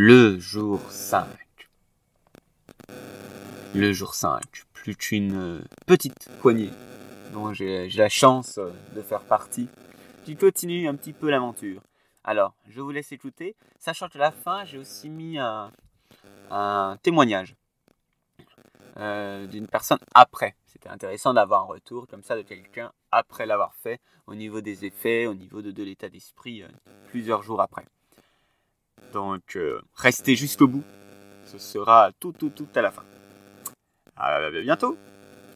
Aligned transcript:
Le 0.00 0.38
jour 0.38 0.80
5. 0.92 1.26
Le 3.74 3.92
jour 3.92 4.14
5. 4.14 4.40
Plus 4.72 4.94
qu'une 4.94 5.64
petite 5.88 6.28
poignée 6.38 6.70
dont 7.32 7.52
j'ai 7.52 7.88
la 7.88 8.08
chance 8.08 8.60
de 8.94 9.02
faire 9.02 9.22
partie 9.22 9.68
qui 10.24 10.36
continue 10.36 10.86
un 10.86 10.94
petit 10.94 11.12
peu 11.12 11.28
l'aventure. 11.28 11.82
Alors, 12.22 12.54
je 12.68 12.80
vous 12.80 12.92
laisse 12.92 13.10
écouter, 13.10 13.56
sachant 13.80 14.08
que 14.08 14.18
la 14.18 14.30
fin, 14.30 14.64
j'ai 14.64 14.78
aussi 14.78 15.08
mis 15.08 15.36
un, 15.36 15.72
témoignage 17.02 17.56
euh, 18.98 19.48
d'une 19.48 19.66
personne 19.66 19.98
après. 20.14 20.54
C'était 20.66 20.90
intéressant 20.90 21.34
d'avoir 21.34 21.62
un 21.62 21.66
retour 21.66 22.06
comme 22.06 22.22
ça 22.22 22.36
de 22.36 22.42
quelqu'un 22.42 22.92
après 23.10 23.46
l'avoir 23.46 23.74
fait, 23.74 24.00
au 24.28 24.36
niveau 24.36 24.60
des 24.60 24.84
effets, 24.84 25.26
au 25.26 25.34
niveau 25.34 25.60
de, 25.60 25.82
l'état 25.82 26.08
d'esprit, 26.08 26.62
euh, 26.62 26.68
plusieurs 27.08 27.42
jours 27.42 27.60
après. 27.60 27.84
Donc, 29.12 29.56
euh, 29.56 29.80
restez 29.94 30.36
jusqu'au 30.36 30.66
bout. 30.66 30.84
Ce 31.44 31.58
sera 31.58 32.10
tout, 32.20 32.32
tout, 32.32 32.50
tout 32.50 32.68
à 32.74 32.82
la 32.82 32.90
fin. 32.90 33.04
À 34.16 34.50
bientôt 34.50 34.98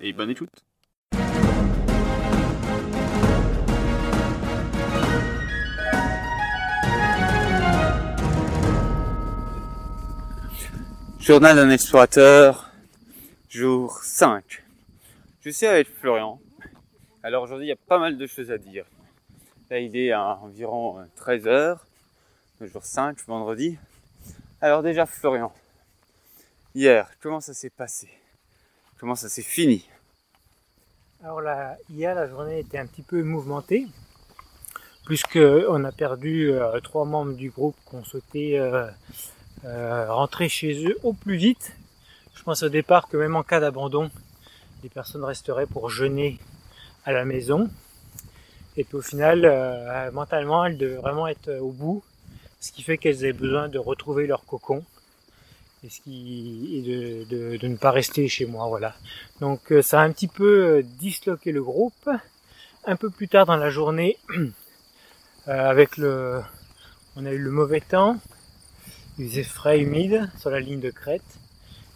et 0.00 0.12
bonne 0.12 0.30
écoute. 0.30 0.64
Journal 11.20 11.54
d'un 11.54 11.70
explorateur, 11.70 12.72
jour 13.48 13.98
5. 14.02 14.64
Je 15.40 15.50
suis 15.50 15.66
avec 15.66 15.88
Florian. 15.88 16.40
Alors 17.22 17.44
aujourd'hui, 17.44 17.66
il 17.66 17.68
y 17.68 17.72
a 17.72 17.76
pas 17.76 18.00
mal 18.00 18.18
de 18.18 18.26
choses 18.26 18.50
à 18.50 18.58
dire. 18.58 18.84
Là, 19.70 19.78
il 19.78 19.96
est 19.96 20.10
à 20.10 20.38
environ 20.42 20.96
13h, 21.16 21.46
euh, 21.46 21.74
jour 22.66 22.84
5, 22.84 23.18
vendredi. 23.26 23.78
Alors 24.60 24.82
déjà, 24.82 25.06
Florian, 25.06 25.52
hier, 26.74 27.10
comment 27.20 27.40
ça 27.40 27.54
s'est 27.54 27.70
passé? 27.70 28.08
Comment 28.98 29.14
ça 29.14 29.28
s'est 29.28 29.42
fini? 29.42 29.88
Alors 31.22 31.40
là, 31.40 31.76
hier, 31.90 32.14
la 32.14 32.28
journée 32.28 32.60
était 32.60 32.78
un 32.78 32.86
petit 32.86 33.02
peu 33.02 33.22
mouvementée, 33.22 33.86
puisqu'on 35.06 35.84
a 35.84 35.92
perdu 35.92 36.52
euh, 36.52 36.80
trois 36.80 37.04
membres 37.04 37.34
du 37.34 37.50
groupe 37.50 37.76
qu'on 37.84 38.04
souhaitait 38.04 38.58
euh, 38.58 40.12
rentrer 40.12 40.48
chez 40.48 40.86
eux 40.86 40.96
au 41.02 41.12
plus 41.12 41.36
vite. 41.36 41.76
Je 42.34 42.42
pense 42.42 42.62
au 42.62 42.68
départ 42.68 43.08
que 43.08 43.16
même 43.16 43.36
en 43.36 43.42
cas 43.42 43.60
d'abandon, 43.60 44.10
les 44.82 44.88
personnes 44.88 45.24
resteraient 45.24 45.66
pour 45.66 45.90
jeûner 45.90 46.38
à 47.04 47.12
la 47.12 47.24
maison. 47.24 47.70
Et 48.76 48.84
puis 48.84 48.96
au 48.96 49.02
final, 49.02 49.44
euh, 49.44 50.10
mentalement, 50.12 50.64
elles 50.64 50.78
devaient 50.78 50.96
vraiment 50.96 51.26
être 51.26 51.48
euh, 51.48 51.60
au 51.60 51.70
bout, 51.70 52.02
ce 52.62 52.70
qui 52.70 52.82
fait 52.82 52.96
qu'elles 52.96 53.18
avaient 53.18 53.32
besoin 53.32 53.68
de 53.68 53.78
retrouver 53.78 54.28
leur 54.28 54.46
cocon 54.46 54.84
et, 55.82 55.90
ce 55.90 56.00
qui, 56.00 56.76
et 56.76 56.82
de, 57.28 57.56
de, 57.58 57.66
ne 57.66 57.76
pas 57.76 57.90
rester 57.90 58.28
chez 58.28 58.46
moi. 58.46 58.68
Voilà. 58.68 58.94
Donc 59.40 59.72
euh, 59.72 59.82
ça 59.82 60.00
a 60.00 60.04
un 60.04 60.12
petit 60.12 60.28
peu 60.28 60.84
disloqué 60.84 61.50
le 61.50 61.62
groupe. 61.62 62.08
Un 62.84 62.96
peu 62.96 63.10
plus 63.10 63.28
tard 63.28 63.46
dans 63.46 63.56
la 63.56 63.68
journée, 63.68 64.16
avec 65.46 65.96
le, 65.96 66.40
on 67.16 67.26
a 67.26 67.32
eu 67.32 67.38
le 67.38 67.50
mauvais 67.50 67.80
temps, 67.80 68.18
il 69.18 69.28
faisait 69.28 69.44
frais, 69.44 69.80
humide 69.80 70.30
sur 70.38 70.50
la 70.50 70.60
ligne 70.60 70.80
de 70.80 70.90
crête. 70.90 71.22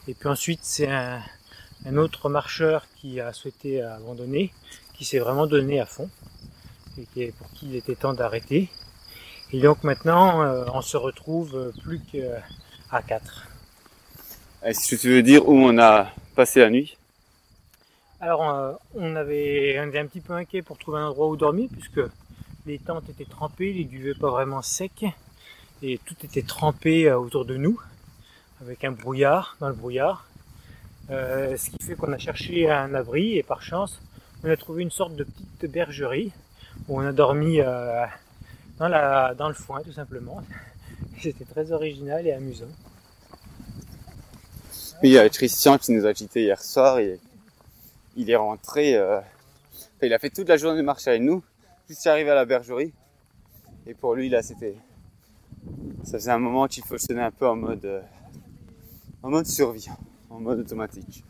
Et 0.08 0.14
puis 0.14 0.28
ensuite, 0.28 0.60
c'est 0.62 0.88
un, 0.88 1.20
un 1.86 1.96
autre 1.96 2.28
marcheur 2.28 2.86
qui 2.96 3.20
a 3.20 3.32
souhaité 3.32 3.82
abandonner, 3.82 4.52
qui 4.94 5.04
s'est 5.04 5.18
vraiment 5.20 5.46
donné 5.46 5.80
à 5.80 5.86
fond 5.86 6.10
et 7.16 7.32
pour 7.32 7.50
qui 7.52 7.66
il 7.66 7.76
était 7.76 7.94
temps 7.94 8.14
d'arrêter. 8.14 8.68
Et 9.52 9.60
donc 9.60 9.84
maintenant, 9.84 10.42
euh, 10.42 10.64
on 10.74 10.82
se 10.82 10.96
retrouve 10.96 11.72
plus 11.82 12.00
qu'à 12.00 13.02
4. 13.02 13.48
Est-ce 14.64 14.90
que 14.90 15.00
tu 15.00 15.10
veux 15.10 15.22
dire 15.22 15.48
où 15.48 15.54
on 15.54 15.78
a 15.78 16.10
passé 16.34 16.60
la 16.60 16.70
nuit 16.70 16.96
Alors, 18.20 18.48
euh, 18.50 18.72
on, 18.94 19.14
avait, 19.14 19.78
on 19.80 19.88
était 19.88 20.00
un 20.00 20.06
petit 20.06 20.20
peu 20.20 20.32
inquiet 20.32 20.62
pour 20.62 20.78
trouver 20.78 20.98
un 20.98 21.06
endroit 21.06 21.28
où 21.28 21.36
dormir, 21.36 21.68
puisque 21.70 22.00
les 22.66 22.78
tentes 22.78 23.08
étaient 23.08 23.24
trempées, 23.24 23.72
les 23.72 23.84
duvets 23.84 24.14
pas 24.14 24.30
vraiment 24.30 24.62
secs, 24.62 25.04
et 25.82 25.98
tout 26.04 26.16
était 26.24 26.42
trempé 26.42 27.08
euh, 27.08 27.18
autour 27.18 27.44
de 27.44 27.56
nous, 27.56 27.80
avec 28.60 28.84
un 28.84 28.90
brouillard, 28.90 29.56
dans 29.60 29.68
le 29.68 29.74
brouillard. 29.74 30.26
ce 31.08 31.70
qui 31.70 31.84
fait 31.84 31.94
qu'on 31.94 32.12
a 32.12 32.18
cherché 32.18 32.68
un 32.68 32.94
abri, 32.94 33.36
et 33.36 33.44
par 33.44 33.62
chance, 33.62 34.00
on 34.42 34.50
a 34.50 34.56
trouvé 34.56 34.82
une 34.82 34.90
sorte 34.90 35.14
de 35.14 35.24
petite 35.24 35.70
bergerie 35.72 36.32
où 36.88 37.00
on 37.00 37.06
a 37.06 37.12
dormi 37.12 37.60
euh, 37.60 38.04
dans, 38.78 39.48
le 39.48 39.54
foin 39.54 39.80
tout 39.82 39.92
simplement. 39.92 40.42
C'était 41.20 41.44
très 41.44 41.72
original 41.72 42.26
et 42.26 42.32
amusant. 42.32 42.66
Il 45.02 45.10
y 45.10 45.18
a 45.18 45.28
Christian 45.28 45.78
qui 45.78 45.92
nous 45.92 46.06
a 46.06 46.14
quittés 46.14 46.42
hier 46.42 46.62
soir 46.62 46.98
et 46.98 47.20
il 48.16 48.30
est 48.30 48.36
rentré. 48.36 48.96
Euh, 48.96 49.20
il 50.02 50.12
a 50.12 50.18
fait 50.18 50.30
toute 50.30 50.48
la 50.48 50.56
journée 50.56 50.78
de 50.78 50.84
marche 50.84 51.06
avec 51.06 51.22
nous, 51.22 51.42
jusqu'à 51.88 52.12
arriver 52.12 52.30
à 52.30 52.34
la 52.34 52.44
bergerie. 52.44 52.92
Et 53.86 53.94
pour 53.94 54.14
lui, 54.14 54.28
là, 54.28 54.42
c'était. 54.42 54.76
Ça 56.04 56.18
faisait 56.18 56.30
un 56.30 56.38
moment 56.38 56.66
qu'il 56.66 56.84
fonctionnait 56.84 57.22
un 57.22 57.30
peu 57.30 57.46
en 57.46 57.56
mode. 57.56 57.84
Euh, 57.84 58.00
en 59.22 59.30
mode 59.30 59.46
survie, 59.46 59.88
en 60.30 60.40
mode 60.40 60.60
automatique. 60.60 61.24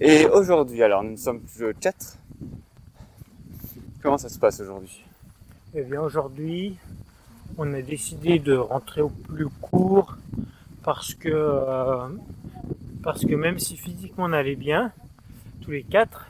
Et 0.00 0.26
aujourd'hui, 0.26 0.82
alors, 0.82 1.04
nous 1.04 1.16
sommes 1.16 1.40
plus 1.40 1.60
le 1.60 1.72
4 1.72 2.18
Comment 4.02 4.18
ça 4.18 4.28
se 4.28 4.38
passe 4.38 4.60
aujourd'hui? 4.60 5.04
Eh 5.74 5.82
bien 5.82 6.00
aujourd'hui, 6.00 6.76
on 7.58 7.74
a 7.74 7.82
décidé 7.82 8.38
de 8.38 8.56
rentrer 8.56 9.02
au 9.02 9.10
plus 9.10 9.48
court 9.60 10.16
parce 10.82 11.12
que, 11.14 11.28
euh, 11.28 12.08
parce 13.02 13.26
que 13.26 13.34
même 13.34 13.58
si 13.58 13.76
physiquement 13.76 14.24
on 14.24 14.32
allait 14.32 14.56
bien, 14.56 14.92
tous 15.60 15.72
les 15.72 15.82
quatre, 15.82 16.28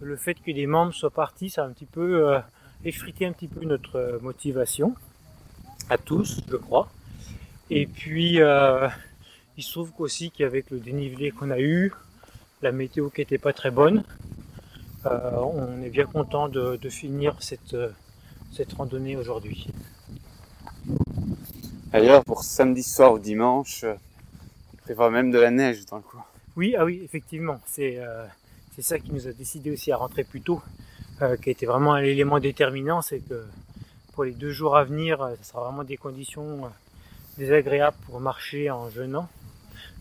le 0.00 0.16
fait 0.16 0.34
que 0.34 0.52
des 0.52 0.66
membres 0.66 0.92
soient 0.92 1.10
partis, 1.10 1.48
ça 1.48 1.64
a 1.64 1.66
un 1.66 1.70
petit 1.70 1.86
peu 1.86 2.28
euh, 2.28 2.40
effrité 2.84 3.24
un 3.24 3.32
petit 3.32 3.48
peu 3.48 3.64
notre 3.64 4.18
motivation, 4.20 4.94
à 5.88 5.96
tous, 5.96 6.42
je 6.46 6.56
crois. 6.56 6.88
Et 7.70 7.86
puis, 7.86 8.40
euh, 8.42 8.86
il 9.56 9.62
se 9.62 9.72
trouve 9.72 9.92
qu'aussi 9.92 10.30
qu'avec 10.30 10.70
le 10.70 10.78
dénivelé 10.78 11.30
qu'on 11.30 11.50
a 11.50 11.58
eu, 11.58 11.92
la 12.60 12.72
météo 12.72 13.08
qui 13.08 13.22
n'était 13.22 13.38
pas 13.38 13.54
très 13.54 13.70
bonne, 13.70 14.04
euh, 15.06 15.30
on 15.40 15.80
est 15.82 15.90
bien 15.90 16.04
content 16.04 16.48
de, 16.48 16.76
finir 16.90 17.34
cette, 17.40 17.72
euh, 17.72 17.88
cette 18.58 18.72
randonnée 18.72 19.16
aujourd'hui. 19.16 19.68
D'ailleurs, 21.92 22.24
pour 22.24 22.42
samedi 22.42 22.82
soir 22.82 23.12
ou 23.12 23.20
dimanche, 23.20 23.84
euh, 23.84 23.94
il 24.72 24.80
prévoit 24.80 25.10
même 25.12 25.30
de 25.30 25.38
la 25.38 25.52
neige 25.52 25.86
dans 25.86 25.98
le 25.98 26.02
coin. 26.02 26.24
Oui, 26.56 26.74
ah 26.76 26.84
oui, 26.84 27.00
effectivement. 27.04 27.60
C'est 27.66 28.00
ça 28.80 28.98
qui 28.98 29.12
nous 29.12 29.28
a 29.28 29.32
décidé 29.32 29.70
aussi 29.70 29.92
à 29.92 29.96
rentrer 29.96 30.24
plus 30.24 30.40
tôt, 30.40 30.60
qui 31.40 31.50
a 31.50 31.52
été 31.52 31.66
vraiment 31.66 31.94
un 31.94 32.02
élément 32.02 32.40
déterminant. 32.40 33.00
C'est 33.00 33.20
que 33.20 33.44
pour 34.12 34.24
les 34.24 34.32
deux 34.32 34.50
jours 34.50 34.76
à 34.76 34.82
venir, 34.82 35.30
ce 35.40 35.50
sera 35.50 35.62
vraiment 35.62 35.84
des 35.84 35.96
conditions 35.96 36.68
désagréables 37.36 37.96
pour 38.06 38.18
marcher 38.18 38.72
en 38.72 38.90
jeûnant. 38.90 39.28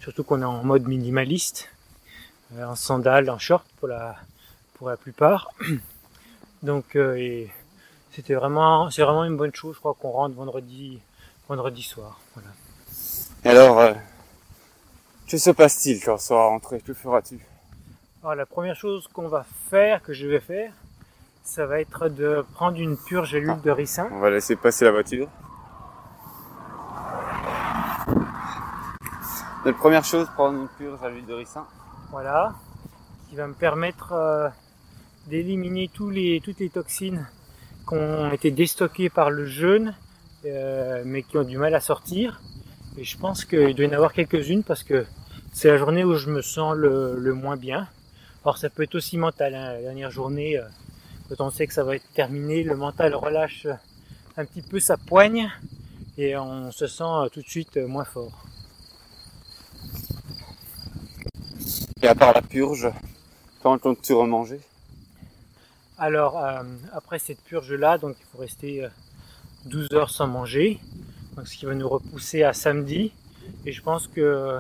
Surtout 0.02 0.24
qu'on 0.24 0.42
est 0.42 0.46
en 0.46 0.64
mode 0.64 0.88
minimaliste, 0.88 1.70
en 2.60 2.76
sandales, 2.76 3.30
en 3.30 3.38
short 3.38 3.68
pour 3.78 3.88
la, 3.88 4.16
pour 4.74 4.90
la 4.90 4.98
plupart. 4.98 5.52
Donc 6.64 6.96
euh, 6.96 7.46
c'était 8.18 8.34
vraiment, 8.34 8.90
c'est 8.90 9.04
vraiment 9.04 9.26
une 9.26 9.38
bonne 9.38 9.54
chose. 9.54 9.76
Je 9.76 9.80
crois 9.80 9.94
qu'on 9.94 10.10
rentre 10.10 10.34
vendredi, 10.34 11.00
vendredi 11.48 11.84
soir. 11.84 12.20
Voilà. 12.34 12.50
Et 13.46 13.50
alors, 13.50 13.78
euh, 13.78 13.94
que 15.28 15.38
se 15.38 15.52
passe-t-il 15.52 16.04
quand 16.04 16.16
on 16.16 16.18
sera 16.18 16.48
rentré? 16.48 16.82
Que 16.82 16.96
feras-tu? 16.96 17.40
Alors 18.24 18.34
la 18.34 18.48
première 18.48 18.76
chose 18.76 19.08
qu'on 19.14 19.28
va 19.28 19.46
faire, 19.70 20.02
que 20.02 20.14
je 20.14 20.26
vais 20.26 20.40
faire, 20.40 20.74
ça 21.44 21.68
va 21.68 21.80
être 21.80 22.10
de 22.10 22.44
prendre 22.56 22.80
une 22.80 22.98
purge 22.98 23.36
à 23.36 23.38
l'huile 23.38 23.62
de 23.62 23.70
ricin. 23.70 24.10
On 24.12 24.20
va 24.20 24.32
laisser 24.32 24.56
passer 24.56 24.86
la 24.86 24.92
voiture. 24.92 25.28
Notre 29.64 29.78
première 29.78 30.04
chose, 30.04 30.28
prendre 30.34 30.58
une 30.58 30.70
purge 30.70 31.04
à 31.04 31.10
l'huile 31.10 31.28
de 31.28 31.36
ricin. 31.36 31.68
Voilà, 32.10 32.56
qui 33.30 33.36
va 33.36 33.46
me 33.46 33.54
permettre 33.54 34.14
euh, 34.14 34.50
d'éliminer 35.28 35.88
tous 35.94 36.10
les, 36.10 36.42
toutes 36.44 36.60
les 36.60 36.72
toxines 36.72 37.28
qui 37.88 37.96
ont 37.96 38.32
été 38.32 38.52
déstockées 38.52 39.10
par 39.10 39.30
le 39.30 39.46
jeûne, 39.46 39.96
euh, 40.46 41.04
mais 41.06 41.24
qui 41.24 41.38
ont 41.38 41.44
du 41.44 41.58
mal 41.58 41.74
à 41.74 41.80
sortir. 41.80 42.42
Et 42.98 43.04
je 43.04 43.18
pense 43.18 43.46
qu'il 43.46 43.76
doit 43.76 43.86
y 43.86 43.90
en 43.90 43.94
avoir 43.94 44.14
quelques-unes 44.14 44.64
parce 44.64 44.84
que 44.84 45.06
c'est 45.54 45.70
la 45.70 45.78
journée 45.78 46.04
où 46.04 46.16
je 46.16 46.30
me 46.30 46.42
sens 46.42 46.76
le, 46.76 47.34
moins 47.34 47.58
bien. 47.58 47.88
Alors 48.44 48.58
ça 48.58 48.70
peut 48.70 48.84
être 48.84 48.96
aussi 48.96 49.18
mental, 49.18 49.56
hein. 49.56 49.74
la 49.74 49.82
dernière 49.82 50.12
journée, 50.12 50.58
euh, 50.58 50.64
quand 51.30 51.46
on 51.46 51.50
sait 51.50 51.68
que 51.68 51.74
ça 51.74 51.84
va 51.84 51.96
être 51.96 52.10
terminé, 52.14 52.64
le 52.64 52.76
mental 52.76 53.14
relâche 53.14 53.68
un 54.38 54.46
petit 54.46 54.62
peu 54.62 54.80
sa 54.80 54.98
poigne 54.98 55.50
et 56.18 56.38
on 56.38 56.72
se 56.72 56.88
sent 56.88 57.04
euh, 57.04 57.30
tout 57.30 57.42
de 57.42 57.48
suite 57.48 57.78
moins 57.78 58.06
fort. 58.06 58.46
Et 62.02 62.08
à 62.08 62.16
part 62.16 62.34
la 62.34 62.42
purge, 62.42 62.90
quand 63.62 63.78
comptes-tu 63.80 64.14
remanger? 64.14 64.62
Alors, 66.00 66.38
euh, 66.38 66.62
après 66.94 67.18
cette 67.18 67.42
purge-là, 67.42 67.98
donc 67.98 68.16
il 68.20 68.26
faut 68.32 68.38
rester 68.38 68.88
12 69.66 69.88
euh, 69.92 69.96
heures 69.96 70.10
sans 70.12 70.28
manger. 70.28 70.80
Donc, 71.36 71.48
ce 71.48 71.58
qui 71.58 71.66
va 71.66 71.74
nous 71.74 71.90
repousser 71.90 72.44
à 72.44 72.54
samedi. 72.54 73.12
Et 73.66 73.72
je 73.72 73.82
pense 73.82 74.08
que 74.08 74.60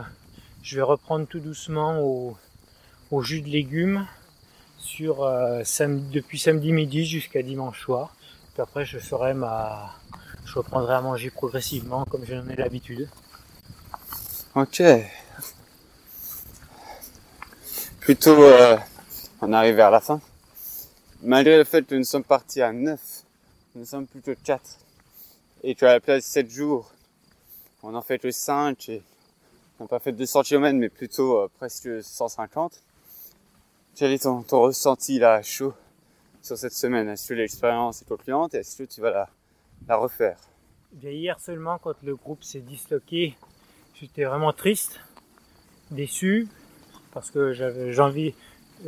je 0.63 0.75
vais 0.75 0.81
reprendre 0.81 1.27
tout 1.27 1.39
doucement 1.39 2.01
au, 2.01 2.35
jus 3.21 3.41
de 3.41 3.49
légumes 3.49 4.07
sur, 4.79 5.23
euh, 5.23 5.61
depuis 6.11 6.39
samedi 6.39 6.71
midi 6.71 7.05
jusqu'à 7.05 7.43
dimanche 7.43 7.81
soir. 7.81 8.15
Puis 8.53 8.61
après, 8.63 8.85
je 8.85 8.97
ferai 8.97 9.35
ma, 9.35 9.93
je 10.45 10.55
reprendrai 10.55 10.95
à 10.95 11.01
manger 11.01 11.29
progressivement 11.29 12.03
comme 12.05 12.25
j'en 12.25 12.47
ai 12.47 12.55
l'habitude. 12.55 13.07
Ok. 14.55 14.81
Plutôt, 17.99 18.43
on 19.41 19.53
arrive 19.53 19.75
vers 19.75 19.91
la 19.91 19.99
fin. 19.99 20.19
Malgré 21.23 21.57
le 21.57 21.63
fait 21.63 21.83
que 21.83 21.95
nous 21.95 22.03
sommes 22.03 22.23
partis 22.23 22.61
à 22.61 22.71
9, 22.71 22.99
nous 23.73 23.85
sommes 23.85 24.05
plutôt 24.05 24.33
4. 24.43 24.61
Et 25.63 25.73
tu 25.73 25.83
as 25.85 25.93
la 25.93 25.99
place 25.99 26.23
7 26.25 26.47
jours. 26.47 26.91
On 27.81 27.95
en 27.95 28.03
fait 28.03 28.19
que 28.19 28.29
5 28.29 28.89
et 28.89 29.01
on 29.79 29.85
n'a 29.85 29.87
pas 29.87 29.99
fait 29.99 30.11
200 30.11 30.43
km 30.43 30.77
mais 30.77 30.89
plutôt 30.89 31.39
euh, 31.39 31.47
presque 31.57 32.03
150. 32.03 32.83
Quel 33.95 34.11
est 34.11 34.23
ton, 34.23 34.43
ressenti 34.51 35.17
là 35.17 35.41
chaud 35.41 35.73
sur 36.43 36.55
cette 36.55 36.73
semaine? 36.73 37.09
Est-ce 37.09 37.29
que 37.29 37.33
l'expérience 37.33 38.03
est 38.03 38.05
concluante? 38.07 38.53
Et 38.53 38.57
est-ce 38.57 38.77
que 38.77 38.83
tu 38.83 39.01
vas 39.01 39.09
la, 39.09 39.29
la 39.87 39.95
refaire? 39.95 40.37
Hier 41.01 41.39
seulement, 41.39 41.79
quand 41.79 41.95
le 42.03 42.15
groupe 42.15 42.43
s'est 42.43 42.59
disloqué, 42.59 43.35
j'étais 43.99 44.25
vraiment 44.25 44.53
triste, 44.53 44.99
déçu, 45.89 46.47
parce 47.11 47.31
que 47.31 47.53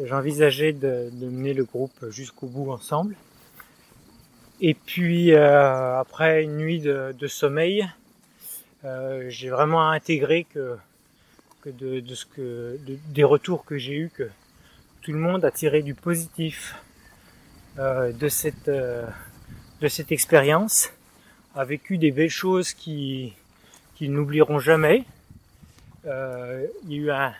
j'envisageais 0.03 0.73
de, 0.73 1.09
de, 1.11 1.25
mener 1.27 1.53
le 1.53 1.63
groupe 1.63 2.09
jusqu'au 2.09 2.47
bout 2.47 2.71
ensemble. 2.71 3.15
Et 4.61 4.73
puis, 4.73 5.33
euh, 5.33 5.99
après 5.99 6.43
une 6.43 6.57
nuit 6.57 6.79
de, 6.79 7.15
de 7.17 7.27
sommeil, 7.27 7.89
euh, 8.85 9.25
j'ai 9.29 9.49
vraiment 9.49 9.89
intégré 9.89 10.45
que, 10.45 10.77
que, 11.61 11.69
de, 11.69 11.99
de 11.99 12.15
ce 12.15 12.25
que 12.25 12.77
des 13.09 13.23
retours 13.23 13.65
que 13.65 13.77
j'ai 13.77 13.95
eu 13.95 14.09
que 14.09 14.29
tout 15.01 15.11
le 15.11 15.19
monde 15.19 15.45
a 15.45 15.51
tiré 15.51 15.81
du 15.81 15.93
positif 15.93 16.75
euh, 17.77 18.11
de 18.11 18.27
cette 18.27 18.67
euh, 18.67 19.05
de 19.81 19.87
cette 19.87 20.11
expérience, 20.11 20.91
a 21.55 21.63
vécu 21.63 21.97
des 21.97 22.11
belles 22.11 22.29
choses 22.29 22.73
qui 22.73 23.33
qu'ils 23.95 24.11
n'oublieront 24.11 24.59
jamais. 24.59 25.05
Euh, 26.05 26.65
il 26.83 26.91
y 26.91 26.95
a 26.95 26.97
eu 26.97 27.11
un, 27.11 27.33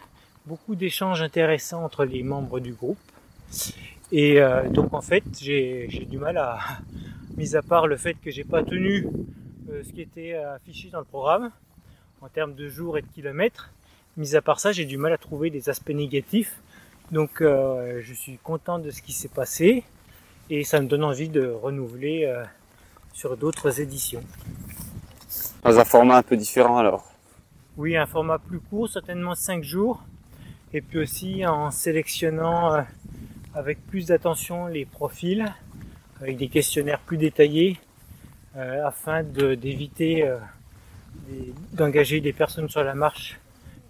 beaucoup 0.50 0.74
d'échanges 0.76 1.22
intéressants 1.22 1.84
entre 1.84 2.06
les 2.06 2.24
membres 2.24 2.60
du 2.60 2.74
groupe. 2.74 2.98
Et 4.12 4.42
euh, 4.42 4.68
donc 4.68 4.96
en 4.96 5.02
fait, 5.02 5.24
j'ai 5.40 5.88
du 6.10 6.18
mal 6.18 6.38
à, 6.38 6.58
mis 7.38 7.56
à 7.56 7.62
part 7.62 7.86
le 7.86 7.98
fait 7.98 8.16
que 8.16 8.32
j'ai 8.32 8.44
pas 8.44 8.64
tenu 8.64 9.08
euh, 9.70 9.84
ce 9.84 9.94
qui 9.94 10.02
était 10.02 10.34
affiché 10.34 10.90
dans 10.90 10.98
le 10.98 11.06
programme 11.06 11.52
en 12.22 12.30
termes 12.30 12.56
de 12.56 12.68
jours 12.68 12.98
et 12.98 13.04
de 13.04 13.08
kilomètres. 13.08 13.72
Mis 14.18 14.36
à 14.36 14.42
part 14.42 14.60
ça, 14.60 14.72
j'ai 14.72 14.86
du 14.86 14.98
mal 14.98 15.14
à 15.14 15.20
trouver 15.20 15.52
des 15.52 15.70
aspects 15.70 15.92
négatifs. 15.92 16.60
Donc 17.12 17.42
euh, 17.42 18.02
je 18.02 18.14
suis 18.16 18.40
content 18.40 18.80
de 18.80 18.90
ce 18.90 19.04
qui 19.04 19.14
s'est 19.14 19.36
passé 19.42 19.84
et 20.50 20.64
ça 20.64 20.82
me 20.82 20.88
donne 20.88 21.04
envie 21.04 21.30
de 21.30 21.46
renouveler 21.46 22.34
sur 23.14 23.38
d'autres 23.38 23.80
éditions. 23.82 24.24
Dans 25.64 25.78
un 25.78 25.86
format 25.86 26.18
un 26.18 26.24
peu 26.24 26.36
différent 26.36 26.80
alors? 26.80 27.06
Oui, 27.78 27.96
un 27.96 28.08
format 28.08 28.40
plus 28.40 28.60
court, 28.60 28.90
certainement 28.90 29.36
5 29.36 29.64
jours. 29.64 30.04
Et 30.74 30.82
puis 30.82 31.00
aussi 31.00 31.46
en 31.46 31.72
sélectionnant 31.72 32.74
euh, 32.74 32.82
avec 33.56 33.86
plus 33.88 34.08
d'attention 34.08 34.68
les 34.68 34.86
profils, 34.86 35.52
avec 36.22 36.38
des 36.38 36.50
questionnaires 36.50 37.00
plus 37.00 37.18
détaillés, 37.18 37.80
afin 38.56 39.24
d'éviter 39.24 40.30
d'engager 41.72 42.20
des 42.20 42.34
personnes 42.34 42.68
sur 42.68 42.84
la 42.84 42.94
marche 42.94 43.40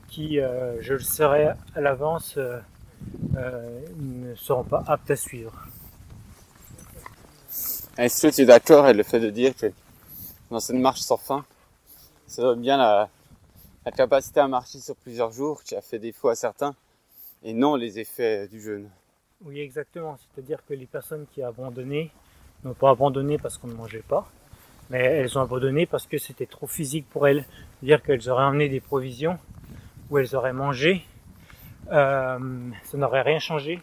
qui, 0.10 0.36
je 0.36 0.94
le 0.94 1.00
serai 1.00 1.48
à 1.76 1.81
l'avance, 1.81 2.38
ne 2.38 4.36
seront 4.36 4.64
pas 4.64 4.84
aptes 4.86 5.10
à 5.10 5.16
suivre. 5.16 5.54
Est-ce 7.98 8.28
que 8.28 8.34
tu 8.34 8.42
es 8.42 8.46
d'accord 8.46 8.86
avec 8.86 8.98
le 8.98 9.04
fait 9.04 9.20
de 9.20 9.30
dire 9.30 9.56
que 9.56 9.72
dans 10.52 10.60
cette 10.60 10.76
marche 10.78 11.00
sans 11.00 11.18
fin, 11.18 11.44
donne 12.38 12.62
bien 12.62 12.78
la, 12.78 13.10
capacité 13.91 14.39
à 14.39 14.47
marcher 14.47 14.80
sur 14.80 14.95
plusieurs 14.95 15.31
jours 15.31 15.63
qui 15.63 15.75
a 15.75 15.81
fait 15.81 16.00
défaut 16.00 16.30
à 16.30 16.36
certains 16.36 16.75
et 17.44 17.53
non 17.53 17.75
les 17.75 18.00
effets 18.00 18.47
du 18.47 18.62
jeûne 18.62 18.89
Oui, 19.44 19.59
exactement. 19.59 20.18
C'est-à-dire 20.18 20.65
que 20.65 20.74
les 20.74 20.86
personnes 20.86 21.25
qui 21.31 21.44
ont 21.44 21.47
abandonné 21.47 22.12
n'ont 22.63 22.74
pas 22.74 22.89
abandonné 22.89 23.38
parce 23.38 23.57
qu'on 23.57 23.68
ne 23.68 23.74
mangeait 23.74 24.03
pas, 24.07 24.30
mais 24.89 25.00
elles 25.00 25.38
ont 25.38 25.41
abandonné 25.41 25.86
parce 25.86 26.07
que 26.07 26.18
c'était 26.18 26.45
trop 26.45 26.68
physique 26.68 27.07
pour 27.09 27.27
elles. 27.27 27.45
C'est-à-dire 27.80 28.03
qu'elles 28.03 28.30
auraient 28.30 28.44
emmené 28.44 28.69
des 28.69 28.81
provisions 28.81 29.38
ou 30.09 30.18
elles 30.18 30.35
auraient 30.35 30.53
mangé, 30.53 31.06
euh, 31.92 32.39
ça 32.83 32.97
n'aurait 32.97 33.21
rien 33.21 33.39
changé 33.39 33.81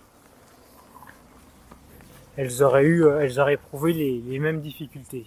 elles 2.37 2.63
auraient 2.63 2.85
eu, 2.85 3.05
euh, 3.05 3.21
elles 3.21 3.41
auraient 3.41 3.55
éprouvé 3.55 3.93
les, 3.93 4.39
mêmes 4.39 4.61
difficultés. 4.61 5.27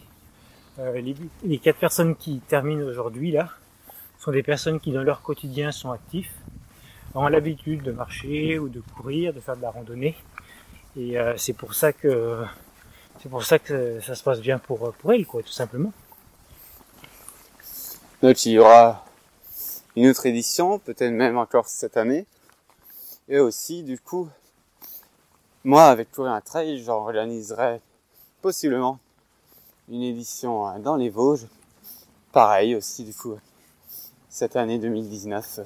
Euh, 0.77 1.01
les, 1.43 1.57
quatre 1.57 1.79
personnes 1.79 2.15
qui 2.15 2.39
terminent 2.47 2.85
aujourd'hui 2.85 3.31
là 3.31 3.49
sont 4.19 4.31
des 4.31 4.43
personnes 4.43 4.79
qui 4.79 4.91
dans 4.91 5.03
leur 5.03 5.21
quotidien 5.21 5.71
sont 5.71 5.91
actifs, 5.91 6.31
ont 7.15 7.27
l'habitude 7.27 7.81
de 7.81 7.91
marcher 7.91 8.59
ou 8.59 8.69
de 8.69 8.81
courir, 8.95 9.33
de 9.33 9.39
faire 9.39 9.57
de 9.57 9.61
la 9.63 9.71
randonnée, 9.71 10.15
et 10.95 11.17
euh, 11.17 11.35
c'est 11.37 11.53
pour 11.53 11.73
ça 11.73 11.91
que 11.93 12.43
ça 13.41 13.59
que 13.59 13.99
ça 13.99 14.15
se 14.15 14.23
passe 14.23 14.39
bien 14.39 14.59
pour 14.59 14.93
pour 14.93 15.13
elles 15.13 15.25
quoi, 15.25 15.41
tout 15.41 15.49
simplement. 15.49 15.91
Donc 18.21 18.45
il 18.45 18.51
y 18.51 18.59
aura 18.59 19.05
une 19.95 20.07
autre 20.07 20.25
édition, 20.25 20.77
peut-être 20.77 21.11
même 21.11 21.37
encore 21.37 21.67
cette 21.67 21.97
année, 21.97 22.25
et 23.27 23.39
aussi 23.39 23.81
du 23.83 23.99
coup 23.99 24.29
moi, 25.65 25.87
avec 25.87 26.11
Courir 26.11 26.31
un 26.31 26.39
Trail, 26.39 26.81
j'organiserai 26.81 27.81
possiblement 28.41 28.97
une 29.89 30.03
édition 30.03 30.65
euh, 30.67 30.79
dans 30.79 30.95
les 30.95 31.09
Vosges. 31.09 31.47
Pareil 32.31 32.75
aussi, 32.75 33.03
du 33.03 33.13
coup, 33.13 33.37
cette 34.29 34.55
année 34.55 34.77
2019, 34.77 35.61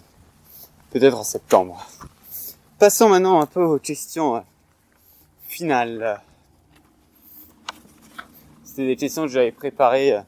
peut-être 0.90 1.18
en 1.18 1.24
septembre. 1.24 1.86
Passons 2.80 3.10
maintenant 3.10 3.42
un 3.42 3.46
peu 3.46 3.62
aux 3.62 3.78
questions 3.78 4.38
euh, 4.38 4.42
finales. 5.42 6.22
C'était 8.64 8.88
des 8.88 8.96
questions 8.96 9.24
que 9.24 9.28
j'avais 9.28 9.52
préparées, 9.52 10.14
euh, 10.14 10.22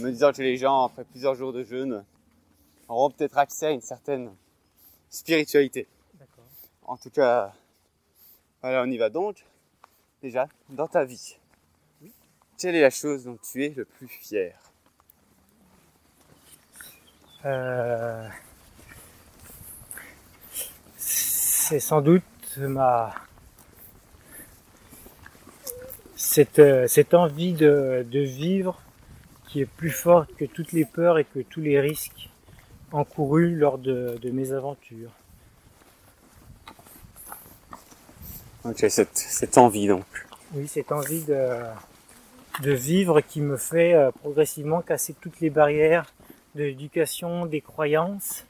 me 0.00 0.10
disant 0.10 0.32
que 0.32 0.42
les 0.42 0.56
gens, 0.56 0.86
après 0.86 1.04
plusieurs 1.04 1.36
jours 1.36 1.52
de 1.52 1.62
jeûne, 1.62 2.04
auront 2.88 3.10
peut-être 3.10 3.38
accès 3.38 3.66
à 3.66 3.70
une 3.70 3.80
certaine 3.80 4.32
spiritualité. 5.08 5.86
En 6.84 6.96
tout 6.96 7.10
cas, 7.10 7.52
voilà, 8.60 8.82
on 8.82 8.90
y 8.90 8.98
va 8.98 9.08
donc. 9.08 9.44
Déjà, 10.20 10.48
dans 10.68 10.88
ta 10.88 11.04
vie, 11.04 11.36
quelle 12.58 12.74
est 12.74 12.80
la 12.80 12.90
chose 12.90 13.24
dont 13.24 13.38
tu 13.40 13.64
es 13.64 13.68
le 13.68 13.84
plus 13.84 14.08
fier? 14.08 14.71
Euh, 17.44 18.28
C'est 20.96 21.80
sans 21.80 22.00
doute 22.00 22.22
ma 22.56 23.14
cette, 26.32 26.58
euh, 26.60 26.86
cette 26.86 27.14
envie 27.14 27.52
de, 27.52 28.06
de, 28.10 28.20
vivre 28.20 28.80
qui 29.48 29.60
est 29.60 29.66
plus 29.66 29.90
forte 29.90 30.34
que 30.36 30.44
toutes 30.46 30.72
les 30.72 30.84
peurs 30.84 31.18
et 31.18 31.24
que 31.24 31.40
tous 31.40 31.60
les 31.60 31.78
risques 31.78 32.30
encourus 32.90 33.54
lors 33.54 33.76
de, 33.76 34.18
de 34.20 34.30
mes 34.30 34.52
aventures. 34.52 35.10
Ok, 38.64 38.86
cette, 38.88 39.16
cette 39.18 39.58
envie 39.58 39.88
donc. 39.88 40.04
Oui, 40.54 40.68
cette 40.68 40.92
envie 40.92 41.24
de, 41.24 41.46
de 42.62 42.72
vivre 42.72 43.20
qui 43.20 43.40
me 43.40 43.56
fait 43.56 43.94
euh, 43.94 44.10
progressivement 44.10 44.80
casser 44.80 45.14
toutes 45.20 45.40
les 45.40 45.50
barrières 45.50 46.12
de 46.54 46.64
l'éducation, 46.64 47.46
des 47.46 47.60
croyances. 47.60 48.44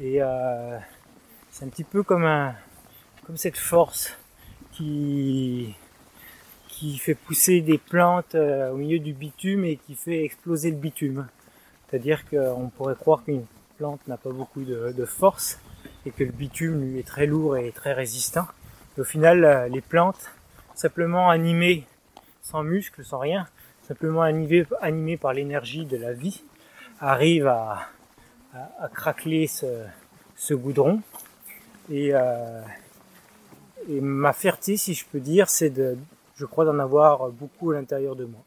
Et 0.00 0.22
euh, 0.22 0.78
c'est 1.50 1.64
un 1.64 1.68
petit 1.68 1.84
peu 1.84 2.02
comme, 2.02 2.24
un, 2.24 2.54
comme 3.26 3.36
cette 3.36 3.56
force 3.56 4.16
qui, 4.72 5.74
qui 6.68 6.98
fait 6.98 7.14
pousser 7.14 7.60
des 7.60 7.78
plantes 7.78 8.34
euh, 8.34 8.70
au 8.70 8.76
milieu 8.76 8.98
du 8.98 9.12
bitume 9.12 9.64
et 9.64 9.76
qui 9.76 9.94
fait 9.94 10.24
exploser 10.24 10.70
le 10.70 10.76
bitume. 10.76 11.28
C'est-à-dire 11.88 12.28
qu'on 12.28 12.70
pourrait 12.76 12.96
croire 12.96 13.24
qu'une 13.24 13.46
plante 13.78 14.00
n'a 14.08 14.16
pas 14.16 14.30
beaucoup 14.30 14.62
de, 14.62 15.04
force 15.04 15.58
et 16.04 16.10
que 16.10 16.24
le 16.24 16.32
bitume 16.32 16.92
lui 16.92 16.98
est 16.98 17.06
très 17.06 17.26
lourd 17.26 17.56
et 17.56 17.72
très 17.72 17.92
résistant 17.92 18.46
au 19.00 19.04
final, 19.04 19.44
euh, 19.44 19.68
les 19.68 19.80
plantes, 19.80 20.30
simplement 20.74 21.30
animées, 21.30 21.86
sans 22.42 22.62
muscles, 22.62 23.04
sans 23.04 23.18
rien, 23.18 23.46
simplement 23.86 24.22
animées 24.22 25.16
par 25.16 25.32
l'énergie 25.32 25.84
de 25.86 25.96
la 25.96 26.12
vie, 26.12 26.42
arrivent 27.00 27.46
à, 27.46 27.88
à, 28.54 28.88
craqueler 28.88 29.46
ce, 29.46 29.84
ce, 30.36 30.54
goudron. 30.54 31.00
Et, 31.90 32.10
euh, 32.12 32.62
et 33.88 34.00
ma 34.00 34.32
fierté, 34.32 34.76
si 34.76 34.94
je 34.94 35.04
peux 35.06 35.20
dire, 35.20 35.48
c'est 35.48 35.70
de, 35.70 35.96
je 36.36 36.44
crois, 36.44 36.64
d'en 36.64 36.78
avoir 36.78 37.30
beaucoup 37.30 37.70
à 37.70 37.74
l'intérieur 37.74 38.16
de 38.16 38.24
moi. 38.24 38.40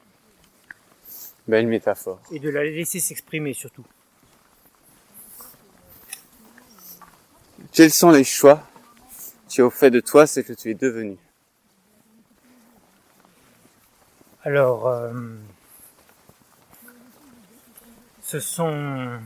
Belle 1.48 1.67
métaphore. 1.67 2.20
Et 2.31 2.39
de 2.39 2.50
la 2.50 2.63
laisser 2.63 3.00
s'exprimer 3.00 3.53
surtout. 3.53 3.86
Quels 7.72 7.91
sont 7.91 8.12
les 8.12 8.24
choix 8.24 8.63
qui 9.48 9.62
ont 9.62 9.70
fait 9.70 9.91
de 9.91 10.00
toi 10.00 10.27
ce 10.27 10.41
que 10.41 10.53
tu 10.53 10.70
es 10.70 10.74
devenu? 10.74 11.17
Alors, 14.43 14.88
euh, 14.88 15.12
ce 18.31 18.39
sont 18.39 19.19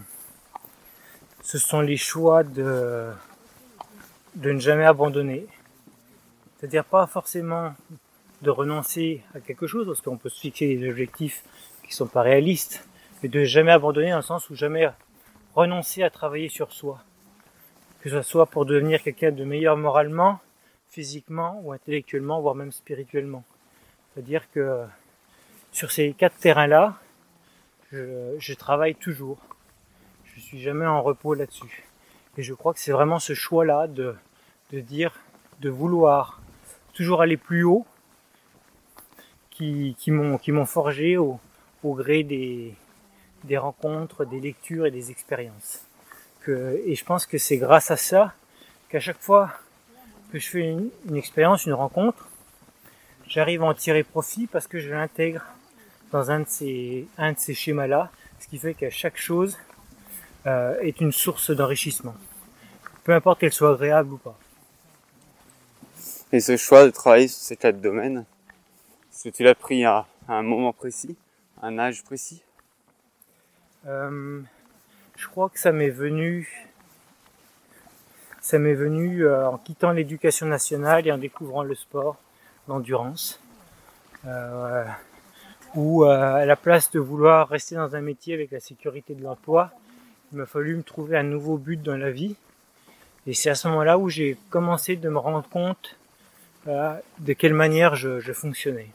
ce 1.44 1.60
sont 1.60 1.82
les 1.82 1.96
choix 1.98 2.44
de 2.44 3.12
de 4.34 4.52
ne 4.52 4.60
jamais 4.60 4.86
abandonner. 4.86 5.46
C'est-à-dire 6.58 6.84
pas 6.86 7.06
forcément 7.06 7.76
de 8.42 8.50
renoncer 8.50 9.22
à 9.36 9.40
quelque 9.42 9.68
chose, 9.68 9.86
parce 9.86 10.02
qu'on 10.02 10.18
peut 10.18 10.30
se 10.30 10.40
fixer 10.40 10.76
des 10.76 10.90
objectifs 10.90 11.44
qui 11.84 11.94
sont 11.94 12.08
pas 12.08 12.24
réalistes, 12.24 12.84
mais 13.22 13.30
de 13.30 13.44
jamais 13.44 13.72
abandonner 13.72 14.10
dans 14.10 14.24
le 14.24 14.24
sens 14.24 14.50
où 14.50 14.56
jamais 14.56 14.90
renoncer 15.54 16.02
à 16.02 16.10
travailler 16.10 16.50
sur 16.50 16.74
soi. 16.74 17.04
Que 18.02 18.10
ce 18.10 18.24
soit 18.24 18.48
pour 18.48 18.66
devenir 18.66 19.04
quelqu'un 19.04 19.32
de 19.32 19.44
meilleur 19.44 19.78
moralement, 19.78 20.40
physiquement 20.90 21.62
ou 21.64 21.74
intellectuellement, 21.74 22.42
voire 22.42 22.56
même 22.56 22.72
spirituellement. 22.72 23.44
C'est-à-dire 24.14 24.50
que 24.52 24.84
sur 25.72 25.92
ces 25.92 26.14
quatre 26.14 26.38
terrains-là, 26.38 26.98
je, 27.96 28.36
je, 28.38 28.54
travaille 28.54 28.96
toujours. 28.96 29.38
Je 30.26 30.40
suis 30.40 30.62
jamais 30.62 30.86
en 30.86 31.02
repos 31.02 31.34
là-dessus. 31.34 31.88
Et 32.38 32.44
je 32.44 32.54
crois 32.54 32.74
que 32.74 32.80
c'est 32.80 32.92
vraiment 32.92 33.20
ce 33.20 33.34
choix-là 33.34 33.88
de, 33.88 34.16
de 34.72 34.80
dire, 34.82 35.14
de 35.62 35.70
vouloir 35.70 36.42
toujours 36.94 37.22
aller 37.22 37.38
plus 37.38 37.64
haut, 37.64 37.86
qui, 39.50 39.96
m'ont 40.12 40.66
forgé 40.66 41.18
au, 41.18 41.40
gré 41.84 42.24
des, 42.24 42.76
rencontres, 43.58 44.26
des 44.26 44.40
lectures 44.40 44.86
et 44.86 44.92
des 44.92 45.12
expériences. 45.12 45.86
Et 46.48 46.96
je 46.96 47.06
pense 47.06 47.26
que 47.26 47.38
c'est 47.38 47.58
grâce 47.58 47.90
à 47.90 47.98
ça 47.98 48.34
qu'à 48.90 49.00
chaque 49.00 49.20
fois 49.20 49.52
que 50.32 50.40
je 50.40 50.48
fais 50.48 50.76
une 51.08 51.16
expérience, 51.16 51.66
une 51.66 51.74
rencontre, 51.74 52.28
j'arrive 53.28 53.64
à 53.64 53.68
en 53.68 53.74
tirer 53.74 54.04
profit 54.04 54.48
parce 54.48 54.68
que 54.68 54.80
je 54.80 54.92
l'intègre 54.92 55.44
dans 56.12 56.32
un 56.32 56.42
de 56.42 56.48
ces, 56.48 57.08
un 57.18 57.34
de 57.34 57.40
ces 57.40 57.54
schémas-là, 57.54 58.12
ce 58.40 58.48
qui 58.48 58.58
fait 58.58 58.74
qu'à 58.74 58.90
chaque 58.90 59.18
chose 59.18 59.58
euh, 60.46 60.78
est 60.82 61.02
une 61.02 61.12
source 61.12 61.52
d'enrichissement, 61.52 62.16
peu 63.04 63.14
importe 63.14 63.40
qu'elle 63.40 63.54
soit 63.54 63.74
agréable 63.74 64.14
ou 64.14 64.18
pas. 64.18 64.38
Et 66.32 66.40
ce 66.40 66.58
choix 66.58 66.86
de 66.86 66.92
travailler 66.92 67.28
sur 67.28 67.42
ces 67.42 67.56
quatre 67.56 67.80
domaines, 67.80 68.26
est-ce 69.12 69.30
que 69.30 69.36
tu 69.36 69.44
l'as 69.44 69.56
pris 69.56 69.86
à, 69.86 70.06
à, 70.28 70.34
un 70.34 70.44
moment 70.44 70.74
précis, 70.74 71.16
à 71.62 71.68
un 71.68 71.80
âge 71.80 72.04
précis? 72.04 72.44
Euh, 73.88 74.42
Je 75.16 75.28
crois 75.28 75.50
que 75.50 75.60
ça 75.60 75.72
m'est 75.72 75.90
venu, 75.90 76.70
ça 78.42 78.60
m'est 78.60 78.74
venu 78.74 79.26
euh, 79.26 79.48
en 79.48 79.58
quittant 79.58 79.92
l'éducation 79.92 80.46
nationale 80.48 81.08
et 81.08 81.12
en 81.12 81.18
découvrant 81.18 81.64
le 81.64 81.76
sport, 81.76 82.18
l'endurance. 82.68 83.40
Euh, 84.26 84.86
où 85.76 86.06
euh, 86.06 86.36
à 86.36 86.46
la 86.46 86.56
place 86.56 86.90
de 86.92 87.00
vouloir 87.00 87.50
rester 87.50 87.76
dans 87.76 87.96
un 87.96 88.02
métier 88.02 88.34
avec 88.34 88.52
la 88.52 88.60
sécurité 88.60 89.14
de 89.14 89.24
l'emploi, 89.24 89.72
il 90.32 90.38
m'a 90.38 90.46
fallu 90.46 90.76
me 90.76 90.84
trouver 90.84 91.18
un 91.18 91.24
nouveau 91.24 91.58
but 91.58 91.82
dans 91.82 91.98
la 91.98 92.12
vie. 92.12 92.36
Et 93.28 93.34
c'est 93.34 93.50
à 93.50 93.56
ce 93.56 93.68
moment-là 93.68 93.98
où 93.98 94.10
j'ai 94.10 94.38
commencé 94.50 94.96
de 94.96 95.10
me 95.10 95.18
rendre 95.18 95.48
compte 95.50 95.98
euh, 96.68 96.96
de 97.20 97.34
quelle 97.34 97.54
manière 97.54 97.96
je, 97.96 98.20
je, 98.20 98.34
fonctionnais. 98.34 98.90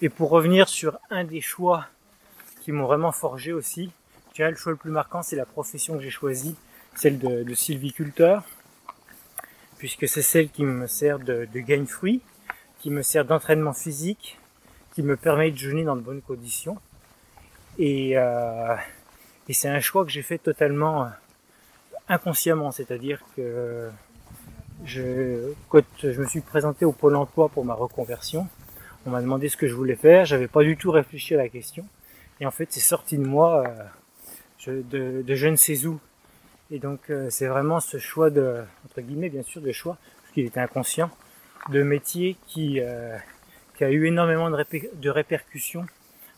Et 0.00 0.08
pour 0.08 0.30
revenir 0.30 0.68
sur 0.68 0.98
un 1.10 1.24
des 1.24 1.40
choix 1.40 1.86
qui 2.60 2.72
m'ont 2.72 2.86
vraiment 2.86 3.12
forgé 3.12 3.52
aussi, 3.52 3.90
je 4.30 4.34
dirais 4.36 4.50
le 4.50 4.56
choix 4.56 4.72
le 4.72 4.78
plus 4.78 4.90
marquant, 4.90 5.22
c'est 5.22 5.36
la 5.36 5.46
profession 5.46 5.96
que 5.96 6.02
j'ai 6.02 6.10
choisie, 6.10 6.56
celle 6.94 7.18
de, 7.18 7.42
de 7.42 7.54
sylviculteur, 7.54 8.44
puisque 9.78 10.06
c'est 10.06 10.22
celle 10.22 10.50
qui 10.50 10.64
me 10.64 10.86
sert 10.86 11.18
de, 11.18 11.48
de 11.52 11.60
gain-fruit, 11.60 12.20
qui 12.80 12.90
me 12.90 13.02
sert 13.02 13.24
d'entraînement 13.24 13.72
physique, 13.72 14.38
qui 14.92 15.02
me 15.02 15.16
permet 15.16 15.50
de 15.50 15.56
jeûner 15.56 15.84
dans 15.84 15.96
de 15.96 16.00
bonnes 16.00 16.22
conditions. 16.22 16.78
Et, 17.78 18.12
euh, 18.16 18.76
et 19.48 19.52
c'est 19.52 19.68
un 19.68 19.80
choix 19.80 20.04
que 20.04 20.10
j'ai 20.10 20.22
fait 20.22 20.38
totalement 20.38 21.08
inconsciemment, 22.08 22.70
c'est-à-dire 22.70 23.20
que 23.36 23.88
je, 24.84 25.52
quand 25.68 25.82
je 26.02 26.20
me 26.20 26.26
suis 26.26 26.40
présenté 26.40 26.84
au 26.84 26.92
pôle 26.92 27.16
emploi 27.16 27.48
pour 27.48 27.64
ma 27.64 27.74
reconversion, 27.74 28.46
on 29.06 29.10
m'a 29.10 29.22
demandé 29.22 29.48
ce 29.48 29.56
que 29.56 29.66
je 29.66 29.74
voulais 29.74 29.96
faire, 29.96 30.24
j'avais 30.24 30.48
pas 30.48 30.62
du 30.62 30.76
tout 30.76 30.90
réfléchi 30.90 31.34
à 31.34 31.38
la 31.38 31.48
question, 31.48 31.86
et 32.40 32.46
en 32.46 32.50
fait 32.50 32.66
c'est 32.70 32.80
sorti 32.80 33.16
de 33.18 33.24
moi 33.24 33.64
euh, 33.66 33.84
je, 34.58 34.72
de, 34.72 35.22
de 35.22 35.34
je 35.34 35.48
ne 35.48 35.56
sais 35.56 35.86
où. 35.86 35.98
Et 36.70 36.78
donc 36.78 37.10
euh, 37.10 37.28
c'est 37.30 37.46
vraiment 37.46 37.80
ce 37.80 37.98
choix 37.98 38.30
de, 38.30 38.62
entre 38.84 39.00
guillemets 39.00 39.28
bien 39.28 39.42
sûr, 39.42 39.60
de 39.60 39.72
choix, 39.72 39.96
parce 40.22 40.34
qu'il 40.34 40.46
était 40.46 40.60
inconscient, 40.60 41.10
de 41.70 41.82
métier 41.82 42.36
qui, 42.46 42.80
euh, 42.80 43.16
qui 43.82 43.86
a 43.86 43.90
eu 43.90 44.06
énormément 44.06 44.48
de, 44.48 45.10
répercussions 45.10 45.86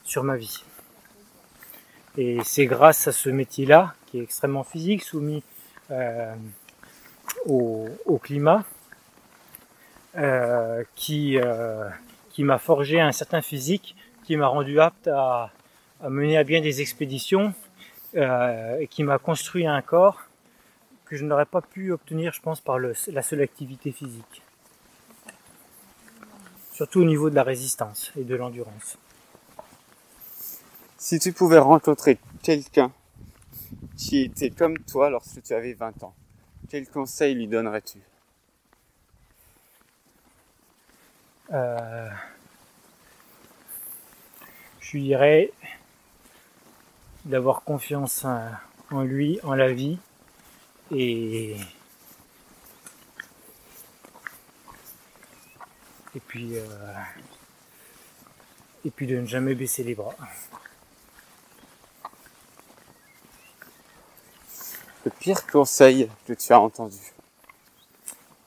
sur 0.02 0.24
ma 0.24 0.38
vie. 0.38 0.64
Et 2.16 2.38
c'est 2.42 2.64
grâce 2.64 3.06
à 3.06 3.12
ce 3.12 3.28
métier-là, 3.28 3.92
qui 4.06 4.18
est 4.18 4.22
extrêmement 4.22 4.64
physique, 4.64 5.02
soumis 5.02 5.42
euh, 5.90 6.34
au, 7.44 8.18
climat, 8.22 8.64
euh, 10.16 10.84
qui, 10.94 11.36
euh, 11.36 11.86
qui 12.30 12.44
m'a 12.44 12.56
forgé 12.56 12.98
un 12.98 13.12
certain 13.12 13.42
physique, 13.42 13.94
qui 14.24 14.38
m'a 14.38 14.46
rendu 14.46 14.80
apte 14.80 15.08
à, 15.08 15.50
à, 16.02 16.08
mener 16.08 16.38
à 16.38 16.44
bien 16.44 16.62
des 16.62 16.80
expéditions, 16.80 17.52
et 18.14 18.88
qui 18.88 19.02
m'a 19.02 19.18
construit 19.18 19.66
un 19.66 19.82
corps 19.82 20.22
que 21.04 21.14
je 21.16 21.26
n'aurais 21.26 21.44
pas 21.44 21.60
pu 21.60 21.92
obtenir, 21.92 22.32
je 22.32 22.40
pense, 22.40 22.62
par 22.62 22.78
le, 22.78 22.94
la 23.08 23.20
seule 23.20 23.42
activité 23.42 23.92
physique 23.92 24.42
surtout 26.74 27.00
au 27.00 27.04
niveau 27.04 27.30
de 27.30 27.34
la 27.34 27.42
résistance 27.42 28.12
et 28.18 28.24
de 28.24 28.34
l'endurance. 28.34 28.98
Si 30.98 31.18
tu 31.18 31.32
pouvais 31.32 31.58
rencontrer 31.58 32.18
quelqu'un 32.42 32.92
qui 33.96 34.22
était 34.22 34.50
comme 34.50 34.78
toi 34.78 35.08
lorsque 35.08 35.42
tu 35.42 35.54
avais 35.54 35.72
20 35.72 36.02
ans, 36.02 36.14
quel 36.68 36.86
conseil 36.88 37.34
lui 37.34 37.46
donnerais-tu? 37.46 37.98
Euh, 41.52 42.10
Je 44.84 44.98
lui 44.98 45.06
dirais 45.06 45.50
d'avoir 47.24 47.64
confiance 47.64 48.26
en 48.90 49.02
lui, 49.02 49.40
en 49.42 49.54
la 49.54 49.72
vie 49.72 49.98
et 50.94 51.56
et 56.14 56.20
puis 56.20 56.56
euh, 56.56 56.64
et 58.84 58.90
puis 58.90 59.06
de 59.06 59.18
ne 59.18 59.26
jamais 59.26 59.54
baisser 59.54 59.82
les 59.82 59.94
bras. 59.94 60.14
Le 65.04 65.10
pire 65.10 65.46
conseil 65.46 66.10
que 66.26 66.32
tu 66.32 66.52
as 66.52 66.60
entendu. 66.60 66.96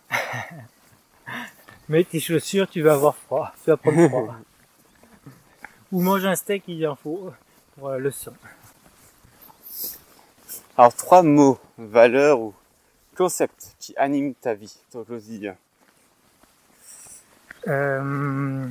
Mets 1.89 2.03
tes 2.03 2.19
chaussures, 2.19 2.67
tu 2.67 2.81
vas 2.81 2.93
avoir 2.93 3.15
froid, 3.15 3.53
tu 3.63 3.69
vas 3.69 3.77
prendre 3.77 4.07
froid. 4.07 4.35
Ou 5.91 6.01
mange 6.01 6.25
un 6.25 6.35
steak, 6.35 6.63
il 6.67 6.85
en 6.87 6.95
faut 6.95 7.31
pour 7.75 7.89
euh, 7.89 7.97
le 7.97 8.11
sang. 8.11 8.33
Alors 10.77 10.93
trois 10.93 11.23
mots, 11.23 11.59
valeurs 11.77 12.39
ou 12.39 12.53
concepts 13.15 13.75
qui 13.79 13.95
animent 13.97 14.35
ta 14.35 14.53
vie, 14.53 14.77
ton 14.91 15.03
quotidien. 15.03 15.55
Euh, 17.67 18.67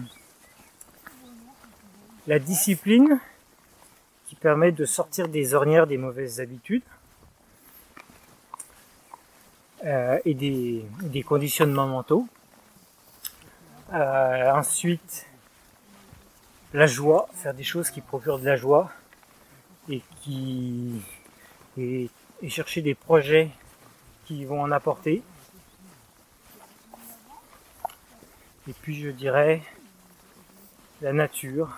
la 2.26 2.38
discipline 2.38 3.21
qui 4.26 4.35
permet 4.37 4.73
de 4.73 4.85
sortir 4.85 5.29
des 5.29 5.55
ornières 5.55 5.87
des 5.87 5.99
mauvaises 5.99 6.41
habitudes 6.41 6.83
euh, 9.85 10.19
et 10.25 10.35
des, 10.35 11.23
conditionnements 11.23 11.87
mentaux. 11.87 12.26
Euh, 13.93 14.50
ensuite, 14.53 15.26
la 16.73 16.87
joie, 16.87 17.29
faire 17.35 17.55
des 17.55 17.65
choses 17.65 17.91
qui 17.91 18.00
procurent 18.00 18.38
de 18.38 18.47
la 18.47 18.57
joie 18.57 18.91
et 19.88 20.03
qui 20.23 21.03
et 21.79 22.09
chercher 22.49 22.81
des 22.81 22.95
projets 22.95 23.50
qui 24.25 24.45
vont 24.47 24.62
en 24.62 24.73
apporter. 24.73 25.23
Et 28.69 28.73
puis 28.73 29.01
je 29.01 29.11
dirais 29.11 29.63
la 31.01 31.13
nature, 31.13 31.77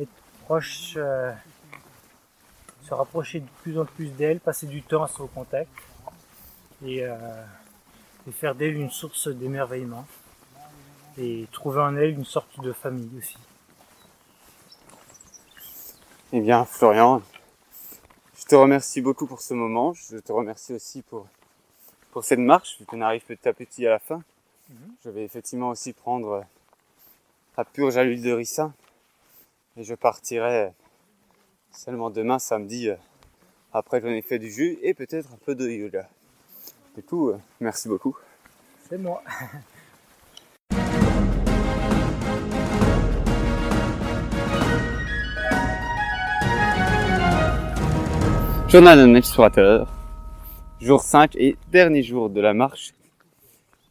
être 0.00 0.08
proche, 0.44 0.94
euh, 0.96 1.32
se 2.82 2.94
rapprocher 2.94 3.40
de 3.40 3.48
plus 3.62 3.78
en 3.78 3.84
plus 3.84 4.08
d'elle, 4.08 4.40
passer 4.40 4.66
du 4.66 4.82
temps 4.82 5.02
à 5.02 5.08
son 5.08 5.26
contact 5.26 5.72
et, 6.84 7.04
euh, 7.04 7.44
et 8.26 8.32
faire 8.32 8.54
d'elle 8.54 8.76
une 8.76 8.90
source 8.90 9.28
d'émerveillement 9.28 10.06
et 11.18 11.46
trouver 11.52 11.80
en 11.80 11.96
elle 11.96 12.10
une 12.10 12.24
sorte 12.24 12.60
de 12.60 12.72
famille 12.72 13.10
aussi. 13.18 13.36
Eh 16.32 16.40
bien, 16.40 16.64
Florian, 16.64 17.20
je 18.38 18.44
te 18.44 18.54
remercie 18.54 19.02
beaucoup 19.02 19.26
pour 19.26 19.42
ce 19.42 19.52
moment. 19.52 19.92
Je 19.92 20.16
te 20.16 20.32
remercie 20.32 20.72
aussi 20.72 21.02
pour, 21.02 21.26
pour 22.10 22.24
cette 22.24 22.38
marche, 22.38 22.78
vu 22.78 22.86
qu'on 22.86 23.02
arrive 23.02 23.22
petit 23.22 23.46
à 23.46 23.52
petit 23.52 23.86
à 23.86 23.90
la 23.90 23.98
fin. 23.98 24.22
Je 25.04 25.10
vais 25.10 25.24
effectivement 25.24 25.70
aussi 25.70 25.92
prendre 25.92 26.44
la 27.56 27.64
purge 27.64 27.96
à 27.96 28.04
l'huile 28.04 28.22
de 28.22 28.32
ricin. 28.32 28.72
Et 29.76 29.84
je 29.84 29.94
partirai 29.94 30.72
seulement 31.70 32.10
demain, 32.10 32.38
samedi, 32.38 32.88
euh, 32.88 32.96
après 33.72 34.00
que 34.00 34.06
j'en 34.06 34.12
ai 34.12 34.22
fait 34.22 34.38
du 34.38 34.50
jus 34.50 34.78
et 34.82 34.94
peut-être 34.94 35.32
un 35.32 35.38
peu 35.44 35.54
de 35.54 35.68
yoga. 35.68 36.08
Du 36.94 37.02
coup, 37.02 37.30
euh, 37.30 37.38
merci 37.60 37.88
beaucoup. 37.88 38.16
C'est 38.88 38.98
moi. 38.98 39.22
Journal 48.68 48.98
d'un 48.98 49.14
explorateur, 49.14 49.92
jour 50.80 51.02
5 51.02 51.36
et 51.36 51.56
dernier 51.70 52.02
jour 52.02 52.30
de 52.30 52.40
la 52.40 52.54
marche. 52.54 52.94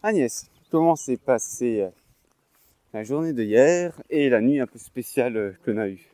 Agnès, 0.02 0.51
comment 0.72 0.96
s'est 0.96 1.18
passée 1.18 1.82
euh, 1.82 1.90
la 2.94 3.04
journée 3.04 3.34
de 3.34 3.44
hier 3.44 3.94
et 4.10 4.30
la 4.30 4.42
nuit 4.42 4.60
un 4.60 4.66
peu 4.66 4.80
spéciale 4.80 5.38
euh, 5.38 5.52
qu'on 5.64 5.78
a 5.78 5.90
eue? 5.90 6.10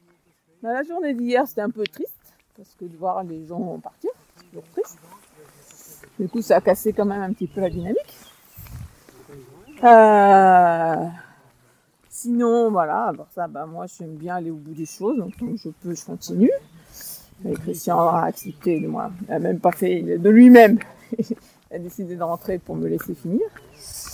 Bah, 0.62 0.74
la 0.74 0.84
journée 0.84 1.14
d'hier, 1.14 1.48
c'était 1.48 1.62
un 1.62 1.70
peu 1.70 1.84
triste, 1.84 2.34
parce 2.58 2.76
que 2.78 2.86
de 2.86 2.98
voir 2.98 3.24
les 3.24 3.46
gens 3.46 3.80
partir, 3.80 4.10
c'est 4.36 4.46
toujours 4.48 4.64
triste. 4.72 4.98
Du 6.20 6.28
coup, 6.28 6.42
ça 6.42 6.58
a 6.58 6.62
cassé 6.62 6.92
quand 6.94 7.06
même 7.06 7.22
un 7.22 7.32
petit 7.32 7.48
peu 7.48 7.62
la 7.62 7.70
dynamique. 7.70 8.18
Euh, 9.84 11.08
Sinon, 12.10 12.72
voilà, 12.72 13.14
part 13.16 13.28
ça, 13.36 13.48
bah, 13.48 13.68
moi, 13.68 13.86
j'aime 13.86 14.16
bien 14.16 14.38
aller 14.38 14.50
au 14.50 14.56
bout 14.56 14.74
des 14.74 14.88
choses, 14.88 15.18
donc 15.18 15.38
tant 15.38 15.46
que 15.46 15.58
je 15.58 15.70
peux, 15.70 15.94
je 15.94 16.04
continue. 16.04 16.52
Christian 17.62 18.00
a 18.00 18.24
accepté 18.24 18.80
de 18.80 18.88
moi. 18.88 19.12
Il 19.22 19.28
n'a 19.28 19.38
même 19.38 19.60
pas 19.60 19.72
fait 19.72 20.02
de 20.02 20.30
lui-même. 20.30 20.80
Il 21.72 21.76
a 21.76 21.80
décidé 21.80 22.16
de 22.16 22.24
rentrer 22.24 22.60
pour 22.60 22.76
me 22.76 22.88
laisser 22.88 23.14
finir. 23.14 23.42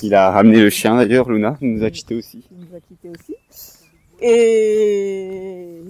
Il 0.01 0.13
a 0.15 0.31
ramené 0.31 0.60
le 0.62 0.69
chien 0.69 0.95
d'ailleurs, 0.95 1.29
Luna, 1.29 1.57
il 1.62 1.74
nous 1.75 1.83
a 1.83 1.91
quittés 1.91 2.15
aussi. 2.15 2.48
Il 2.51 2.65
nous 2.65 2.75
a 2.75 2.79
quittés 2.79 3.10
aussi. 3.10 3.36
Et 4.22 5.81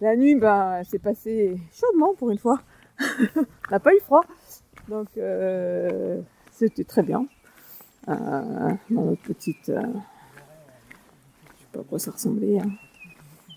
la 0.00 0.16
nuit, 0.16 0.34
ben, 0.34 0.82
c'est 0.84 0.98
passé 0.98 1.56
chaudement 1.72 2.14
pour 2.14 2.30
une 2.30 2.38
fois. 2.38 2.60
On 3.00 3.70
n'a 3.70 3.80
pas 3.80 3.94
eu 3.94 4.00
froid. 4.00 4.24
Donc, 4.88 5.08
euh, 5.16 6.20
c'était 6.52 6.84
très 6.84 7.02
bien. 7.02 7.26
Euh, 8.08 8.14
dans 8.90 9.02
notre 9.02 9.22
petite. 9.22 9.68
euh, 9.70 9.80
je 9.82 11.62
sais 11.62 11.68
pas 11.72 11.80
à 11.80 11.82
quoi 11.84 11.98
ça 11.98 12.10
ressemblait. 12.12 12.58
hein. 12.60 12.70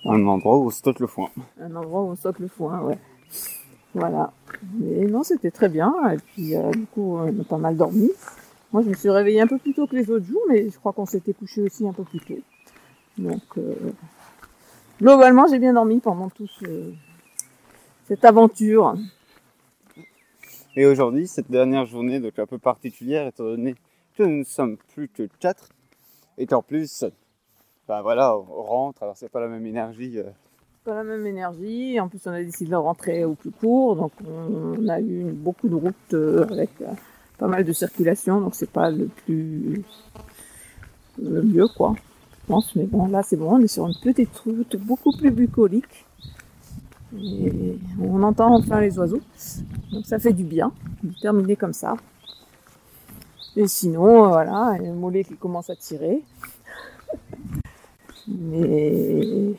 Un 0.06 0.26
endroit 0.28 0.58
où 0.58 0.68
on 0.68 0.70
stocke 0.70 1.00
le 1.00 1.08
foin. 1.08 1.30
Un 1.60 1.76
endroit 1.76 2.02
où 2.04 2.08
on 2.12 2.16
stocke 2.16 2.40
le 2.40 2.48
foin, 2.48 2.82
ouais. 2.82 2.98
Voilà. 3.94 4.32
Mais 4.80 5.06
non, 5.06 5.24
c'était 5.24 5.52
très 5.52 5.70
bien. 5.70 5.94
Et 6.14 6.18
puis, 6.18 6.56
euh, 6.56 6.72
du 6.72 6.86
coup, 6.86 7.18
on 7.18 7.42
a 7.42 7.44
pas 7.44 7.58
mal 7.58 7.76
dormi. 7.76 8.10
Moi, 8.72 8.84
je 8.84 8.90
me 8.90 8.94
suis 8.94 9.10
réveillée 9.10 9.42
un 9.42 9.48
peu 9.48 9.58
plus 9.58 9.74
tôt 9.74 9.88
que 9.88 9.96
les 9.96 10.10
autres 10.12 10.26
jours, 10.26 10.44
mais 10.48 10.70
je 10.70 10.78
crois 10.78 10.94
qu'on 10.94 11.06
s'était 11.06 11.34
couché 11.34 11.62
aussi 11.62 11.88
un 11.88 11.94
peu 11.94 12.04
plus 12.04 12.20
tôt. 12.20 12.40
Donc, 13.18 13.42
euh, 13.58 13.74
globalement, 15.02 15.48
j'ai 15.48 15.60
bien 15.60 15.74
dormi 15.74 16.00
pendant 16.00 16.30
tout 16.30 16.48
ce, 16.48 16.94
cette 18.08 18.24
aventure. 18.26 18.96
Et 20.76 20.86
aujourd'hui, 20.86 21.28
cette 21.28 21.50
dernière 21.50 21.86
journée, 21.86 22.20
donc 22.20 22.38
un 22.38 22.46
peu 22.46 22.60
particulière, 22.60 23.28
étant 23.28 23.44
donné 23.44 23.76
que 24.16 24.24
nous 24.24 24.40
ne 24.40 24.44
sommes 24.44 24.78
plus 24.94 25.08
que 25.08 25.28
quatre, 25.40 25.70
et 26.38 26.46
qu'en 26.46 26.62
plus, 26.62 27.06
ben 27.88 28.02
voilà, 28.02 28.38
on 28.38 28.62
rentre, 28.62 29.02
alors 29.02 29.18
c'est 29.18 29.30
pas 29.30 29.40
la 29.40 29.48
même 29.48 29.66
énergie. 29.66 30.20
euh, 30.20 30.30
La 30.90 31.04
même 31.04 31.28
énergie. 31.28 32.00
En 32.00 32.08
plus, 32.08 32.20
on 32.26 32.32
a 32.32 32.42
décidé 32.42 32.72
de 32.72 32.76
rentrer 32.76 33.24
au 33.24 33.36
plus 33.36 33.52
court. 33.52 33.96
Donc, 33.96 34.12
on 34.26 34.88
a 34.88 35.00
eu 35.00 35.26
beaucoup 35.32 35.70
de 35.70 35.76
routes 35.76 36.14
euh, 36.14 36.48
avec 36.50 36.72
euh, 36.82 36.88
pas 37.38 37.48
mal 37.48 37.64
de 37.64 37.72
circulation. 37.74 38.42
Donc, 38.42 38.56
c'est 38.56 38.72
pas 38.72 38.90
le 38.90 39.06
plus. 39.06 39.84
le 41.22 41.44
mieux, 41.44 41.68
quoi. 41.68 41.94
Je 42.42 42.48
pense. 42.48 42.76
Mais 42.76 42.86
bon, 42.86 43.08
là, 43.08 43.22
c'est 43.22 43.38
bon. 43.38 43.58
On 43.58 43.60
est 43.60 43.68
sur 43.68 43.86
une 43.86 43.94
petite 44.02 44.36
route 44.40 44.78
beaucoup 44.78 45.16
plus 45.16 45.30
bucolique. 45.30 46.06
Et 47.16 47.78
on 48.02 48.24
entend 48.24 48.56
enfin 48.56 48.82
les 48.82 48.98
oiseaux. 48.98 49.22
Donc, 49.92 50.08
ça 50.08 50.18
fait 50.18 50.34
du 50.34 50.44
bien 50.44 50.72
de 51.04 51.14
terminer 51.20 51.56
comme 51.56 51.74
ça. 51.74 51.98
Et 53.56 53.68
sinon, 53.68 54.26
euh, 54.26 54.28
voilà, 54.30 54.76
il 54.80 54.86
y 54.86 54.88
a 54.88 54.92
le 54.92 54.98
mollet 54.98 55.24
qui 55.24 55.36
commence 55.36 55.70
à 55.70 55.76
tirer. 55.76 56.24
Mais 58.28 59.54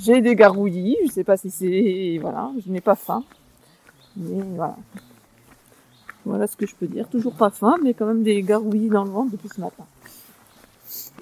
j'ai 0.00 0.20
des 0.20 0.34
garouillis, 0.34 0.96
je 1.06 1.12
sais 1.12 1.24
pas 1.24 1.36
si 1.36 1.50
c'est. 1.50 2.18
Voilà, 2.20 2.50
je 2.64 2.70
n'ai 2.70 2.80
pas 2.80 2.94
faim. 2.94 3.24
Mais 4.16 4.42
voilà. 4.56 4.76
Voilà 6.24 6.46
ce 6.46 6.56
que 6.56 6.66
je 6.66 6.74
peux 6.74 6.86
dire. 6.86 7.08
Toujours 7.08 7.34
pas 7.34 7.50
faim, 7.50 7.76
mais 7.82 7.94
quand 7.94 8.06
même 8.06 8.22
des 8.22 8.42
garouillis 8.42 8.88
dans 8.88 9.04
le 9.04 9.10
ventre 9.10 9.32
depuis 9.32 9.48
ce 9.48 9.60
matin. 9.60 9.84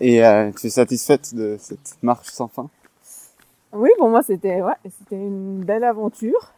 Et 0.01 0.25
euh, 0.25 0.51
tu 0.53 0.67
es 0.67 0.71
satisfaite 0.71 1.35
de 1.35 1.57
cette 1.59 1.97
marche 2.03 2.29
sans 2.29 2.49
fin 2.49 2.69
Oui, 3.73 3.91
pour 3.99 4.09
moi, 4.09 4.23
c'était 4.23 4.63
ouais, 4.63 4.75
c'était 4.85 5.17
une 5.17 5.65
belle 5.65 5.85
aventure. 5.85 6.53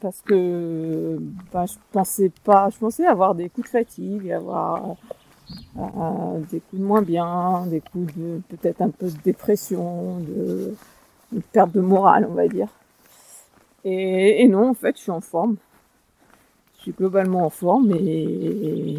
Parce 0.00 0.22
que 0.22 1.18
ben, 1.52 1.66
je 1.66 1.74
pensais 1.92 2.30
pas, 2.44 2.70
je 2.70 2.78
pensais 2.78 3.06
avoir 3.06 3.34
des 3.34 3.50
coups 3.50 3.66
de 3.66 3.70
fatigue, 3.70 4.30
avoir 4.30 4.96
euh, 5.76 6.40
des 6.50 6.60
coups 6.60 6.80
de 6.80 6.86
moins 6.86 7.02
bien, 7.02 7.66
des 7.66 7.80
coups 7.80 8.14
de 8.16 8.40
peut-être 8.48 8.80
un 8.80 8.88
peu 8.88 9.10
de 9.10 9.18
dépression, 9.22 10.20
de, 10.20 10.74
de 11.32 11.40
perte 11.52 11.72
de 11.72 11.80
morale, 11.80 12.26
on 12.28 12.34
va 12.34 12.48
dire. 12.48 12.68
Et, 13.84 14.42
et 14.42 14.48
non, 14.48 14.70
en 14.70 14.74
fait, 14.74 14.96
je 14.96 15.02
suis 15.02 15.10
en 15.10 15.20
forme. 15.20 15.56
Je 16.76 16.82
suis 16.82 16.92
globalement 16.92 17.44
en 17.44 17.50
forme 17.50 17.92
et 17.92 18.96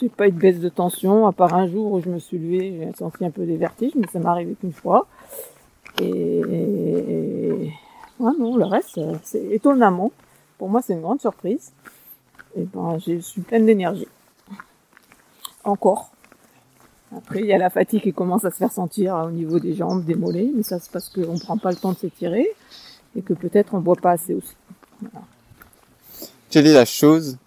j'ai 0.00 0.08
pas 0.08 0.28
eu 0.28 0.32
de 0.32 0.38
baisse 0.38 0.60
de 0.60 0.70
tension, 0.70 1.26
à 1.26 1.32
part 1.32 1.54
un 1.54 1.68
jour 1.68 1.92
où 1.92 2.00
je 2.00 2.08
me 2.08 2.18
suis 2.18 2.38
levée, 2.38 2.74
j'ai 2.78 2.92
senti 2.96 3.22
un 3.24 3.30
peu 3.30 3.44
des 3.44 3.58
vertiges, 3.58 3.94
mais 3.94 4.06
ça 4.10 4.18
m'est 4.18 4.26
arrivé 4.26 4.54
qu'une 4.58 4.72
fois. 4.72 5.06
Et 6.00 7.70
ouais, 8.18 8.32
non, 8.38 8.56
le 8.56 8.64
reste, 8.64 8.98
c'est 9.22 9.44
étonnamment. 9.50 10.10
Pour 10.56 10.70
moi, 10.70 10.80
c'est 10.80 10.94
une 10.94 11.02
grande 11.02 11.20
surprise. 11.20 11.72
Et 12.56 12.62
ben, 12.62 12.98
je 12.98 13.20
suis 13.20 13.42
pleine 13.42 13.66
d'énergie. 13.66 14.08
Encore. 15.64 16.10
Après, 17.16 17.40
il 17.40 17.46
y 17.46 17.52
a 17.52 17.58
la 17.58 17.70
fatigue 17.70 18.02
qui 18.02 18.12
commence 18.12 18.44
à 18.44 18.50
se 18.50 18.56
faire 18.56 18.72
sentir 18.72 19.14
au 19.16 19.30
niveau 19.30 19.58
des 19.58 19.74
jambes, 19.74 20.04
des 20.04 20.14
mollets, 20.14 20.50
mais 20.54 20.62
ça 20.62 20.78
c'est 20.78 20.92
parce 20.92 21.08
qu'on 21.08 21.38
prend 21.38 21.58
pas 21.58 21.70
le 21.70 21.76
temps 21.76 21.92
de 21.92 21.98
s'étirer 21.98 22.46
et 23.16 23.22
que 23.22 23.32
peut-être 23.34 23.74
on 23.74 23.80
boit 23.80 23.96
pas 23.96 24.12
assez 24.12 24.34
aussi. 24.34 24.54
Quelle 26.50 26.66
est 26.68 26.72
la 26.72 26.84
chose 26.84 27.38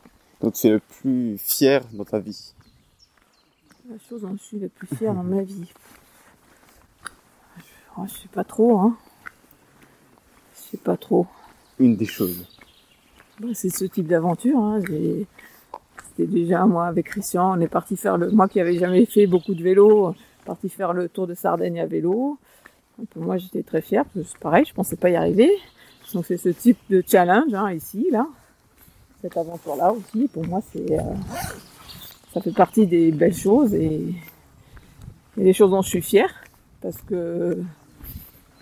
dont 0.41 0.51
tu 0.51 0.67
es 0.67 0.71
le 0.71 0.79
plus 0.79 1.37
fier 1.37 1.81
dans 1.93 2.03
ta 2.03 2.19
vie? 2.19 2.53
La 3.89 3.95
chose 4.09 4.21
dont 4.21 4.35
je 4.37 4.43
suis 4.43 4.59
la 4.59 4.67
plus 4.69 4.87
fière 4.97 5.13
dans 5.13 5.23
ma 5.23 5.41
vie. 5.43 5.71
Oh, 7.97 8.03
je 8.07 8.11
sais 8.13 8.27
pas 8.31 8.43
trop, 8.43 8.79
hein. 8.79 8.97
Je 10.55 10.71
sais 10.71 10.77
pas 10.77 10.97
trop. 10.97 11.27
Une 11.79 11.95
des 11.95 12.05
choses. 12.05 12.47
Bah, 13.39 13.49
c'est 13.53 13.69
ce 13.69 13.85
type 13.85 14.07
d'aventure. 14.07 14.57
Hein. 14.57 14.81
J'ai- 14.87 15.27
C'était 16.15 16.31
déjà 16.31 16.65
moi 16.65 16.85
avec 16.85 17.07
Christian, 17.07 17.57
on 17.57 17.61
est 17.61 17.67
parti 17.67 17.95
faire 17.97 18.17
le. 18.17 18.29
Moi 18.31 18.47
qui 18.47 18.59
avais 18.59 18.77
jamais 18.77 19.05
fait 19.05 19.25
beaucoup 19.27 19.53
de 19.55 19.63
vélo, 19.63 20.15
parti 20.45 20.69
faire 20.69 20.93
le 20.93 21.09
tour 21.09 21.27
de 21.27 21.33
Sardaigne 21.33 21.79
à 21.79 21.85
vélo. 21.85 22.37
Donc, 22.97 23.07
moi 23.15 23.37
j'étais 23.37 23.63
très 23.63 23.81
fière, 23.81 24.05
parce 24.13 24.33
que 24.33 24.39
pareil, 24.39 24.65
je 24.67 24.73
pensais 24.73 24.95
pas 24.95 25.09
y 25.09 25.15
arriver. 25.15 25.49
Donc 26.13 26.25
c'est 26.27 26.37
ce 26.37 26.49
type 26.49 26.77
de 26.89 27.03
challenge 27.07 27.53
hein, 27.53 27.71
ici, 27.71 28.07
là. 28.11 28.27
Cette 29.21 29.35
aventure-là 29.37 29.91
aussi, 29.93 30.27
pour 30.27 30.45
moi 30.45 30.61
c'est. 30.71 30.99
euh, 30.99 31.03
Ça 32.33 32.41
fait 32.41 32.51
partie 32.51 32.85
des 32.87 33.11
belles 33.11 33.33
choses 33.35 33.73
et, 33.73 34.13
des 35.37 35.53
choses 35.53 35.71
dont 35.71 35.81
je 35.81 35.89
suis 35.89 36.01
fière. 36.01 36.29
Parce 36.81 36.97
que 37.01 37.57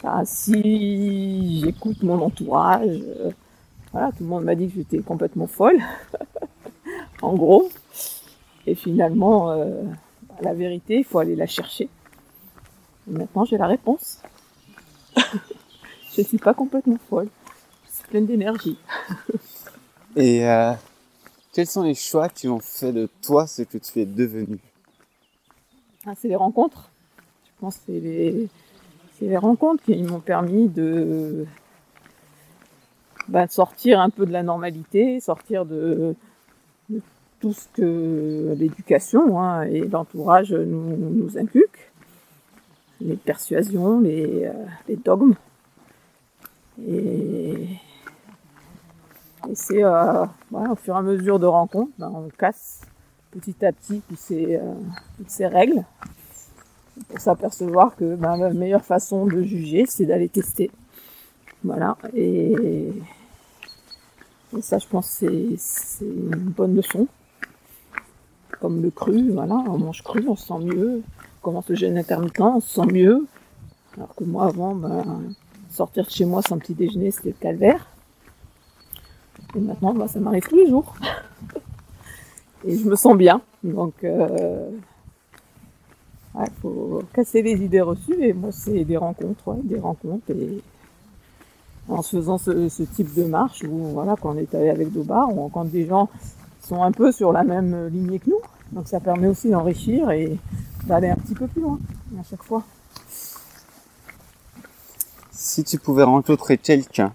bah, 0.03 0.21
si 0.25 1.61
j'écoute 1.63 2.01
mon 2.03 2.21
entourage, 2.21 3.01
euh, 3.19 3.31
tout 3.93 4.23
le 4.23 4.25
monde 4.27 4.43
m'a 4.45 4.55
dit 4.55 4.67
que 4.69 4.75
j'étais 4.75 4.99
complètement 4.99 5.47
folle, 5.47 5.79
en 7.21 7.33
gros. 7.35 7.69
Et 8.67 8.75
finalement, 8.75 9.51
euh, 9.51 9.83
bah, 10.27 10.35
la 10.41 10.53
vérité, 10.53 10.99
il 10.99 11.03
faut 11.03 11.19
aller 11.19 11.35
la 11.35 11.47
chercher. 11.47 11.89
Et 13.07 13.11
maintenant, 13.11 13.45
j'ai 13.45 13.57
la 13.57 13.67
réponse. 13.67 14.21
je 15.15 16.21
ne 16.21 16.25
suis 16.25 16.37
pas 16.37 16.53
complètement 16.53 16.99
folle. 17.09 17.29
Je 17.87 17.91
suis 17.91 18.07
pleine 18.07 18.25
d'énergie. 18.25 18.77
Et 20.15 20.47
euh, 20.47 20.73
quels 21.53 21.67
sont 21.67 21.83
les 21.83 21.95
choix 21.95 22.29
qui 22.29 22.47
ont 22.47 22.59
fait 22.59 22.91
de 22.91 23.09
toi 23.21 23.47
ce 23.47 23.61
que 23.63 23.77
tu 23.77 23.99
es 23.99 24.05
devenu? 24.05 24.59
Ah, 26.05 26.13
c'est 26.17 26.27
les 26.27 26.35
rencontres. 26.35 26.89
Je 27.45 27.51
pense 27.61 27.77
que 27.77 27.81
c'est 29.19 29.27
les, 29.27 29.37
rencontres 29.37 29.83
qui 29.83 30.01
m'ont 30.01 30.19
permis 30.19 30.67
de, 30.67 31.45
bah, 33.27 33.47
sortir 33.47 33.99
un 33.99 34.09
peu 34.09 34.25
de 34.25 34.31
la 34.31 34.43
normalité, 34.43 35.19
sortir 35.19 35.65
de 35.65 36.15
tout 37.41 37.53
ce 37.53 37.67
que 37.73 38.55
l'éducation 38.57 39.39
hein, 39.41 39.63
et 39.63 39.81
l'entourage 39.81 40.53
nous, 40.53 40.95
nous 40.95 41.37
inculquent. 41.37 41.91
les 43.01 43.15
persuasions, 43.15 43.99
les, 43.99 44.45
euh, 44.45 44.53
les 44.87 44.95
dogmes. 44.95 45.33
Et, 46.87 47.67
et 49.49 49.55
c'est 49.55 49.83
euh, 49.83 50.25
voilà, 50.49 50.71
au 50.71 50.75
fur 50.75 50.95
et 50.95 50.97
à 50.97 51.01
mesure 51.01 51.39
de 51.39 51.47
rencontres, 51.47 51.91
ben, 51.97 52.11
on 52.13 52.29
casse 52.29 52.81
petit 53.31 53.65
à 53.65 53.71
petit 53.71 54.01
toutes 54.07 54.19
ces, 54.19 54.55
euh, 54.55 54.73
toutes 55.17 55.29
ces 55.29 55.47
règles 55.47 55.83
pour 57.07 57.19
s'apercevoir 57.19 57.95
que 57.95 58.15
ben, 58.15 58.37
la 58.37 58.51
meilleure 58.53 58.85
façon 58.85 59.25
de 59.25 59.41
juger, 59.41 59.85
c'est 59.87 60.05
d'aller 60.05 60.29
tester. 60.29 60.69
Voilà. 61.63 61.97
Et, 62.15 62.91
et 64.55 64.61
ça, 64.61 64.77
je 64.77 64.87
pense, 64.87 65.07
c'est 65.07 65.55
c'est 65.57 66.05
une 66.05 66.51
bonne 66.55 66.75
leçon. 66.75 67.07
Comme 68.61 68.81
le 68.81 68.91
cru, 68.91 69.31
voilà, 69.31 69.55
on 69.55 69.79
mange 69.79 70.03
cru, 70.03 70.23
on 70.27 70.35
se 70.35 70.47
sent 70.47 70.59
mieux. 70.59 71.01
On 71.39 71.41
commence 71.41 71.67
le 71.69 71.75
jeûne 71.75 71.97
intermittent, 71.97 72.39
on 72.39 72.59
se 72.59 72.75
sent 72.75 72.85
mieux. 72.91 73.25
Alors 73.97 74.13
que 74.15 74.23
moi, 74.23 74.45
avant, 74.45 74.75
ben, 74.75 75.23
sortir 75.69 76.05
de 76.05 76.11
chez 76.11 76.25
moi 76.25 76.43
sans 76.43 76.59
petit 76.59 76.75
déjeuner, 76.75 77.09
c'était 77.09 77.29
le 77.29 77.35
calvaire. 77.39 77.87
Et 79.55 79.59
maintenant, 79.59 79.93
ben, 79.93 80.07
ça 80.07 80.19
m'arrive 80.19 80.43
tous 80.47 80.55
les 80.55 80.67
jours. 80.67 80.93
Et 82.65 82.77
je 82.77 82.87
me 82.87 82.95
sens 82.95 83.17
bien. 83.17 83.41
Donc, 83.63 84.03
euh, 84.03 84.69
ouais, 86.35 86.45
faut 86.61 87.01
casser 87.13 87.41
les 87.41 87.63
idées 87.63 87.81
reçues. 87.81 88.23
Et 88.23 88.33
moi, 88.33 88.51
c'est 88.51 88.85
des 88.85 88.97
rencontres, 88.97 89.47
ouais, 89.47 89.61
des 89.63 89.79
rencontres. 89.79 90.29
Et 90.29 90.61
en 91.89 92.01
se 92.03 92.17
faisant 92.17 92.37
ce, 92.37 92.83
type 92.83 93.13
de 93.15 93.23
marche, 93.23 93.63
où 93.63 93.87
voilà, 93.93 94.15
quand 94.21 94.35
on 94.35 94.37
est 94.37 94.53
allé 94.53 94.69
avec 94.69 94.91
Dobar, 94.91 95.29
on 95.29 95.41
rencontre 95.41 95.71
des 95.71 95.87
gens 95.87 96.09
sont 96.61 96.83
un 96.83 96.91
peu 96.91 97.11
sur 97.11 97.31
la 97.31 97.43
même 97.43 97.87
lignée 97.87 98.19
que 98.19 98.29
nous. 98.29 98.41
Donc, 98.71 98.87
ça 98.87 98.99
permet 98.99 99.27
aussi 99.27 99.49
d'enrichir 99.49 100.11
et 100.11 100.37
d'aller 100.85 101.09
un 101.09 101.15
petit 101.15 101.33
peu 101.33 101.47
plus 101.47 101.61
loin 101.61 101.79
à 102.19 102.23
chaque 102.23 102.43
fois. 102.43 102.63
Si 105.31 105.63
tu 105.63 105.79
pouvais 105.79 106.03
rencontrer 106.03 106.57
quelqu'un 106.57 107.13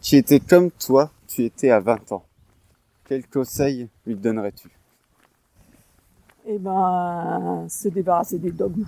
qui 0.00 0.16
était 0.16 0.40
comme 0.40 0.70
toi, 0.70 1.10
tu 1.26 1.44
étais 1.44 1.70
à 1.70 1.80
20 1.80 2.12
ans, 2.12 2.24
quel 3.08 3.26
conseil 3.26 3.88
lui 4.06 4.14
donnerais-tu? 4.14 4.68
Et 6.46 6.58
ben, 6.58 7.66
se 7.68 7.88
débarrasser 7.88 8.38
des 8.38 8.52
dogmes 8.52 8.86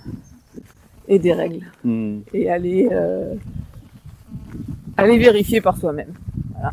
et 1.07 1.19
des 1.19 1.33
règles. 1.33 1.65
Hmm. 1.83 2.21
et 2.33 2.49
aller, 2.49 2.87
euh, 2.91 3.35
aller 4.97 5.17
vérifier 5.17 5.61
par 5.61 5.77
soi-même. 5.77 6.13
Voilà. 6.53 6.71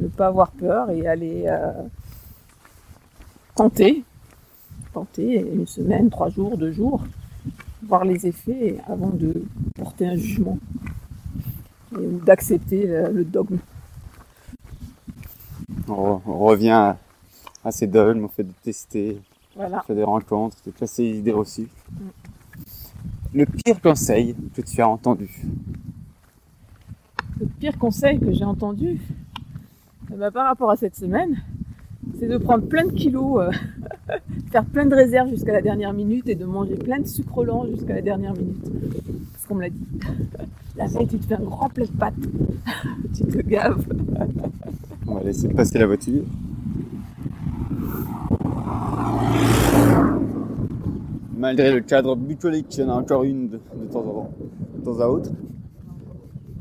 Ne 0.00 0.08
pas 0.08 0.28
avoir 0.28 0.50
peur 0.50 0.90
et 0.90 1.06
aller 1.06 1.44
euh, 1.46 1.72
tenter, 3.56 4.04
tenter 4.92 5.40
une 5.40 5.66
semaine, 5.66 6.10
trois 6.10 6.28
jours, 6.30 6.56
deux 6.56 6.72
jours, 6.72 7.02
voir 7.82 8.04
les 8.04 8.26
effets 8.26 8.78
avant 8.86 9.10
de 9.10 9.42
porter 9.74 10.06
un 10.06 10.16
jugement 10.16 10.58
et, 11.92 12.06
ou 12.06 12.20
d'accepter 12.24 12.86
le, 12.86 13.10
le 13.12 13.24
dogme. 13.24 13.58
on, 15.88 15.92
re- 15.94 16.20
on 16.26 16.38
revient 16.38 16.70
à, 16.70 16.98
à 17.64 17.70
ces 17.72 17.86
dogmes, 17.86 18.24
on 18.24 18.28
fait 18.28 18.44
de 18.44 18.52
tester, 18.62 19.20
Voilà. 19.54 19.78
on 19.78 19.86
fait 19.86 19.94
des 19.94 20.04
rencontres, 20.04 20.56
de 20.66 20.70
casser 20.70 21.02
les 21.12 21.18
idées 21.18 21.32
reçues. 21.32 21.68
Le 23.34 23.44
pire 23.46 23.80
conseil 23.80 24.34
que 24.54 24.62
tu 24.62 24.80
as 24.80 24.88
entendu? 24.88 25.28
Le 27.40 27.46
pire 27.46 27.76
conseil 27.78 28.18
que 28.18 28.32
j'ai 28.32 28.44
entendu 28.44 29.00
eh 30.12 30.16
ben, 30.16 30.30
par 30.30 30.46
rapport 30.46 30.70
à 30.70 30.76
cette 30.76 30.96
semaine, 30.96 31.42
c'est 32.18 32.28
de 32.28 32.38
prendre 32.38 32.66
plein 32.66 32.86
de 32.86 32.92
kilos, 32.92 33.40
euh, 33.40 33.50
faire 34.50 34.64
plein 34.64 34.86
de 34.86 34.94
réserves 34.94 35.28
jusqu'à 35.28 35.52
la 35.52 35.62
dernière 35.62 35.92
minute 35.92 36.28
et 36.28 36.34
de 36.34 36.44
manger 36.44 36.76
plein 36.76 36.98
de 36.98 37.06
sucre 37.06 37.44
lent 37.44 37.66
jusqu'à 37.66 37.94
la 37.94 38.02
dernière 38.02 38.32
minute. 38.32 38.64
Parce 39.32 39.46
qu'on 39.46 39.54
me 39.56 39.62
l'a 39.62 39.70
dit. 39.70 39.84
La 40.76 40.86
veille, 40.86 41.06
tu 41.06 41.18
te 41.18 41.24
fais 41.24 41.36
un 41.36 41.42
grand 41.42 41.70
plat 41.70 41.86
de 41.86 41.90
pâtes. 41.92 42.14
tu 43.14 43.24
te 43.24 43.38
gaves. 43.38 43.82
On 45.06 45.14
va 45.14 45.22
laisser 45.22 45.48
passer 45.48 45.78
la 45.78 45.86
voiture. 45.86 46.22
Malgré 51.34 51.72
le 51.72 51.80
cadre 51.80 52.14
bucolique, 52.14 52.76
il 52.76 52.80
y 52.80 52.84
en 52.84 52.90
a 52.90 52.92
encore 52.92 53.24
une 53.24 53.48
de, 53.48 53.56
de 53.56 53.86
temps 53.90 54.00
en 54.00 54.02
temps, 54.02 54.30
de 54.76 54.84
temps 54.84 55.00
à 55.00 55.06
autre. 55.06 55.30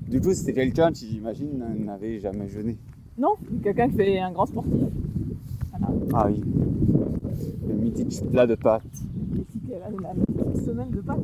Du 0.07 0.21
coup, 0.21 0.33
c'était 0.33 0.53
quelqu'un 0.53 0.93
qui, 0.93 1.07
j'imagine, 1.07 1.61
n'avait 1.79 2.21
jamais 2.21 2.47
jeûné. 2.47 2.77
Non, 3.17 3.35
quelqu'un 3.61 3.89
qui 3.89 3.97
fait 3.97 4.19
un 4.19 4.31
grand 4.31 4.45
sportif. 4.45 4.71
Voilà. 5.79 5.93
Ah 6.13 6.27
oui. 6.27 6.43
Le 7.67 7.73
mythique 7.73 8.29
plat 8.31 8.47
de 8.47 8.55
pâtes. 8.55 8.83
La 9.69 10.61
semaine 10.61 10.91
de 10.91 11.01
pâtes, 11.01 11.19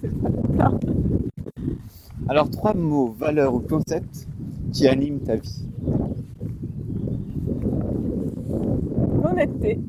c'est 0.00 0.14
pas 0.20 0.28
le 0.28 0.42
plat. 0.54 0.72
Alors, 2.28 2.50
trois 2.50 2.74
mots, 2.74 3.14
valeurs 3.18 3.54
ou 3.54 3.60
concepts 3.60 4.28
qui 4.72 4.86
animent 4.86 5.20
ta 5.20 5.36
vie. 5.36 5.66
L'honnêteté, 9.22 9.80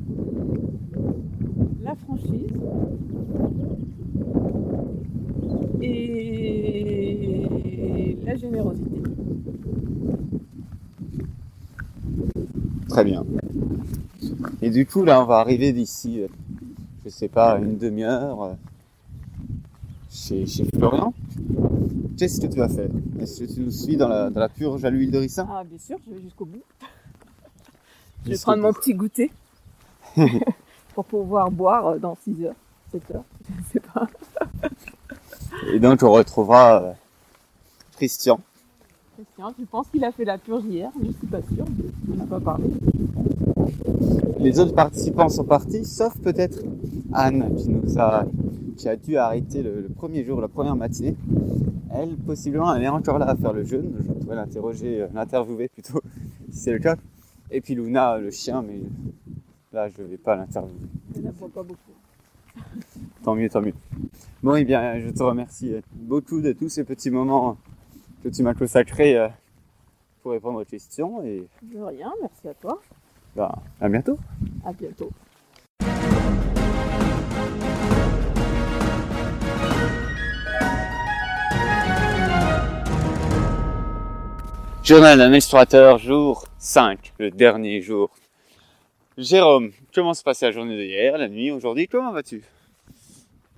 la 1.83 1.95
franchise 1.95 2.53
et 5.81 7.41
la 8.25 8.35
générosité. 8.35 9.01
Très 12.87 13.03
bien. 13.03 13.23
Et 14.61 14.69
du 14.69 14.85
coup, 14.85 15.03
là, 15.03 15.21
on 15.21 15.25
va 15.25 15.37
arriver 15.39 15.73
d'ici, 15.73 16.21
euh, 16.21 16.27
je 17.03 17.09
sais 17.09 17.27
pas, 17.27 17.57
une 17.57 17.77
demi-heure 17.77 18.43
euh, 18.43 18.53
chez, 20.11 20.45
chez 20.45 20.65
Florian. 20.65 21.13
Qu'est-ce 22.17 22.39
que 22.39 22.47
tu 22.47 22.59
vas 22.59 22.69
faire? 22.69 22.89
Est-ce 23.19 23.43
que 23.43 23.53
tu 23.53 23.61
nous 23.61 23.71
suis 23.71 23.97
dans 23.97 24.07
la, 24.07 24.29
dans 24.29 24.39
la 24.39 24.49
purge 24.49 24.85
à 24.85 24.89
l'huile 24.91 25.09
de 25.09 25.17
ricin? 25.17 25.47
Ah 25.49 25.63
bien 25.63 25.79
sûr, 25.79 25.97
je 26.05 26.13
vais 26.13 26.21
jusqu'au 26.21 26.45
bout. 26.45 26.61
Je 28.25 28.31
vais 28.31 28.37
prendre 28.37 28.61
mon 28.61 28.71
petit 28.71 28.93
goûter 28.93 29.31
pour 30.93 31.05
pouvoir 31.05 31.49
boire 31.49 31.99
dans 31.99 32.15
6 32.23 32.45
heures, 32.45 32.55
7 32.91 33.11
heures, 33.15 33.23
je 33.49 33.57
ne 33.57 33.63
sais 33.73 33.79
pas. 33.79 34.07
Et 35.73 35.79
donc, 35.79 36.03
on 36.03 36.11
retrouvera 36.11 36.83
euh, 36.83 36.91
Christian. 37.95 38.39
Christian, 39.41 39.55
je 39.59 39.65
pense 39.65 39.87
qu'il 39.87 40.03
a 40.03 40.11
fait 40.11 40.25
la 40.25 40.37
purge 40.37 40.65
hier, 40.65 40.91
je 41.01 41.11
suis 41.11 41.27
pas 41.27 41.41
sûre, 41.41 41.65
on 42.11 42.15
n'a 42.15 42.25
pas 42.25 42.39
parlé. 42.39 42.65
Les 44.39 44.59
autres 44.59 44.75
participants 44.75 45.29
sont 45.29 45.43
partis, 45.43 45.83
sauf 45.83 46.15
peut-être 46.19 46.59
Anne, 47.11 47.55
qui 47.55 47.69
nous 47.69 47.97
a, 47.97 48.25
qui 48.77 48.87
a 48.87 48.95
dû 48.95 49.17
arrêter 49.17 49.63
le, 49.63 49.81
le 49.81 49.89
premier 49.89 50.23
jour, 50.23 50.41
la 50.41 50.47
première 50.47 50.75
matinée. 50.75 51.15
Elle, 51.91 52.15
possiblement, 52.17 52.73
elle 52.75 52.83
est 52.83 52.87
encore 52.87 53.17
là 53.17 53.29
à 53.29 53.35
faire 53.35 53.53
le 53.53 53.63
jeûne. 53.63 53.95
Je 53.99 54.11
pourrais 54.11 54.35
l'interroger, 54.35 55.01
euh, 55.01 55.07
l'interviewer 55.13 55.69
plutôt, 55.69 56.01
si 56.51 56.59
c'est 56.59 56.71
le 56.71 56.79
cas. 56.79 56.95
Et 57.49 57.61
puis 57.61 57.73
Luna, 57.73 58.17
le 58.19 58.29
chien, 58.29 58.61
mais 58.61 58.79
là, 59.73 59.89
je 59.89 60.03
ne 60.03 60.07
vais 60.07 60.17
pas 60.17 60.35
l'interviewer. 60.35 60.87
N'en 61.19 61.31
boit 61.31 61.49
pas 61.49 61.63
beaucoup. 61.63 61.91
Tant 63.23 63.35
mieux, 63.35 63.49
tant 63.49 63.61
mieux. 63.61 63.73
Bon, 64.43 64.55
eh 64.55 64.63
bien, 64.63 64.99
je 64.99 65.09
te 65.09 65.23
remercie 65.23 65.73
beaucoup 65.95 66.41
de 66.41 66.53
tous 66.53 66.69
ces 66.69 66.83
petits 66.83 67.09
moments 67.09 67.57
que 68.23 68.29
tu 68.29 68.43
m'as 68.43 68.53
consacrés 68.53 69.17
euh, 69.17 69.27
pour 70.21 70.31
répondre 70.31 70.61
aux 70.61 70.65
questions. 70.65 71.23
Et 71.23 71.47
De 71.63 71.81
rien, 71.81 72.11
merci 72.21 72.47
à 72.47 72.53
toi. 72.53 72.81
bah, 73.35 73.55
à 73.79 73.89
bientôt. 73.89 74.17
À 74.65 74.73
bientôt. 74.73 75.11
Journal 84.83 85.17
d'un 85.19 85.31
explorateur, 85.33 85.97
jour 85.99 86.45
5, 86.57 87.13
le 87.19 87.29
dernier 87.31 87.81
jour. 87.81 88.09
Jérôme, 89.17 89.71
comment 89.93 90.13
se 90.13 90.23
passait 90.23 90.47
la 90.47 90.51
journée 90.51 90.75
d'hier, 90.75 91.17
la 91.17 91.29
nuit, 91.29 91.51
aujourd'hui 91.51 91.87
Comment 91.87 92.11
vas-tu? 92.11 92.41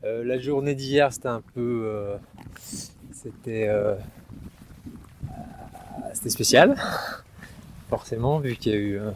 Euh, 0.03 0.23
la 0.25 0.37
journée 0.37 0.75
d'hier, 0.75 1.13
c'était 1.13 1.29
un 1.29 1.41
peu. 1.53 1.83
euh, 1.85 2.17
c'était. 3.11 3.67
euh, 3.69 3.95
c'était 6.13 6.29
spécial, 6.29 6.75
forcément, 7.89 8.39
vu 8.39 8.55
qu'il 8.55 8.71
y 8.71 8.75
a 8.75 8.79
eu 8.79 8.99
euh, 8.99 9.11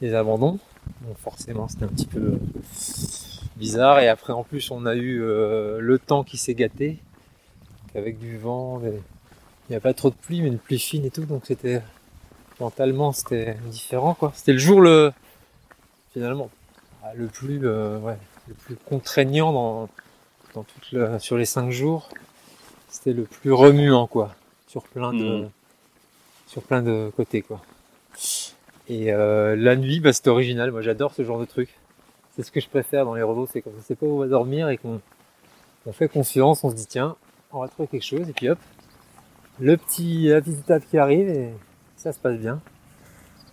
des 0.00 0.14
abandons. 0.14 0.58
Donc, 1.02 1.16
forcément, 1.18 1.68
c'était 1.68 1.84
un 1.84 1.88
petit 1.88 2.06
peu 2.06 2.38
bizarre. 3.56 4.00
Et 4.00 4.08
après, 4.08 4.32
en 4.32 4.42
plus, 4.44 4.70
on 4.70 4.86
a 4.86 4.94
eu 4.94 5.22
euh, 5.22 5.78
le 5.80 5.98
temps 5.98 6.24
qui 6.24 6.36
s'est 6.36 6.54
gâté, 6.54 6.98
avec 7.94 8.18
du 8.18 8.38
vent. 8.38 8.80
Il 8.84 8.92
n'y 9.70 9.76
a 9.76 9.80
pas 9.80 9.94
trop 9.94 10.10
de 10.10 10.14
pluie, 10.14 10.40
mais 10.42 10.48
une 10.48 10.58
pluie 10.58 10.78
fine 10.78 11.04
et 11.04 11.10
tout. 11.10 11.24
Donc, 11.24 11.42
c'était. 11.46 11.82
Mentalement, 12.58 13.12
c'était 13.12 13.56
différent, 13.70 14.12
quoi. 14.14 14.32
C'était 14.34 14.52
le 14.52 14.58
jour 14.58 14.80
le. 14.82 15.12
Finalement, 16.12 16.50
ah, 17.02 17.12
le 17.14 17.26
plus. 17.26 17.60
euh, 17.66 17.98
ouais, 18.00 18.18
le 18.48 18.54
plus 18.54 18.76
contraignant 18.76 19.52
dans, 19.52 19.88
dans 20.54 20.64
toute 20.64 20.92
le- 20.92 21.18
sur 21.18 21.36
les 21.38 21.46
cinq 21.46 21.70
jours. 21.70 22.10
C'était 22.90 23.12
le 23.14 23.22
plus 23.22 23.52
remuant, 23.52 24.06
quoi. 24.06 24.34
Sur 24.66 24.82
plein 24.82 25.12
de, 25.14 25.24
Mhm. 25.24 25.50
Sur 26.50 26.62
plein 26.62 26.82
de 26.82 27.12
côtés, 27.16 27.42
quoi. 27.42 27.60
Et 28.88 29.12
euh, 29.12 29.54
la 29.54 29.76
nuit, 29.76 30.00
bah, 30.00 30.12
c'était 30.12 30.30
original. 30.30 30.72
Moi, 30.72 30.82
j'adore 30.82 31.14
ce 31.14 31.22
genre 31.22 31.38
de 31.38 31.44
truc. 31.44 31.68
C'est 32.34 32.42
ce 32.42 32.50
que 32.50 32.60
je 32.60 32.68
préfère 32.68 33.04
dans 33.04 33.14
les 33.14 33.22
robots. 33.22 33.46
C'est 33.50 33.62
quand 33.62 33.70
on 33.78 33.82
sait 33.82 33.94
pas 33.94 34.04
où 34.06 34.16
on 34.16 34.18
va 34.18 34.26
dormir 34.26 34.68
et 34.68 34.76
qu'on 34.76 35.00
on 35.86 35.92
fait 35.92 36.08
confiance, 36.08 36.64
on 36.64 36.70
se 36.70 36.74
dit 36.74 36.86
tiens, 36.86 37.14
on 37.52 37.60
va 37.60 37.68
trouver 37.68 37.86
quelque 37.86 38.04
chose, 38.04 38.28
et 38.28 38.32
puis 38.32 38.48
hop, 38.48 38.58
le 39.60 39.76
petit, 39.76 40.26
la 40.28 40.40
petite 40.40 40.58
étape 40.58 40.82
qui 40.90 40.98
arrive 40.98 41.28
et 41.28 41.50
ça 41.96 42.12
se 42.12 42.18
passe 42.18 42.36
bien. 42.36 42.60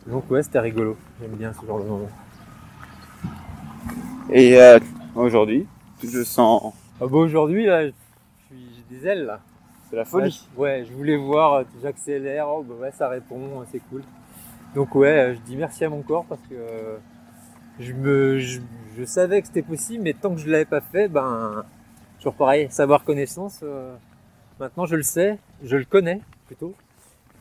Donc 0.07 0.29
ouais, 0.31 0.41
c'était 0.41 0.59
rigolo. 0.59 0.97
J'aime 1.21 1.35
bien 1.35 1.53
ce 1.53 1.65
genre 1.67 1.79
de 1.79 1.87
moment. 1.87 2.09
Et 4.31 4.59
euh, 4.59 4.79
aujourd'hui, 5.15 5.67
je 6.03 6.23
sens. 6.23 6.73
Ah 6.99 7.05
bah 7.07 7.17
aujourd'hui, 7.17 7.65
là, 7.65 7.85
je 7.85 7.91
suis- 8.47 8.65
j'ai 8.89 8.97
des 8.97 9.07
ailes 9.07 9.25
là. 9.25 9.39
C'est 9.89 9.95
la 9.95 10.05
folie. 10.05 10.47
Ouais, 10.57 10.85
je 10.87 10.93
voulais 10.93 11.15
voir, 11.15 11.53
euh, 11.53 11.63
j'accélère, 11.81 12.49
oh, 12.49 12.61
bah 12.63 12.75
ouais, 12.81 12.91
ça 12.91 13.07
répond, 13.07 13.63
c'est 13.71 13.79
cool. 13.89 14.03
Donc 14.75 14.93
ouais, 14.95 15.07
euh, 15.07 15.33
je 15.35 15.39
dis 15.39 15.55
merci 15.55 15.85
à 15.85 15.89
mon 15.89 16.01
corps 16.01 16.25
parce 16.25 16.41
que 16.41 16.55
euh, 16.55 16.97
je 17.79 17.93
me, 17.93 18.37
je, 18.37 18.59
je 18.97 19.03
savais 19.05 19.41
que 19.41 19.47
c'était 19.47 19.61
possible, 19.61 20.03
mais 20.03 20.13
tant 20.13 20.33
que 20.35 20.41
je 20.41 20.49
l'avais 20.49 20.65
pas 20.65 20.81
fait, 20.81 21.07
ben, 21.07 21.63
toujours 22.17 22.33
pareil, 22.33 22.67
savoir 22.69 23.05
connaissance. 23.05 23.61
euh, 23.63 23.95
maintenant, 24.59 24.85
je 24.85 24.97
le 24.97 25.03
sais, 25.03 25.39
je 25.63 25.77
le 25.77 25.85
connais 25.85 26.19
plutôt, 26.47 26.75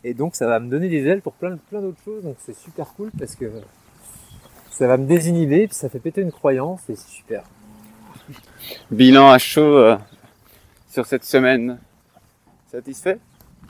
et 0.05 0.15
donc 0.15 0.37
ça 0.37 0.47
va 0.47 0.61
me 0.61 0.71
donner 0.71 0.89
des 0.89 1.05
ailes 1.07 1.23
pour 1.23 1.33
plein, 1.33 1.57
plein 1.69 1.81
d'autres 1.81 2.03
choses. 2.05 2.23
Donc 2.23 2.37
c'est 2.39 2.57
super 2.57 2.87
cool 2.95 3.11
parce 3.19 3.35
que 3.35 3.51
ça 4.71 4.87
va 4.87 4.97
me 4.99 5.07
désinhiber, 5.07 5.67
puis 5.67 5.75
ça 5.77 5.89
fait 5.89 5.99
péter 5.99 6.21
une 6.21 6.33
croyance, 6.33 6.89
et 6.89 6.95
c'est 6.95 7.09
super. 7.09 7.43
Bilan 8.91 9.31
à 9.31 9.39
chaud 9.39 9.79
euh, 9.79 9.97
sur 10.89 11.07
cette 11.07 11.25
semaine. 11.25 11.79
Satisfait 12.71 13.19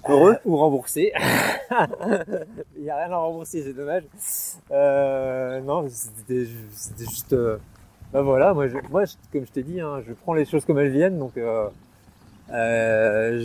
Heureux 0.09 0.37
ou 0.45 0.57
remboursé. 0.57 1.13
Il 2.77 2.83
n'y 2.83 2.91
a 2.91 2.97
rien 2.97 3.11
à 3.13 3.17
rembourser, 3.17 3.63
c'est 3.63 3.73
dommage. 3.73 4.05
Euh, 4.71 5.61
non, 5.63 5.87
c'était 5.89 6.45
ju- 6.47 6.69
c'était 6.73 7.05
juste. 7.07 7.33
euh, 7.33 7.57
bah 8.13 8.23
voilà, 8.23 8.55
moi, 8.55 8.69
je, 8.69 8.77
moi 8.91 9.05
je- 9.05 9.15
comme 9.33 9.45
je 9.47 9.51
t'ai 9.51 9.65
dit, 9.65 9.81
hein, 9.81 10.01
je 10.07 10.13
prends 10.13 10.35
les 10.35 10.45
choses 10.45 10.65
comme 10.65 10.79
elles 10.79 10.93
viennent, 10.93 11.19
donc 11.19 11.37
euh, 11.37 11.69
euh, 12.53 13.41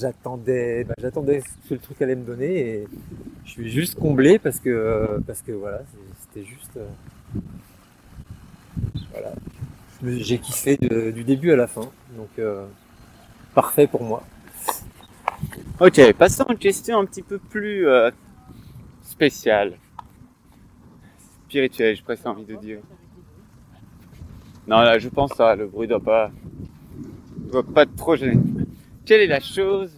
j'attendais, 0.00 0.84
bah, 0.84 0.94
j'attendais 1.00 1.40
ce 1.40 1.68
que 1.68 1.74
le 1.74 1.80
truc 1.80 2.00
allait 2.02 2.14
me 2.14 2.24
donner 2.24 2.56
et 2.58 2.88
je 3.44 3.50
suis 3.50 3.70
juste 3.70 3.98
comblé 3.98 4.38
parce 4.38 4.60
que 4.60 5.20
parce 5.26 5.42
que 5.42 5.52
voilà, 5.52 5.80
c'était 6.20 6.46
juste. 6.46 6.76
euh, 6.76 6.86
voilà, 9.12 9.32
j'ai 10.04 10.38
kiffé 10.38 10.76
de- 10.76 11.10
du 11.10 11.24
début 11.24 11.50
à 11.50 11.56
la 11.56 11.66
fin, 11.66 11.90
donc 12.16 12.28
euh, 12.38 12.64
parfait 13.54 13.88
pour 13.88 14.04
moi. 14.04 14.22
Ok, 15.80 16.12
passons 16.14 16.44
à 16.44 16.52
une 16.52 16.58
question 16.58 16.98
un 16.98 17.04
petit 17.04 17.22
peu 17.22 17.38
plus 17.38 17.86
euh, 17.86 18.10
spéciale. 19.02 19.78
Spirituelle, 21.46 21.96
j'ai 21.96 22.02
presque 22.02 22.26
envie 22.26 22.44
de 22.44 22.56
dire. 22.56 22.80
Non, 24.66 24.80
là, 24.80 24.98
je 24.98 25.08
pense 25.08 25.32
ça, 25.34 25.54
le 25.54 25.66
bruit 25.66 25.86
doit 25.86 26.00
pas, 26.00 26.30
doit 27.52 27.62
pas 27.62 27.82
être 27.82 27.94
trop 27.94 28.16
gêner. 28.16 28.40
Quelle 29.04 29.20
est 29.20 29.26
la 29.26 29.40
chose 29.40 29.92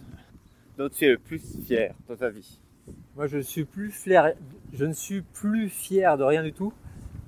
dont 0.77 0.89
tu 0.89 1.05
es 1.05 1.09
le 1.09 1.17
plus 1.17 1.41
fier 1.65 1.93
dans 2.07 2.15
ta 2.15 2.29
vie? 2.29 2.59
Moi, 3.15 3.27
je 3.27 3.39
suis 3.39 3.65
plus 3.65 3.89
fier, 3.89 4.33
je 4.73 4.85
ne 4.85 4.93
suis 4.93 5.21
plus 5.21 5.69
fier 5.69 6.17
de 6.17 6.23
rien 6.23 6.43
du 6.43 6.53
tout 6.53 6.71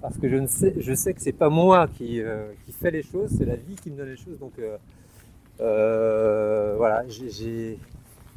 parce 0.01 0.17
que 0.17 0.29
je 0.29 0.35
ne 0.35 0.47
sais, 0.47 0.73
je 0.77 0.93
sais 0.93 1.13
que 1.13 1.21
c'est 1.21 1.31
pas 1.31 1.49
moi 1.49 1.87
qui, 1.87 2.21
euh, 2.21 2.51
qui 2.65 2.71
fait 2.71 2.91
les 2.91 3.03
choses, 3.03 3.31
c'est 3.37 3.45
la 3.45 3.55
vie 3.55 3.75
qui 3.75 3.89
me 3.91 3.97
donne 3.97 4.09
les 4.09 4.17
choses. 4.17 4.37
Donc 4.39 4.53
euh, 4.59 4.77
euh, 5.59 6.75
voilà, 6.77 7.03
j'ai- 7.07 7.77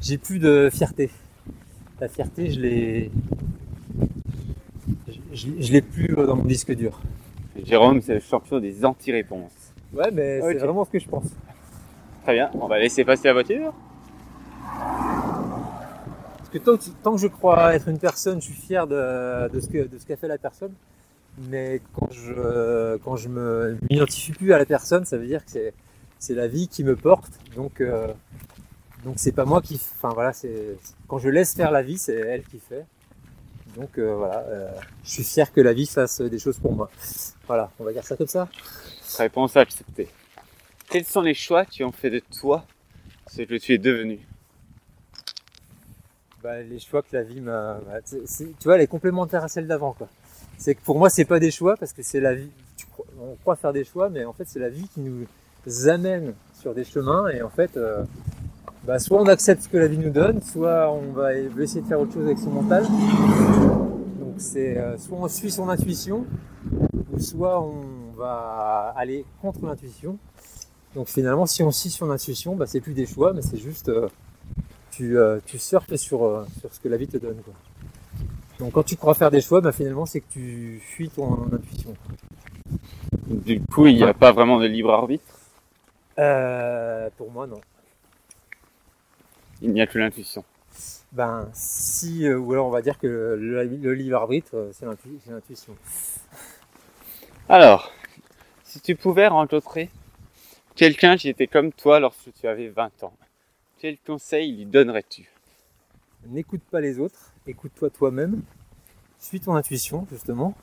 j'ai 0.04 0.18
plus 0.18 0.38
de 0.38 0.68
fierté. 0.70 1.10
La 2.00 2.08
fierté, 2.08 2.50
je 2.50 2.60
l'ai, 2.60 3.10
je, 5.08 5.12
je- 5.32 5.48
je 5.60 5.72
l'ai 5.72 5.80
plus 5.82 6.14
euh, 6.18 6.26
dans 6.26 6.36
mon 6.36 6.44
disque 6.44 6.74
dur. 6.74 7.00
Jérôme, 7.64 8.02
c'est 8.02 8.14
le 8.14 8.20
champion 8.20 8.60
des 8.60 8.84
anti-réponses. 8.84 9.52
Ouais, 9.94 10.10
mais 10.12 10.40
c'est 10.42 10.54
vraiment 10.58 10.84
ce 10.84 10.90
que 10.90 10.98
je 10.98 11.08
pense. 11.08 11.24
Très 12.24 12.34
bien, 12.34 12.50
on 12.54 12.66
va 12.66 12.78
laisser 12.78 13.04
passer 13.04 13.28
la 13.28 13.32
voiture. 13.32 13.72
Parce 16.36 16.50
que 16.52 16.58
tant, 16.58 16.76
que 16.76 16.82
tant 17.02 17.12
que 17.14 17.20
je 17.20 17.26
crois 17.28 17.74
être 17.74 17.88
une 17.88 17.98
personne, 17.98 18.40
je 18.40 18.46
suis 18.46 18.54
fier 18.54 18.86
de, 18.86 19.48
de 19.48 19.60
ce 19.60 19.68
que 19.68 19.86
de 19.86 19.98
ce 19.98 20.04
qu'a 20.06 20.16
fait 20.16 20.28
la 20.28 20.38
personne. 20.38 20.72
Mais 21.50 21.80
quand 21.94 22.08
je 22.12 22.96
quand 22.98 23.16
je 23.16 23.28
me 23.28 23.76
m'identifie 23.90 24.32
plus 24.32 24.52
à 24.52 24.58
la 24.58 24.66
personne, 24.66 25.04
ça 25.04 25.16
veut 25.16 25.26
dire 25.26 25.44
que 25.44 25.50
c'est 25.50 25.72
c'est 26.18 26.34
la 26.34 26.46
vie 26.48 26.68
qui 26.68 26.82
me 26.84 26.96
porte. 26.96 27.32
Donc 27.56 27.80
euh, 27.80 28.08
donc 29.04 29.14
c'est 29.18 29.32
pas 29.32 29.44
moi 29.44 29.60
qui. 29.62 29.74
Enfin 29.96 30.10
voilà, 30.14 30.32
c'est 30.32 30.76
quand 31.08 31.18
je 31.18 31.28
laisse 31.28 31.54
faire 31.54 31.70
la 31.70 31.82
vie, 31.82 31.98
c'est 31.98 32.14
elle 32.16 32.42
qui 32.44 32.58
fait. 32.58 32.84
Donc 33.76 33.98
euh, 33.98 34.14
voilà, 34.14 34.38
euh, 34.48 34.70
je 35.04 35.10
suis 35.10 35.24
fier 35.24 35.52
que 35.52 35.60
la 35.60 35.72
vie 35.72 35.86
fasse 35.86 36.20
des 36.20 36.38
choses 36.38 36.58
pour 36.58 36.72
moi. 36.72 36.90
Voilà, 37.46 37.70
on 37.78 37.84
va 37.84 37.92
dire 37.92 38.04
ça 38.04 38.16
comme 38.16 38.26
ça. 38.28 38.48
Réponse 39.18 39.56
acceptée. 39.56 40.08
Quels 40.88 41.04
sont 41.04 41.22
les 41.22 41.34
choix 41.34 41.64
qui 41.64 41.82
ont 41.84 41.92
fait 41.92 42.10
de 42.10 42.20
toi 42.40 42.64
ce 43.26 43.42
que 43.42 43.56
tu 43.58 43.72
es 43.74 43.78
devenu? 43.78 44.20
Bah, 46.42 46.60
les 46.62 46.78
choix 46.78 47.02
que 47.02 47.08
la 47.16 47.22
vie 47.22 47.40
m'a. 47.40 47.80
bah, 47.86 48.00
tu 48.02 48.14
vois, 48.64 48.76
elle 48.76 48.82
est 48.82 48.86
complémentaire 48.86 49.42
à 49.42 49.48
celle 49.48 49.66
d'avant, 49.66 49.92
quoi. 49.92 50.08
C'est 50.58 50.74
que 50.74 50.82
pour 50.82 50.98
moi, 50.98 51.08
c'est 51.10 51.24
pas 51.24 51.40
des 51.40 51.50
choix 51.50 51.76
parce 51.76 51.92
que 51.92 52.02
c'est 52.02 52.20
la 52.20 52.34
vie. 52.34 52.50
tu 52.76 52.86
crois- 52.86 53.06
on 53.20 53.34
croit 53.36 53.56
faire 53.56 53.72
des 53.72 53.84
choix, 53.84 54.08
mais 54.10 54.24
en 54.24 54.32
fait, 54.32 54.44
c'est 54.46 54.58
la 54.60 54.68
vie 54.68 54.86
qui 54.88 55.00
nous 55.00 55.26
amène 55.88 56.34
sur 56.60 56.74
des 56.74 56.84
chemins 56.84 57.28
et 57.28 57.40
en 57.42 57.48
fait, 57.50 57.76
euh, 57.76 58.04
bah, 58.86 58.98
soit 58.98 59.20
on 59.20 59.26
accepte 59.26 59.62
ce 59.62 59.68
que 59.68 59.76
la 59.76 59.88
vie 59.88 59.98
nous 59.98 60.10
donne, 60.10 60.40
soit 60.42 60.90
on 60.90 61.12
va 61.12 61.34
essayer 61.34 61.82
de 61.82 61.86
faire 61.86 62.00
autre 62.00 62.14
chose 62.14 62.24
avec 62.24 62.38
son 62.38 62.50
mental. 62.50 62.84
Donc, 64.20 64.34
c'est 64.38 64.78
euh, 64.78 64.96
soit 64.98 65.18
on 65.18 65.28
suit 65.28 65.50
son 65.50 65.68
intuition, 65.68 66.26
ou 67.12 67.18
soit 67.18 67.60
on 67.60 68.12
va 68.16 68.94
aller 68.96 69.24
contre 69.42 69.64
l'intuition. 69.64 70.18
Donc, 70.94 71.08
finalement, 71.08 71.46
si 71.46 71.62
on 71.62 71.70
suit 71.70 71.90
son 71.90 72.10
intuition, 72.10 72.56
bah, 72.56 72.66
c'est 72.66 72.80
plus 72.80 72.94
des 72.94 73.06
choix, 73.06 73.32
mais 73.32 73.42
c'est 73.42 73.58
juste. 73.58 73.88
euh, 73.88 74.08
tu, 74.90 75.18
euh, 75.18 75.40
tu 75.44 75.58
surfes 75.58 75.96
sur, 75.96 76.24
euh, 76.24 76.46
sur 76.60 76.72
ce 76.72 76.78
que 76.78 76.88
la 76.88 76.96
vie 76.96 77.08
te 77.08 77.16
donne. 77.16 77.38
Quoi. 77.44 77.54
Donc 78.60 78.72
quand 78.74 78.84
tu 78.84 78.94
crois 78.96 79.14
faire 79.14 79.32
des 79.32 79.40
choix, 79.40 79.60
bah, 79.60 79.72
finalement 79.72 80.06
c'est 80.06 80.20
que 80.20 80.30
tu 80.30 80.80
fuis 80.80 81.08
ton 81.08 81.48
intuition. 81.52 81.94
Du 83.26 83.60
coup, 83.60 83.88
il 83.88 83.96
n'y 83.96 84.04
a 84.04 84.14
pas 84.14 84.30
vraiment 84.30 84.60
de 84.60 84.66
libre 84.66 84.92
arbitre? 84.92 85.24
Euh, 86.18 87.10
pour 87.16 87.32
moi 87.32 87.48
non. 87.48 87.60
Il 89.64 89.72
n'y 89.72 89.80
a 89.80 89.86
que 89.86 89.98
l'intuition. 89.98 90.44
Ben 91.12 91.48
si, 91.54 92.26
euh, 92.26 92.36
ou 92.38 92.52
alors 92.52 92.66
on 92.66 92.70
va 92.70 92.82
dire 92.82 92.98
que 92.98 93.06
le, 93.06 93.64
le- 93.64 93.94
libre 93.94 94.16
arbitre 94.18 94.50
euh, 94.54 94.70
c'est 94.74 94.84
l'intu- 94.84 95.18
c'est 95.24 95.30
l'intuition. 95.30 95.74
Alors, 97.48 97.90
si 98.62 98.78
tu 98.80 98.94
pouvais 98.94 99.26
rencontrer 99.26 99.88
quelqu'un 100.76 101.16
qui 101.16 101.30
était 101.30 101.46
comme 101.46 101.72
toi 101.72 101.98
lorsque 101.98 102.30
tu 102.38 102.46
avais 102.46 102.68
20 102.68 103.04
ans, 103.04 103.14
quel 103.78 103.96
conseil 104.06 104.54
lui 104.54 104.66
donnerais-tu? 104.66 105.30
N'écoute 106.26 106.62
pas 106.70 106.80
les 106.82 106.98
autres, 106.98 107.32
écoute-toi 107.46 107.88
toi-même, 107.88 108.42
suis 109.18 109.40
ton 109.40 109.54
intuition 109.54 110.06
justement, 110.10 110.54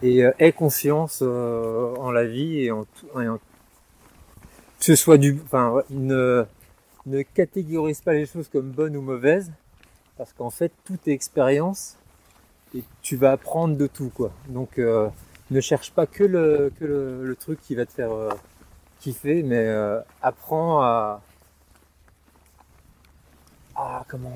et 0.00 0.22
euh, 0.24 0.30
aie 0.38 0.52
confiance 0.52 1.20
euh, 1.22 1.92
en 1.96 2.12
la 2.12 2.24
vie 2.24 2.60
et 2.60 2.70
en 2.70 2.84
tout. 2.84 3.20
et 3.20 3.26
en- 3.28 3.38
que 3.38 4.84
ce 4.86 4.94
soit 4.94 5.18
du. 5.18 5.38
Enfin, 5.44 5.70
ouais, 5.72 5.82
ne, 7.06 7.22
catégorise 7.22 8.00
pas 8.00 8.12
les 8.12 8.26
choses 8.26 8.48
comme 8.48 8.70
bonnes 8.70 8.96
ou 8.96 9.02
mauvaises, 9.02 9.50
parce 10.16 10.32
qu'en 10.32 10.50
fait, 10.50 10.72
tout 10.84 10.98
est 11.06 11.12
expérience 11.12 11.96
et 12.74 12.84
tu 13.02 13.16
vas 13.16 13.32
apprendre 13.32 13.76
de 13.76 13.86
tout, 13.86 14.10
quoi. 14.14 14.30
Donc, 14.48 14.78
euh, 14.78 15.08
ne 15.50 15.60
cherche 15.60 15.92
pas 15.92 16.06
que 16.06 16.24
le, 16.24 17.36
truc 17.40 17.60
qui 17.62 17.74
va 17.74 17.86
te 17.86 17.92
faire 17.92 18.12
euh, 18.12 18.30
kiffer, 19.00 19.42
mais 19.42 19.64
euh, 19.66 20.00
apprends 20.22 20.82
à. 20.82 21.20
comment 24.08 24.32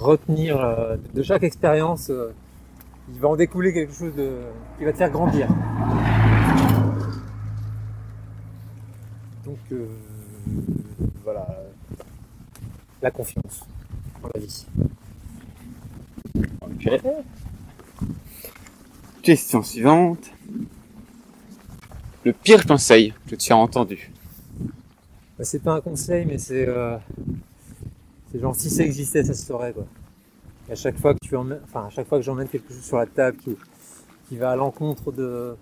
retenir 0.00 0.98
de 1.14 1.22
chaque 1.22 1.42
expérience, 1.42 2.10
il 3.08 3.20
va 3.20 3.28
en 3.28 3.36
découler 3.36 3.72
quelque 3.72 3.92
chose 3.92 4.14
de, 4.14 4.40
qui 4.78 4.84
va 4.84 4.92
te 4.92 4.98
faire 4.98 5.10
grandir. 5.10 5.48
Donc 9.44 9.58
voilà, 11.24 11.46
la 13.02 13.10
confiance 13.10 13.66
en 14.22 14.28
la 14.32 14.40
vie. 14.40 14.66
Ok. 16.62 17.00
Question 19.22 19.62
suivante. 19.62 20.30
Le 22.24 22.32
pire 22.32 22.64
conseil 22.64 23.12
que 23.28 23.34
tu 23.34 23.52
as 23.52 23.56
entendu? 23.56 24.12
Bah, 25.36 25.44
c'est 25.44 25.58
pas 25.58 25.74
un 25.74 25.80
conseil, 25.80 26.24
mais 26.24 26.38
c'est 26.38 26.68
euh, 26.68 26.96
c'est 28.30 28.38
genre 28.40 28.54
si 28.54 28.70
ça 28.70 28.84
existait, 28.84 29.24
ça 29.24 29.34
se 29.34 29.44
saurait 29.44 29.72
quoi. 29.72 29.86
Et 30.68 30.72
à 30.72 30.76
chaque 30.76 30.96
fois 30.98 31.14
que 31.14 31.18
tu 31.20 31.34
emmènes, 31.34 31.60
enfin 31.64 31.86
à 31.86 31.90
chaque 31.90 32.06
fois 32.06 32.18
que 32.18 32.24
j'emmène 32.24 32.48
quelque 32.48 32.72
chose 32.72 32.84
sur 32.84 32.96
la 32.96 33.06
table 33.06 33.36
qui, 33.38 33.56
qui 34.28 34.36
va 34.36 34.52
à 34.52 34.56
l'encontre 34.56 35.10
de 35.10 35.56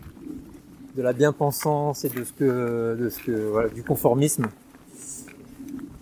de 0.96 1.02
la 1.02 1.12
bien-pensance 1.12 2.04
et 2.04 2.10
de 2.10 2.24
ce 2.24 2.32
que 2.32 2.96
de 3.00 3.08
ce 3.08 3.22
que 3.22 3.32
voilà, 3.32 3.68
du 3.70 3.82
conformisme 3.82 4.48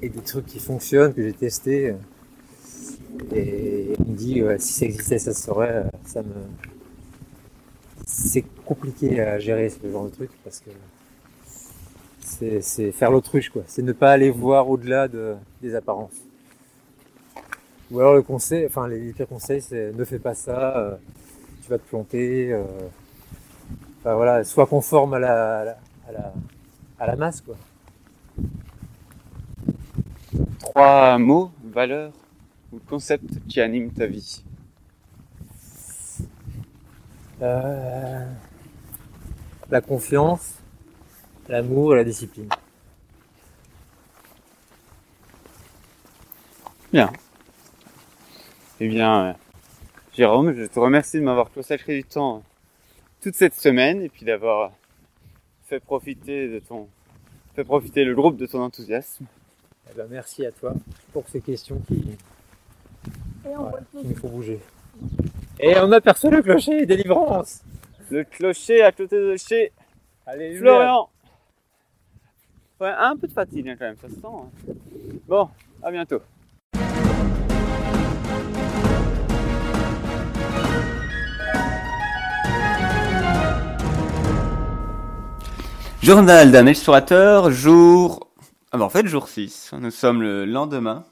et 0.02 0.08
des 0.08 0.20
trucs 0.20 0.46
qui 0.46 0.60
fonctionnent 0.60 1.12
que 1.12 1.22
j'ai 1.22 1.32
testé 1.32 1.94
et 3.34 3.94
on 3.98 4.10
me 4.10 4.16
dit 4.16 4.42
si 4.58 4.72
ça 4.72 4.84
existait, 4.84 5.18
ça 5.18 5.34
se 5.34 5.42
saurait, 5.42 5.84
ça 6.04 6.22
me 6.22 6.32
c'est 8.08 8.44
compliqué 8.64 9.20
à 9.20 9.38
gérer 9.38 9.68
ce 9.68 9.86
genre 9.90 10.04
de 10.06 10.10
truc 10.10 10.30
parce 10.42 10.60
que 10.60 10.70
c'est 12.60 12.92
faire 12.92 13.10
l'autruche, 13.10 13.50
quoi. 13.50 13.62
C'est 13.66 13.82
ne 13.82 13.92
pas 13.92 14.12
aller 14.12 14.30
voir 14.30 14.68
au-delà 14.70 15.08
de, 15.08 15.34
des 15.60 15.74
apparences. 15.74 16.16
Ou 17.90 18.00
alors 18.00 18.14
le 18.14 18.22
conseil, 18.22 18.66
enfin 18.66 18.86
les, 18.88 19.12
pires 19.12 19.28
conseils, 19.28 19.62
c'est 19.62 19.92
ne 19.92 20.04
fais 20.04 20.18
pas 20.18 20.34
ça, 20.34 20.76
euh, 20.76 20.96
tu 21.62 21.70
vas 21.70 21.78
te 21.78 21.88
planter. 21.88 22.52
euh. 22.52 22.64
Enfin 24.00 24.14
voilà, 24.14 24.44
sois 24.44 24.66
conforme 24.66 25.14
à 25.14 25.18
la, 25.18 25.60
à 25.60 25.64
la, 25.64 25.78
à 26.08 26.12
la, 26.12 26.32
à 27.00 27.06
la 27.06 27.16
masse, 27.16 27.40
quoi. 27.40 27.56
Trois 30.78 31.18
mots, 31.18 31.50
valeurs 31.64 32.12
ou 32.72 32.78
concepts 32.78 33.44
qui 33.48 33.60
animent 33.60 33.90
ta 33.90 34.06
vie? 34.06 34.44
Euh, 37.42 38.24
la 39.68 39.80
confiance, 39.80 40.60
l'amour 41.48 41.94
et 41.94 41.96
la 41.96 42.04
discipline. 42.04 42.48
Eh 46.92 48.88
bien, 48.88 49.30
euh, 49.30 49.32
Jérôme, 50.14 50.54
je 50.54 50.62
te 50.62 50.78
remercie 50.78 51.16
de 51.18 51.24
m'avoir 51.24 51.50
consacré 51.50 51.96
du 51.96 52.04
temps 52.04 52.36
euh, 52.36 52.40
toute 53.20 53.34
cette 53.34 53.56
semaine 53.56 54.00
et 54.00 54.08
puis 54.08 54.24
d'avoir 54.24 54.70
fait 55.66 55.80
profiter 55.80 56.46
de 56.46 56.60
ton, 56.60 56.86
fait 57.56 57.64
profiter 57.64 58.04
le 58.04 58.14
groupe 58.14 58.36
de 58.36 58.46
ton 58.46 58.62
enthousiasme. 58.62 59.26
Eh 59.90 59.94
ben, 59.96 60.06
merci 60.10 60.44
à 60.46 60.52
toi 60.52 60.74
pour 61.12 61.24
ces 61.28 61.40
questions 61.40 61.80
qui, 61.86 62.16
Et 63.46 63.56
on 63.56 63.62
voilà, 63.64 63.78
qui 63.90 64.06
nous 64.06 64.14
font 64.16 64.28
bouger. 64.28 64.60
Et 65.60 65.74
on 65.78 65.90
aperçoit 65.92 66.30
le 66.30 66.42
clocher, 66.42 66.86
délivrance 66.86 67.62
Le 68.10 68.24
clocher 68.24 68.82
à 68.82 68.92
côté 68.92 69.16
de 69.16 69.36
chez 69.36 69.72
Allez, 70.26 70.56
Florian. 70.56 71.08
Ouais, 72.80 72.92
un 72.96 73.16
peu 73.16 73.26
de 73.26 73.32
fatigue 73.32 73.68
hein, 73.68 73.76
quand 73.78 73.86
même, 73.86 73.96
ça 73.96 74.08
se 74.08 74.14
sent. 74.14 74.20
hein. 74.26 74.72
Bon, 75.26 75.48
à 75.82 75.90
bientôt. 75.90 76.20
Journal 86.02 86.50
d'un 86.52 86.66
explorateur, 86.66 87.50
jour... 87.50 88.27
Ah 88.70 88.76
bah 88.76 88.84
en 88.84 88.90
fait, 88.90 89.06
jour 89.06 89.28
6. 89.28 89.72
Nous 89.80 89.90
sommes 89.90 90.20
le 90.20 90.44
lendemain 90.44 91.06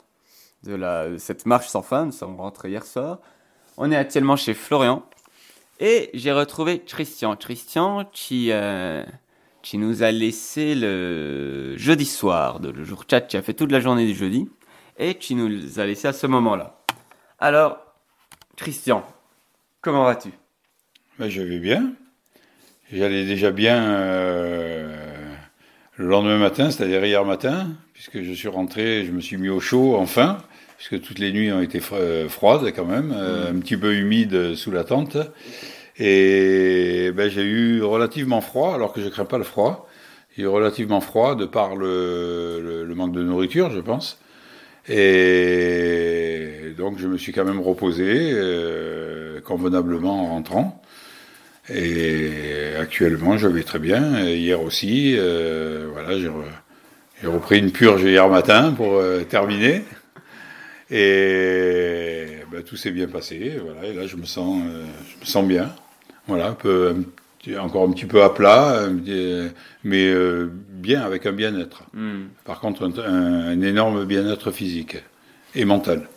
de, 0.65 0.75
la, 0.75 1.19
cette 1.19 1.47
marche 1.47 1.69
sans 1.69 1.81
fin. 1.81 2.05
Nous 2.05 2.13
sommes 2.13 2.39
rentrés 2.39 2.69
hier 2.69 2.85
soir. 2.85 3.19
On 3.79 3.91
est 3.91 3.97
actuellement 3.97 4.37
chez 4.37 4.53
Florian. 4.53 5.03
Et 5.81 6.11
j'ai 6.13 6.33
retrouvé 6.33 6.81
Christian. 6.81 7.35
Christian 7.35 8.05
qui, 8.13 8.49
euh, 8.53 9.03
qui 9.63 9.79
nous 9.79 10.03
a 10.03 10.11
laissé 10.11 10.75
le 10.75 11.79
jeudi 11.79 12.05
soir, 12.05 12.61
de, 12.61 12.69
le 12.69 12.85
jour 12.85 13.07
4, 13.07 13.27
qui 13.27 13.39
a 13.39 13.43
fait 13.43 13.55
toute 13.55 13.73
la 13.73 13.81
journée 13.81 14.07
du 14.07 14.15
jeudi. 14.15 14.51
Et 14.99 15.15
qui 15.15 15.35
nous 15.35 15.81
a 15.81 15.87
laissé 15.87 16.09
à 16.09 16.13
ce 16.13 16.27
moment-là. 16.27 16.79
Alors, 17.39 17.79
Christian, 18.57 19.03
comment 19.81 20.05
vas-tu? 20.05 20.31
Ben, 21.19 21.31
je 21.31 21.41
vais 21.41 21.59
bien. 21.59 21.95
J'allais 22.93 23.25
déjà 23.25 23.51
bien 23.51 23.83
euh, 23.83 25.06
le 25.97 26.07
lendemain 26.07 26.39
matin, 26.39 26.71
c'est-à-dire 26.71 27.05
hier 27.05 27.25
matin, 27.25 27.69
puisque 27.95 28.23
je 28.23 28.33
suis 28.33 28.49
rentré, 28.49 29.05
je 29.05 29.13
me 29.13 29.21
suis 29.21 29.37
mis 29.39 29.49
au 29.49 29.61
chaud 29.61 29.97
enfin, 29.97 30.39
puisque 30.77 31.01
toutes 31.01 31.19
les 31.19 31.33
nuits 31.33 31.51
ont 31.53 31.63
été 31.63 31.81
euh, 31.93 32.29
froides 32.29 32.71
quand 32.75 32.85
même, 32.85 33.13
euh, 33.17 33.51
un 33.51 33.59
petit 33.61 33.77
peu 33.77 33.95
humides 33.95 34.55
sous 34.55 34.71
la 34.71 34.85
tente. 34.85 35.17
Et 35.99 37.11
ben, 37.15 37.31
j'ai 37.31 37.43
eu 37.45 37.83
relativement 37.83 38.43
froid, 38.43 38.75
alors 38.75 38.93
que 38.93 39.01
je 39.01 39.09
crains 39.09 39.25
pas 39.25 39.39
le 39.39 39.45
froid. 39.45 39.89
J'ai 40.37 40.43
eu 40.43 40.49
relativement 40.49 41.01
froid 41.01 41.35
de 41.35 41.47
par 41.47 41.77
le, 41.77 42.61
le- 42.63 42.85
le 42.85 42.95
manque 42.95 43.13
de 43.13 43.23
nourriture, 43.23 43.71
je 43.71 43.81
pense. 43.81 44.21
Et 44.89 46.75
donc 46.77 46.99
je 46.99 47.09
me 47.09 47.17
suis 47.17 47.33
quand 47.33 47.45
même 47.45 47.61
reposé 47.61 48.31
euh, 48.33 49.41
convenablement 49.41 50.25
en 50.25 50.27
rentrant. 50.29 50.83
Et 51.69 52.75
actuellement, 52.79 53.37
je 53.37 53.49
vais 53.49 53.63
très 53.63 53.79
bien. 53.79 54.25
Et 54.27 54.37
hier 54.37 54.61
aussi, 54.63 55.15
euh, 55.19 55.89
voilà, 55.93 56.19
j'ai, 56.19 56.29
re- 56.29 56.45
j'ai 57.21 57.27
repris 57.29 57.59
une 57.59 57.73
purge 57.73 58.03
hier 58.03 58.29
matin 58.29 58.73
pour 58.73 58.95
euh, 58.97 59.23
terminer. 59.25 59.83
Et 60.91 62.27
ben, 62.53 62.63
tout 62.63 62.77
s'est 62.77 62.91
bien 62.93 63.09
passé. 63.09 63.55
Voilà, 63.65 63.89
et 63.89 63.93
là, 63.95 64.07
je 64.07 64.17
me 64.17 64.25
sens, 64.25 64.63
euh, 64.67 64.85
je 65.15 65.21
me 65.21 65.27
sens 65.27 65.47
bien. 65.47 65.75
Voilà, 66.29 66.49
un 66.49 66.53
peu, 66.55 66.89
un 66.91 67.03
encore 67.59 67.89
un 67.89 67.93
petit 67.93 68.07
peu 68.07 68.23
à 68.23 68.31
plat, 68.31 68.87
petit- 69.05 69.51
mais 69.85 70.07
euh, 70.09 70.49
bien 70.71 71.03
avec 71.03 71.27
un 71.27 71.33
bien-être. 71.33 71.85
Hmm. 71.95 72.27
Par 72.45 72.61
contre, 72.61 72.91
un 73.05 73.61
énorme 73.61 74.05
bien-être 74.05 74.51
physique 74.51 74.97
et 75.55 75.65
mental. 75.65 76.09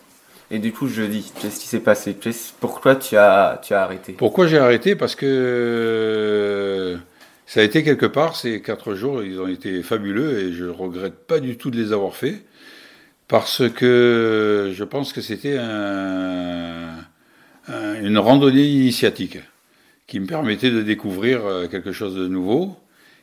Et 0.52 0.60
du 0.60 0.72
coup, 0.72 0.88
jeudi, 0.88 1.32
qu'est-ce 1.40 1.60
qui 1.60 1.68
s'est 1.68 1.80
passé? 1.80 2.16
Pourquoi 2.60 2.96
tu 2.96 3.16
as, 3.18 3.62
tu 3.64 3.74
as 3.74 3.84
arrêté? 3.84 4.14
Pourquoi 4.14 4.48
j'ai 4.48 4.58
arrêté? 4.58 4.96
Parce 4.96 5.16
que 5.16 5.26
euh, 5.28 6.98
ça 7.46 7.60
a 7.60 7.64
été 7.64 7.84
quelque 7.84 8.08
part, 8.08 8.36
ces 8.36 8.62
quatre 8.62 8.96
jours, 8.96 9.24
ils 9.24 9.40
ont 9.40 9.48
été 9.48 9.84
fabuleux 9.84 10.40
et 10.40 10.54
je 10.54 10.66
regrette 10.66 11.28
pas 11.28 11.40
du 11.40 11.58
tout 11.58 11.70
de 11.70 11.78
les 11.78 11.94
avoir 11.94 12.16
faits. 12.16 12.44
Parce 13.28 13.70
que 13.70 14.72
je 14.74 14.84
pense 14.84 15.14
que 15.14 15.22
c'était 15.22 15.58
un- 15.60 16.98
une 18.02 18.18
randonnée 18.18 18.66
initiatique 18.66 19.38
qui 20.08 20.20
me 20.20 20.26
permettait 20.26 20.72
de 20.72 20.82
découvrir 20.82 21.46
euh, 21.46 21.68
quelque 21.68 21.92
chose 21.92 22.16
de 22.16 22.28
nouveau 22.28 22.78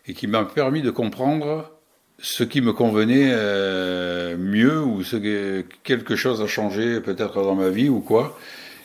et 0.06 0.14
qui 0.14 0.28
m'a 0.28 0.44
permis 0.44 0.82
de 0.82 0.90
comprendre 0.90 1.72
ce 2.18 2.44
qui 2.44 2.60
me 2.60 2.72
convenait 2.72 3.30
euh, 3.30 4.36
mieux 4.36 4.80
ou 4.80 5.02
ce 5.02 5.16
que 5.16 5.64
quelque 5.82 6.16
chose 6.16 6.40
a 6.40 6.46
changé 6.46 7.00
peut-être 7.00 7.42
dans 7.42 7.54
ma 7.54 7.68
vie 7.68 7.88
ou 7.88 8.00
quoi. 8.00 8.38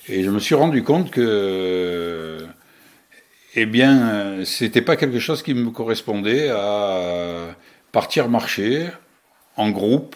Et 0.08 0.24
je 0.24 0.30
me 0.30 0.40
suis 0.40 0.56
rendu 0.56 0.84
compte 0.84 1.12
que, 1.12 2.38
eh 3.56 3.66
bien, 3.66 4.44
c'était 4.46 4.82
pas 4.82 4.96
quelque 4.96 5.20
chose 5.20 5.44
qui 5.44 5.54
me 5.54 5.70
correspondait 5.70 6.50
à 6.50 7.56
partir 7.92 8.28
marcher 8.28 8.88
en 9.58 9.70
groupe 9.70 10.16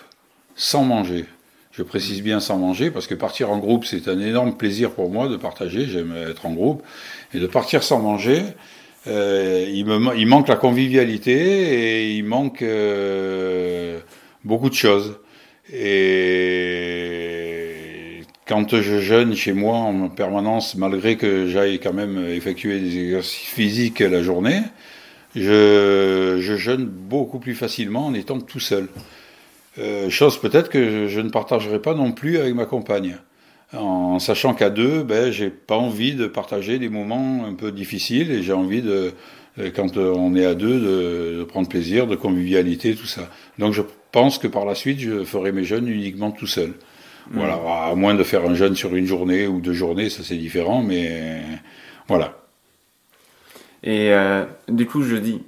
sans 0.56 0.84
manger. 0.84 1.26
Je 1.72 1.84
précise 1.84 2.24
bien 2.24 2.40
sans 2.40 2.58
manger 2.58 2.90
parce 2.90 3.06
que 3.06 3.16
partir 3.16 3.52
en 3.52 3.58
groupe 3.58 3.86
c'est 3.86 4.08
un 4.08 4.20
énorme 4.20 4.56
plaisir 4.56 4.92
pour 4.92 5.10
moi 5.10 5.28
de 5.28 5.36
partager. 5.36 5.86
J'aime 5.86 6.16
être 6.16 6.46
en 6.46 6.54
groupe 6.54 6.84
et 7.34 7.40
de 7.40 7.48
partir 7.48 7.84
sans 7.84 8.00
manger. 8.00 8.44
Euh, 9.08 9.66
il 9.72 9.86
me 9.86 10.26
manque 10.26 10.48
la 10.48 10.56
convivialité 10.56 11.34
et 11.34 12.12
il 12.14 12.24
manque 12.24 12.62
euh, 12.62 14.00
beaucoup 14.44 14.70
de 14.70 14.76
choses. 14.76 15.20
Et 15.74 16.52
quand 18.48 18.82
je 18.82 19.00
jeûne 19.00 19.36
chez 19.36 19.54
moi 19.54 19.78
en 19.78 20.10
permanence, 20.10 20.76
malgré 20.76 21.18
que 21.18 21.48
j'aille 21.48 21.80
quand 21.80 21.94
même 21.94 22.24
effectuer 22.30 22.80
des 22.80 22.98
exercices 23.00 23.48
physiques 23.48 24.00
la 24.00 24.22
journée, 24.22 24.62
je, 25.36 26.38
je 26.40 26.56
jeûne 26.56 26.86
beaucoup 26.86 27.40
plus 27.40 27.56
facilement 27.56 28.08
en 28.08 28.14
étant 28.14 28.40
tout 28.40 28.60
seul. 28.60 28.88
Euh, 29.78 30.10
chose 30.10 30.40
peut-être 30.40 30.70
que 30.70 31.08
je 31.08 31.20
ne 31.20 31.30
partagerai 31.30 31.82
pas 31.82 31.94
non 31.94 32.12
plus 32.12 32.38
avec 32.38 32.54
ma 32.56 32.66
compagne. 32.66 33.18
En 33.74 34.20
sachant 34.20 34.54
qu'à 34.54 34.70
deux, 34.70 35.04
ben, 35.04 35.32
j'ai 35.32 35.50
pas 35.50 35.76
envie 35.76 36.14
de 36.14 36.28
partager 36.28 36.80
des 36.80 36.90
moments 36.90 37.46
un 37.46 37.54
peu 37.54 37.72
difficiles 37.72 38.32
et 38.32 38.44
j'ai 38.44 38.54
envie 38.54 38.82
de, 38.82 39.14
euh, 39.60 39.72
quand 39.76 39.98
euh, 39.98 40.14
on 40.16 40.36
est 40.36 40.46
à 40.46 40.54
deux, 40.54 40.80
de, 40.80 41.40
de 41.40 41.44
prendre 41.44 41.68
plaisir, 41.68 42.08
de 42.08 42.16
convivialité, 42.16 42.96
tout 42.96 43.08
ça. 43.08 43.30
Donc 43.58 43.74
je 43.74 43.82
pense 44.12 44.38
que 44.38 44.48
par 44.48 44.66
la 44.66 44.76
suite, 44.76 45.00
je 45.00 45.24
ferai 45.24 45.52
mes 45.52 45.64
jeûnes 45.64 45.88
uniquement 45.88 46.32
tout 46.32 46.48
seul. 46.48 46.74
Voilà, 47.32 47.56
à 47.90 47.96
moins 47.96 48.14
de 48.14 48.24
faire 48.24 48.46
un 48.46 48.54
jeûne 48.54 48.76
sur 48.76 48.96
une 48.96 49.08
journée 49.08 49.48
ou 49.48 49.60
deux 49.60 49.74
journées, 49.74 50.12
ça 50.12 50.22
c'est 50.24 50.36
différent, 50.36 50.84
mais 50.84 51.42
voilà. 52.08 52.38
Et 53.84 54.12
euh, 54.14 54.46
du 54.68 54.86
coup, 54.86 55.02
jeudi, 55.02 55.42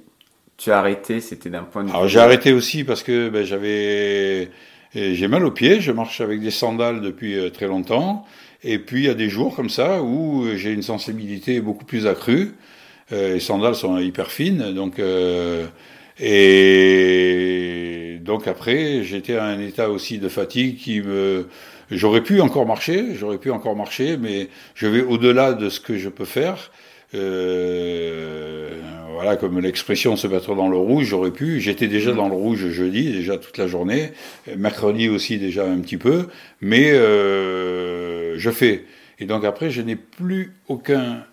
tu 0.56 0.72
as 0.72 0.78
arrêté, 0.78 1.20
c'était 1.20 1.50
d'un 1.50 1.62
point 1.62 1.84
de 1.84 1.88
vue. 1.88 1.94
Alors 1.94 2.08
j'ai 2.08 2.18
arrêté 2.18 2.52
aussi 2.52 2.82
parce 2.82 3.04
que 3.04 3.28
ben, 3.28 3.44
j'avais 3.44 4.50
et 4.94 5.14
j'ai 5.14 5.28
mal 5.28 5.44
aux 5.44 5.50
pieds, 5.50 5.80
je 5.80 5.92
marche 5.92 6.20
avec 6.20 6.40
des 6.40 6.50
sandales 6.50 7.00
depuis 7.00 7.36
euh, 7.36 7.50
très 7.50 7.66
longtemps 7.66 8.26
et 8.64 8.78
puis 8.78 9.00
il 9.00 9.04
y 9.06 9.08
a 9.08 9.14
des 9.14 9.28
jours 9.28 9.54
comme 9.54 9.70
ça 9.70 10.02
où 10.02 10.44
euh, 10.44 10.56
j'ai 10.56 10.72
une 10.72 10.82
sensibilité 10.82 11.60
beaucoup 11.60 11.84
plus 11.84 12.06
accrue. 12.06 12.54
Euh, 13.12 13.34
les 13.34 13.40
sandales 13.40 13.74
sont 13.74 13.98
hyper 13.98 14.30
fines 14.30 14.72
donc 14.74 14.98
euh, 14.98 15.66
et 16.20 18.18
donc 18.22 18.46
après 18.48 19.02
j'étais 19.04 19.36
à 19.36 19.44
un 19.44 19.60
état 19.60 19.88
aussi 19.90 20.18
de 20.18 20.28
fatigue 20.28 20.76
qui 20.76 21.00
me 21.00 21.48
j'aurais 21.90 22.22
pu 22.22 22.40
encore 22.40 22.66
marcher, 22.66 23.14
j'aurais 23.14 23.38
pu 23.38 23.50
encore 23.50 23.76
marcher 23.76 24.16
mais 24.18 24.48
je 24.74 24.86
vais 24.86 25.02
au-delà 25.02 25.54
de 25.54 25.68
ce 25.70 25.80
que 25.80 25.96
je 25.96 26.08
peux 26.08 26.26
faire. 26.26 26.70
Euh, 27.14 28.80
voilà, 29.12 29.36
comme 29.36 29.60
l'expression 29.60 30.16
se 30.16 30.26
mettre 30.26 30.54
dans 30.54 30.68
le 30.68 30.76
rouge, 30.76 31.06
j'aurais 31.06 31.30
pu. 31.30 31.60
J'étais 31.60 31.88
déjà 31.88 32.12
dans 32.12 32.28
le 32.28 32.34
rouge 32.34 32.68
jeudi, 32.68 33.12
déjà 33.12 33.36
toute 33.36 33.58
la 33.58 33.66
journée, 33.66 34.12
mercredi 34.56 35.08
aussi 35.08 35.38
déjà 35.38 35.64
un 35.64 35.80
petit 35.80 35.96
peu, 35.96 36.28
mais 36.60 36.92
euh, 36.92 38.38
je 38.38 38.50
fais. 38.50 38.84
Et 39.18 39.26
donc 39.26 39.44
après, 39.44 39.70
je 39.70 39.82
n'ai 39.82 39.96
plus 39.96 40.52
aucun 40.68 41.24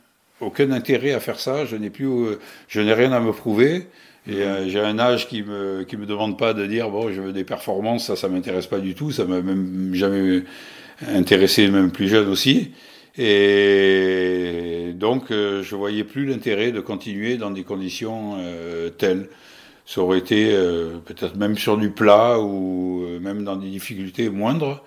aucun 0.41 0.71
intérêt 0.71 1.13
à 1.13 1.19
faire 1.19 1.39
ça. 1.39 1.65
Je 1.65 1.75
n'ai 1.75 1.89
plus, 1.89 2.07
euh, 2.07 2.39
je 2.67 2.81
n'ai 2.81 2.93
rien 2.93 3.11
à 3.11 3.19
me 3.19 3.31
prouver. 3.31 3.87
J'ai 4.27 4.79
un 4.79 4.97
âge 4.97 5.27
qui 5.27 5.43
me 5.43 5.83
qui 5.83 5.97
me 5.97 6.07
demande 6.07 6.37
pas 6.39 6.55
de 6.55 6.65
dire 6.65 6.89
bon 6.89 7.13
je 7.13 7.21
veux 7.21 7.31
des 7.31 7.43
performances 7.43 8.07
ça 8.07 8.15
ça 8.15 8.27
m'intéresse 8.27 8.65
pas 8.65 8.79
du 8.79 8.95
tout 8.95 9.11
ça 9.11 9.23
m'a 9.25 9.39
même 9.39 9.93
jamais 9.93 10.41
intéressé 11.07 11.67
même 11.67 11.91
plus 11.91 12.07
jeune 12.07 12.27
aussi 12.27 12.71
et 13.17 14.91
donc 14.95 15.25
je 15.29 15.75
voyais 15.75 16.03
plus 16.03 16.25
l'intérêt 16.25 16.71
de 16.71 16.79
continuer 16.79 17.37
dans 17.37 17.51
des 17.51 17.63
conditions 17.63 18.37
telles 18.97 19.29
ça 19.85 20.01
aurait 20.01 20.19
été 20.19 20.49
peut-être 21.05 21.35
même 21.37 21.57
sur 21.57 21.77
du 21.77 21.91
plat 21.91 22.39
ou 22.39 23.05
même 23.21 23.43
dans 23.43 23.55
des 23.55 23.69
difficultés 23.69 24.29
moindres 24.29 24.83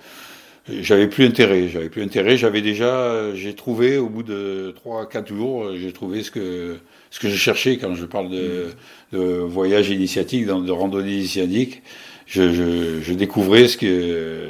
j'avais 0.80 1.08
plus 1.08 1.24
intérêt, 1.24 1.68
j'avais 1.68 1.88
plus 1.88 2.02
intérêt. 2.02 2.36
J'avais 2.36 2.60
déjà, 2.60 3.34
j'ai 3.34 3.54
trouvé 3.54 3.96
au 3.96 4.08
bout 4.08 4.22
de 4.22 4.72
trois, 4.76 5.08
quatre 5.08 5.28
jours, 5.28 5.72
j'ai 5.76 5.92
trouvé 5.92 6.22
ce 6.22 6.30
que 6.30 6.78
ce 7.10 7.20
que 7.20 7.28
je 7.28 7.36
cherchais 7.36 7.78
quand 7.78 7.94
je 7.94 8.04
parle 8.04 8.28
de, 8.30 8.68
voyage 9.12 9.88
initiatique, 9.88 10.46
de 10.46 10.70
randonnée 10.70 11.12
initiatique. 11.12 11.82
Je, 12.26 12.52
je, 12.52 13.00
je 13.00 13.14
découvrais 13.14 13.66
ce 13.68 13.78
que 13.78 14.48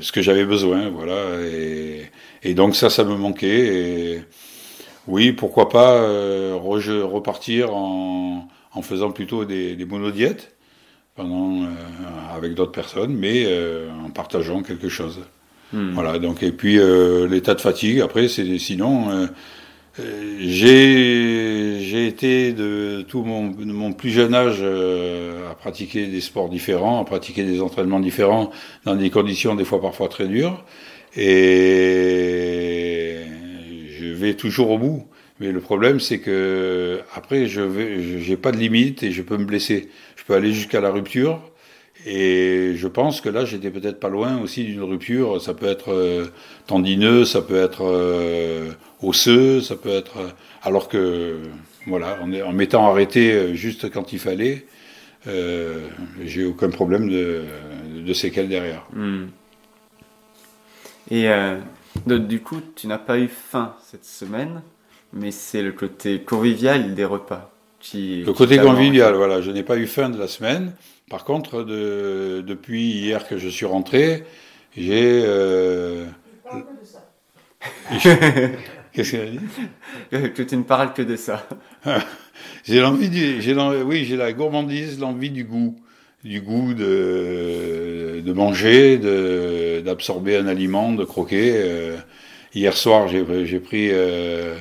ce 0.00 0.12
que 0.12 0.22
j'avais 0.22 0.44
besoin, 0.44 0.88
voilà. 0.88 1.26
Et, 2.42 2.54
donc 2.54 2.76
ça, 2.76 2.90
ça 2.90 3.04
me 3.04 3.16
manquait. 3.16 4.16
Et 4.16 4.22
oui, 5.06 5.32
pourquoi 5.32 5.68
pas 5.68 5.94
euh, 5.94 6.54
repartir 6.54 7.74
en, 7.74 8.48
en 8.72 8.82
faisant 8.82 9.10
plutôt 9.10 9.44
des, 9.44 9.74
des 9.74 9.84
monodiètes 9.84 10.54
pendant, 11.16 11.62
euh, 11.62 11.66
avec 12.34 12.54
d'autres 12.54 12.72
personnes, 12.72 13.14
mais 13.14 13.44
euh, 13.46 13.88
en 14.04 14.10
partageant 14.10 14.62
quelque 14.62 14.88
chose. 14.88 15.20
Hmm. 15.72 15.92
Voilà, 15.94 16.18
donc, 16.18 16.42
et 16.42 16.52
puis 16.52 16.78
l'état 17.28 17.54
de 17.54 17.60
fatigue, 17.60 18.00
après, 18.00 18.28
c'est 18.28 18.58
sinon. 18.58 19.28
j'ai 20.38 22.06
été 22.06 22.52
de 22.52 23.02
tout 23.06 23.22
mon, 23.22 23.54
mon 23.56 23.92
plus 23.92 24.10
jeune 24.10 24.34
âge 24.34 24.62
à 24.62 25.54
pratiquer 25.54 26.06
des 26.06 26.20
sports 26.20 26.48
différents, 26.48 27.00
à 27.00 27.04
pratiquer 27.04 27.44
des 27.44 27.60
entraînements 27.60 28.00
différents 28.00 28.50
dans 28.84 28.96
des 28.96 29.10
conditions 29.10 29.54
des 29.54 29.64
fois 29.64 29.80
parfois 29.80 30.08
très 30.08 30.26
dures. 30.26 30.64
Et 31.16 33.16
je 33.98 34.06
vais 34.06 34.34
toujours 34.34 34.70
au 34.70 34.78
bout. 34.78 35.06
Mais 35.40 35.52
le 35.52 35.60
problème, 35.60 36.00
c'est 36.00 36.18
que 36.18 37.00
après, 37.14 37.46
je 37.46 38.18
j'ai 38.18 38.36
pas 38.36 38.52
de 38.52 38.58
limite 38.58 39.02
et 39.02 39.10
je 39.10 39.22
peux 39.22 39.38
me 39.38 39.44
blesser. 39.44 39.88
Je 40.16 40.24
peux 40.24 40.34
aller 40.34 40.52
jusqu'à 40.52 40.80
la 40.80 40.90
rupture. 40.90 41.50
Et 42.06 42.72
je 42.76 42.88
pense 42.88 43.20
que 43.20 43.28
là, 43.28 43.44
j'étais 43.44 43.70
peut-être 43.70 44.00
pas 44.00 44.08
loin 44.08 44.40
aussi 44.40 44.64
d'une 44.64 44.82
rupture. 44.82 45.40
Ça 45.40 45.54
peut 45.54 45.66
être 45.66 45.92
euh, 45.92 46.26
tendineux, 46.66 47.24
ça 47.24 47.42
peut 47.42 47.56
être 47.56 47.84
euh, 47.84 48.70
osseux, 49.02 49.60
ça 49.60 49.76
peut 49.76 49.90
être. 49.90 50.18
Euh, 50.18 50.28
alors 50.62 50.88
que, 50.88 51.38
voilà, 51.86 52.18
en, 52.22 52.52
m'étant 52.52 52.90
arrêté 52.90 53.54
juste 53.54 53.90
quand 53.90 54.12
il 54.12 54.18
fallait, 54.18 54.66
j'ai 55.26 56.44
aucun 56.44 56.68
problème 56.68 57.08
de, 57.08 57.42
de 58.04 58.12
séquelles 58.12 58.48
derrière. 58.48 58.86
Hmm. 58.92 59.28
Et 61.10 61.28
du 62.06 62.40
coup, 62.40 62.60
tu 62.76 62.86
n'as 62.86 62.98
pas 62.98 63.18
eu 63.18 63.28
faim 63.28 63.74
cette 63.90 64.04
semaine 64.04 64.62
mais 65.12 65.30
c'est 65.30 65.62
le 65.62 65.72
côté 65.72 66.20
convivial 66.20 66.94
des 66.94 67.04
repas. 67.04 67.52
Qui, 67.80 68.22
le 68.24 68.32
côté 68.32 68.58
convivial, 68.58 69.14
voilà. 69.14 69.40
Je 69.40 69.50
n'ai 69.50 69.62
pas 69.62 69.76
eu 69.76 69.86
faim 69.86 70.10
de 70.10 70.18
la 70.18 70.28
semaine. 70.28 70.74
Par 71.08 71.24
contre, 71.24 71.62
de, 71.62 72.44
depuis 72.46 72.82
hier 72.82 73.26
que 73.26 73.38
je 73.38 73.48
suis 73.48 73.64
rentré, 73.66 74.24
j'ai. 74.76 75.22
Euh... 75.24 76.04
Qu'est-ce 78.92 79.12
qu'elle 79.12 79.38
a 80.12 80.18
dit 80.18 80.32
Que 80.32 80.42
tu 80.42 80.56
ne 80.56 80.62
parles 80.62 80.92
que 80.92 81.02
de 81.02 81.16
ça. 81.16 81.46
j'ai 82.64 82.80
l'envie 82.80 83.40
j'ai 83.40 83.54
oui, 83.54 84.04
j'ai 84.04 84.16
la 84.16 84.32
gourmandise, 84.32 85.00
l'envie 85.00 85.30
du 85.30 85.44
goût, 85.44 85.76
du 86.24 86.40
goût 86.40 86.74
de, 86.74 88.20
de 88.24 88.32
manger, 88.32 88.98
de, 88.98 89.80
d'absorber 89.84 90.36
un 90.36 90.46
aliment, 90.46 90.92
de 90.92 91.04
croquer. 91.04 91.52
Euh, 91.56 91.96
hier 92.54 92.76
soir, 92.76 93.08
j'ai, 93.08 93.24
pris 93.60 93.88
euh, 93.92 94.56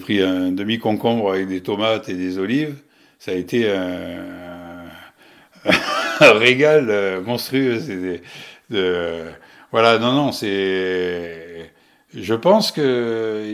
pris 0.00 0.22
un 0.22 0.52
demi-concombre 0.52 1.32
avec 1.32 1.48
des 1.48 1.60
tomates 1.62 2.08
et 2.08 2.14
des 2.14 2.38
olives. 2.38 2.76
Ça 3.18 3.32
a 3.32 3.34
été 3.34 3.70
un, 3.70 4.84
régal 6.20 6.86
euh, 6.90 7.20
monstrueux. 7.20 7.78
De, 8.70 9.24
voilà, 9.72 9.98
non, 9.98 10.12
non, 10.12 10.32
c'est. 10.32 11.70
Je 12.14 12.34
pense 12.34 12.72
que 12.72 13.44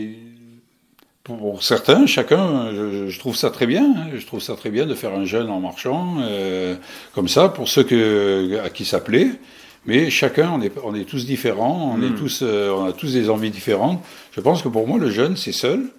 pour 1.27 1.61
certains, 1.61 2.05
chacun, 2.05 2.71
je, 2.73 3.19
trouve 3.19 3.35
ça 3.35 3.49
très 3.49 3.65
bien. 3.65 3.83
Hein. 3.83 4.07
je 4.15 4.25
trouve 4.25 4.41
ça 4.41 4.55
très 4.55 4.69
bien 4.69 4.85
de 4.85 4.95
faire 4.95 5.13
un 5.13 5.25
jeûne 5.25 5.49
en 5.49 5.59
marchant, 5.59 6.15
euh, 6.21 6.75
comme 7.13 7.27
ça, 7.27 7.49
pour 7.49 7.67
ceux 7.67 7.83
que, 7.83 8.59
à 8.63 8.69
qui 8.69 8.85
ça 8.85 9.01
plaît. 9.01 9.31
Mais 9.85 10.09
chacun, 10.09 10.51
on 10.53 10.61
est, 10.61 10.71
on 10.83 10.95
est 10.95 11.03
tous 11.03 11.25
différents, 11.25 11.95
on, 11.97 12.01
est 12.01 12.09
hmm. 12.09 12.15
tous, 12.15 12.39
euh, 12.43 12.71
on 12.71 12.85
a 12.85 12.93
tous 12.93 13.13
des 13.13 13.29
envies 13.29 13.51
différentes. 13.51 14.01
Je 14.31 14.39
pense 14.39 14.61
que 14.61 14.69
pour 14.69 14.87
moi, 14.87 14.97
le 14.99 15.09
jeûne, 15.09 15.35
c'est 15.35 15.51
seul 15.51 15.89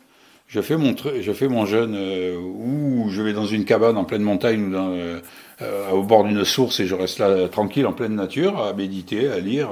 je 0.51 0.63
fais 0.63 0.79
mon, 0.79 0.95
je 0.97 1.33
fais 1.33 1.47
mon 1.47 1.67
jeûne 1.67 1.95
euh, 1.95 2.39
où 2.39 3.11
je 3.11 3.21
vais 3.21 3.35
dans 3.35 3.45
une 3.45 3.67
cabane 3.67 3.99
en 3.99 4.05
pleine 4.05 4.23
montagne 4.23 4.69
ou 4.69 4.71
dans, 4.71 4.93
euh, 4.93 5.91
au 5.93 6.03
bord 6.03 6.25
d'une 6.25 6.43
source 6.47 6.81
et 6.81 6.87
je 6.87 6.95
reste 6.95 7.19
là 7.19 7.49
tranquille 7.49 7.87
en 7.87 7.93
pleine 7.93 8.15
nature 8.15 8.59
à 8.59 8.73
méditer, 8.73 9.29
à 9.29 9.41
lire. 9.41 9.69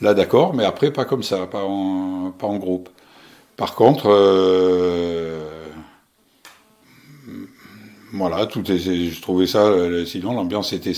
là, 0.00 0.14
d'accord, 0.14 0.54
mais 0.54 0.64
après, 0.64 0.90
pas 0.90 1.04
comme 1.04 1.22
ça, 1.22 1.46
pas 1.46 1.64
en, 1.64 2.30
pas 2.30 2.46
en 2.46 2.56
groupe. 2.56 2.88
Par 3.56 3.74
contre, 3.74 4.08
voilà, 8.12 8.46
tout 8.46 8.70
est, 8.70 8.78
je 8.78 9.20
trouvais 9.20 9.46
ça, 9.46 9.72
sinon 10.06 10.34
l'ambiance 10.34 10.72
était, 10.72 10.92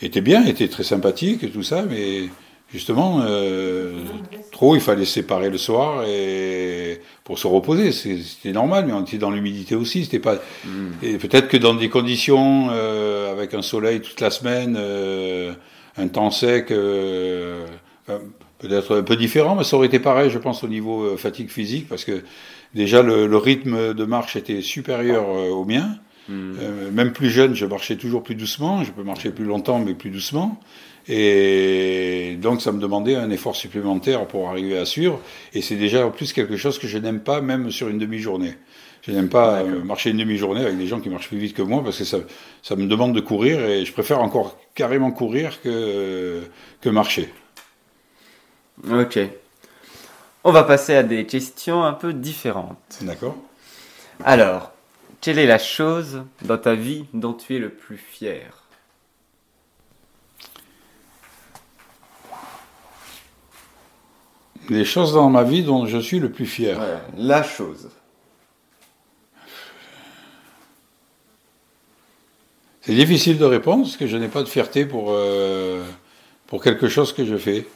était 0.00 0.20
bien, 0.20 0.44
était 0.44 0.68
très 0.68 0.84
sympathique 0.84 1.44
et 1.44 1.50
tout 1.50 1.62
ça, 1.62 1.82
mais 1.82 2.28
justement, 2.72 3.20
euh, 3.22 3.92
trop, 4.52 4.74
il 4.74 4.80
fallait 4.80 5.04
se 5.04 5.14
séparer 5.14 5.50
le 5.50 5.58
soir 5.58 6.04
et 6.06 7.00
pour 7.24 7.38
se 7.38 7.46
reposer. 7.46 7.92
C'était 7.92 8.52
normal, 8.52 8.84
mais 8.86 8.92
on 8.92 9.02
était 9.02 9.18
dans 9.18 9.30
l'humidité 9.30 9.74
aussi. 9.74 10.04
C'était 10.04 10.18
pas. 10.18 10.36
Mm. 10.64 10.90
Et 11.02 11.18
peut-être 11.18 11.48
que 11.48 11.56
dans 11.56 11.74
des 11.74 11.88
conditions 11.88 12.68
euh, 12.70 13.32
avec 13.32 13.54
un 13.54 13.62
soleil 13.62 14.00
toute 14.00 14.20
la 14.20 14.30
semaine, 14.30 14.76
euh, 14.78 15.52
un 15.96 16.08
temps 16.08 16.30
sec, 16.30 16.72
peut-être 18.58 18.96
un 18.98 19.02
peu 19.02 19.16
différent, 19.16 19.54
mais 19.54 19.64
ça 19.64 19.76
aurait 19.76 19.86
été 19.86 19.98
pareil, 19.98 20.30
je 20.30 20.38
pense, 20.38 20.64
au 20.64 20.68
niveau 20.68 21.16
fatigue 21.16 21.50
physique, 21.50 21.88
parce 21.88 22.04
que 22.04 22.22
déjà 22.74 23.02
le, 23.02 23.36
rythme 23.36 23.94
de 23.94 24.04
marche 24.04 24.36
était 24.36 24.60
supérieur 24.60 25.28
au 25.28 25.64
mien. 25.64 25.96
Mm. 26.28 26.90
même 26.92 27.12
plus 27.12 27.30
jeune, 27.30 27.54
je 27.54 27.66
marchais 27.66 27.96
toujours 27.96 28.22
plus 28.22 28.34
doucement. 28.34 28.82
Je 28.82 28.90
peux 28.90 29.04
marcher 29.04 29.30
plus 29.30 29.44
longtemps, 29.44 29.78
mais 29.78 29.94
plus 29.94 30.10
doucement. 30.10 30.60
Et 31.08 32.36
donc 32.40 32.60
ça 32.62 32.72
me 32.72 32.80
demandait 32.80 33.14
un 33.14 33.30
effort 33.30 33.54
supplémentaire 33.54 34.26
pour 34.26 34.48
arriver 34.48 34.76
à 34.76 34.84
suivre. 34.84 35.20
Et 35.54 35.62
c'est 35.62 35.76
déjà 35.76 36.06
en 36.06 36.10
plus 36.10 36.32
quelque 36.32 36.56
chose 36.56 36.78
que 36.78 36.88
je 36.88 36.98
n'aime 36.98 37.20
pas 37.20 37.40
même 37.40 37.70
sur 37.70 37.88
une 37.88 37.98
demi-journée. 37.98 38.54
Je 39.02 39.12
n'aime 39.12 39.28
pas 39.28 39.60
euh, 39.60 39.84
marcher 39.84 40.10
une 40.10 40.16
demi-journée 40.16 40.62
avec 40.62 40.76
des 40.78 40.88
gens 40.88 40.98
qui 40.98 41.08
marchent 41.08 41.28
plus 41.28 41.38
vite 41.38 41.54
que 41.54 41.62
moi 41.62 41.82
parce 41.84 41.98
que 41.98 42.04
ça, 42.04 42.18
ça 42.62 42.74
me 42.74 42.86
demande 42.86 43.14
de 43.14 43.20
courir 43.20 43.60
et 43.60 43.84
je 43.84 43.92
préfère 43.92 44.20
encore 44.20 44.58
carrément 44.74 45.12
courir 45.12 45.62
que, 45.62 46.40
que 46.80 46.88
marcher. 46.88 47.28
Ok. 48.90 49.18
On 50.44 50.52
va 50.52 50.64
passer 50.64 50.94
à 50.94 51.02
des 51.02 51.26
questions 51.26 51.82
un 51.82 51.92
peu 51.92 52.12
différentes. 52.12 52.98
D'accord. 53.00 53.36
Alors, 54.24 54.72
quelle 55.20 55.38
est 55.38 55.46
la 55.46 55.58
chose 55.58 56.22
dans 56.42 56.58
ta 56.58 56.74
vie 56.74 57.06
dont 57.12 57.32
tu 57.32 57.56
es 57.56 57.58
le 57.58 57.70
plus 57.70 57.96
fier? 57.96 58.62
Les 64.68 64.84
choses 64.84 65.14
dans 65.14 65.30
ma 65.30 65.44
vie 65.44 65.62
dont 65.62 65.86
je 65.86 65.98
suis 65.98 66.18
le 66.18 66.30
plus 66.30 66.46
fier. 66.46 66.78
la 67.16 67.42
chose. 67.42 67.88
C'est 72.82 72.94
difficile 72.94 73.36
de 73.36 73.44
répondre 73.44 73.82
parce 73.82 73.96
que 73.96 74.06
je 74.06 74.16
n'ai 74.16 74.28
pas 74.28 74.44
de 74.44 74.48
fierté 74.48 74.86
pour, 74.86 75.06
euh, 75.08 75.84
pour 76.46 76.62
quelque 76.62 76.88
chose 76.88 77.12
que 77.12 77.24
je 77.24 77.36
fais. 77.36 77.66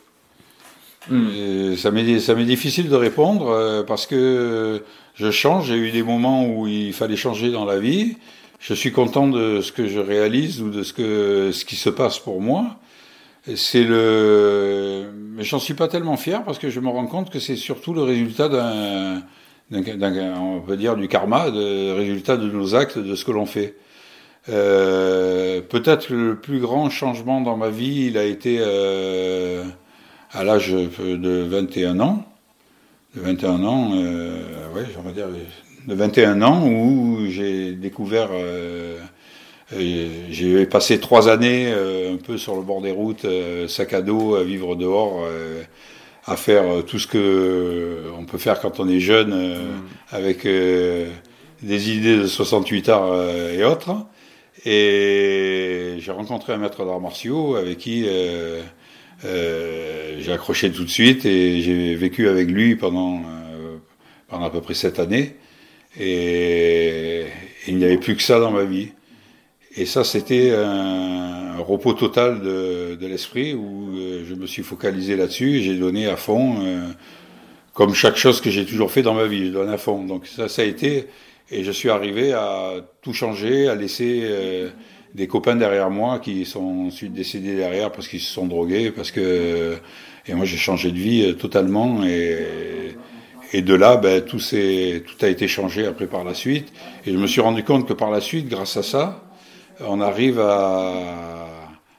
Hmm. 1.08 1.76
Ça 1.76 1.90
m'est 1.90 2.44
difficile 2.44 2.88
de 2.88 2.96
répondre 2.96 3.48
euh, 3.48 3.82
parce 3.82 4.06
que 4.06 4.82
je 5.14 5.30
change. 5.30 5.68
J'ai 5.68 5.76
eu 5.76 5.90
des 5.90 6.02
moments 6.02 6.46
où 6.46 6.66
il 6.66 6.92
fallait 6.92 7.16
changer 7.16 7.50
dans 7.50 7.64
la 7.64 7.78
vie. 7.78 8.16
Je 8.58 8.74
suis 8.74 8.92
content 8.92 9.26
de 9.26 9.62
ce 9.62 9.72
que 9.72 9.86
je 9.86 9.98
réalise 9.98 10.60
ou 10.60 10.70
de 10.70 10.82
ce, 10.82 10.92
que, 10.92 11.50
ce 11.52 11.64
qui 11.64 11.76
se 11.76 11.88
passe 11.88 12.18
pour 12.18 12.40
moi. 12.40 12.76
C'est 13.56 13.84
le, 13.84 15.10
mais 15.34 15.44
j'en 15.44 15.58
suis 15.58 15.72
pas 15.72 15.88
tellement 15.88 16.18
fier 16.18 16.44
parce 16.44 16.58
que 16.58 16.68
je 16.68 16.78
me 16.78 16.88
rends 16.88 17.06
compte 17.06 17.30
que 17.30 17.38
c'est 17.38 17.56
surtout 17.56 17.94
le 17.94 18.02
résultat 18.02 18.50
d'un, 18.50 19.22
on 19.72 20.60
peut 20.60 20.76
dire 20.76 20.96
du 20.96 21.08
karma, 21.08 21.48
le 21.48 21.94
résultat 21.94 22.36
de 22.36 22.50
nos 22.50 22.74
actes, 22.74 22.98
de 22.98 23.14
ce 23.14 23.24
que 23.24 23.30
l'on 23.30 23.46
fait. 23.46 23.76
Euh, 24.48 25.60
peut-être 25.60 26.12
le 26.12 26.36
plus 26.36 26.60
grand 26.60 26.90
changement 26.90 27.40
dans 27.40 27.56
ma 27.56 27.70
vie, 27.70 28.06
il 28.06 28.18
a 28.18 28.24
été 28.24 28.58
euh, 28.60 29.64
à 30.32 30.44
l'âge 30.44 30.70
de 30.72 31.42
21 31.42 32.00
ans. 32.00 32.24
De 33.14 33.20
21 33.20 33.64
ans, 33.64 33.90
euh, 33.94 34.42
ouais, 34.74 34.84
dire 35.12 35.26
de 35.86 35.94
21 35.94 36.42
ans 36.42 36.66
où 36.68 37.26
j'ai 37.28 37.72
découvert, 37.72 38.28
euh, 38.32 38.98
euh, 39.72 40.08
j'ai 40.30 40.66
passé 40.66 41.00
trois 41.00 41.28
années 41.28 41.72
un 41.72 42.16
peu 42.16 42.38
sur 42.38 42.54
le 42.54 42.62
bord 42.62 42.80
des 42.80 42.92
routes, 42.92 43.26
sac 43.66 43.92
à 43.92 44.02
dos, 44.02 44.36
à 44.36 44.44
vivre 44.44 44.76
dehors, 44.76 45.26
à 46.26 46.36
faire 46.36 46.84
tout 46.86 47.00
ce 47.00 47.08
que 47.08 48.04
on 48.16 48.24
peut 48.24 48.38
faire 48.38 48.60
quand 48.60 48.78
on 48.78 48.88
est 48.88 49.00
jeune, 49.00 49.34
mm. 49.34 49.82
avec 50.12 50.44
des 50.44 51.90
idées 51.90 52.18
de 52.18 52.26
68 52.26 52.88
heures 52.90 53.30
et 53.50 53.64
autres. 53.64 53.96
Et 54.64 55.96
j'ai 55.98 56.12
rencontré 56.12 56.52
un 56.52 56.58
maître 56.58 56.84
d'arts 56.84 57.00
martiaux 57.00 57.56
avec 57.56 57.78
qui 57.78 58.04
euh, 58.06 58.62
j'ai 59.22 60.32
accroché 60.32 60.70
tout 60.70 60.84
de 60.84 60.90
suite 60.90 61.24
et 61.26 61.60
j'ai 61.60 61.94
vécu 61.94 62.28
avec 62.28 62.48
lui 62.48 62.76
pendant, 62.76 63.18
euh, 63.18 63.76
pendant 64.28 64.44
à 64.44 64.50
peu 64.50 64.60
près 64.60 64.74
sept 64.74 64.98
années. 64.98 65.36
Et, 65.98 67.26
il 67.66 67.76
n'y 67.76 67.84
avait 67.84 67.98
plus 67.98 68.16
que 68.16 68.22
ça 68.22 68.40
dans 68.40 68.50
ma 68.50 68.64
vie. 68.64 68.88
Et 69.76 69.86
ça, 69.86 70.02
c'était 70.02 70.52
un, 70.52 71.58
repos 71.58 71.92
total 71.92 72.40
de, 72.40 73.06
l'esprit 73.06 73.54
où 73.54 73.96
euh, 73.96 74.24
je 74.26 74.34
me 74.34 74.46
suis 74.46 74.62
focalisé 74.62 75.16
là-dessus 75.16 75.60
j'ai 75.60 75.76
donné 75.76 76.06
à 76.06 76.16
fond, 76.16 76.56
comme 77.74 77.94
chaque 77.94 78.16
chose 78.16 78.40
que 78.40 78.50
j'ai 78.50 78.64
toujours 78.64 78.90
fait 78.90 79.02
dans 79.02 79.14
ma 79.14 79.26
vie, 79.26 79.46
je 79.46 79.52
donne 79.52 79.68
à 79.68 79.78
fond. 79.78 80.04
Donc 80.04 80.26
ça, 80.26 80.48
ça 80.48 80.62
a 80.62 80.64
été, 80.64 81.06
et 81.50 81.64
je 81.64 81.70
suis 81.70 81.90
arrivé 81.90 82.32
à 82.32 82.76
tout 83.02 83.12
changer, 83.12 83.68
à 83.68 83.74
laisser 83.74 84.26
des 85.14 85.26
copains 85.26 85.56
derrière 85.56 85.90
moi 85.90 86.18
qui 86.18 86.44
sont 86.44 86.86
ensuite 86.86 87.12
décédés 87.12 87.56
derrière 87.56 87.90
parce 87.90 88.08
qu'ils 88.08 88.20
se 88.20 88.32
sont 88.32 88.46
drogués, 88.46 88.90
parce 88.90 89.10
que 89.10 89.76
et 90.26 90.34
moi 90.34 90.44
j'ai 90.44 90.56
changé 90.56 90.90
de 90.90 90.98
vie 90.98 91.22
euh, 91.24 91.32
totalement. 91.34 92.04
Et 92.04 92.96
et 93.52 93.62
de 93.62 93.74
là 93.74 93.96
ben 93.96 94.24
tout 94.24 94.38
s'est 94.38 95.02
tout 95.04 95.24
a 95.24 95.28
été 95.28 95.48
changé 95.48 95.86
après 95.86 96.06
par 96.06 96.24
la 96.24 96.34
suite. 96.34 96.72
Et 97.06 97.12
je 97.12 97.18
me 97.18 97.26
suis 97.26 97.40
rendu 97.40 97.64
compte 97.64 97.86
que 97.88 97.92
par 97.92 98.10
la 98.10 98.20
suite 98.20 98.48
grâce 98.48 98.76
à 98.76 98.82
ça 98.82 99.24
on 99.80 100.00
arrive 100.00 100.38
à 100.40 101.48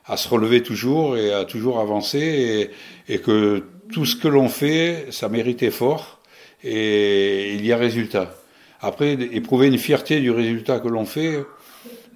à 0.06 0.18
se 0.18 0.28
relever 0.30 0.64
toujours 0.64 1.18
et 1.18 1.34
à 1.34 1.46
toujours 1.46 1.80
avancer 1.80 2.70
et, 3.08 3.14
et 3.14 3.20
que 3.20 3.64
tout 3.94 4.06
ce 4.06 4.16
que 4.16 4.28
l'on 4.28 4.48
fait 4.48 5.08
ça 5.10 5.28
mérite 5.28 5.62
effort 5.64 6.22
et 6.64 7.54
il 7.56 7.66
y 7.66 7.74
a 7.74 7.78
résultat. 7.78 8.34
Après 8.80 9.14
éprouver 9.14 9.68
une 9.68 9.78
fierté 9.78 10.22
du 10.22 10.32
résultat 10.32 10.80
que 10.80 10.88
l'on 10.88 11.06
fait 11.06 11.44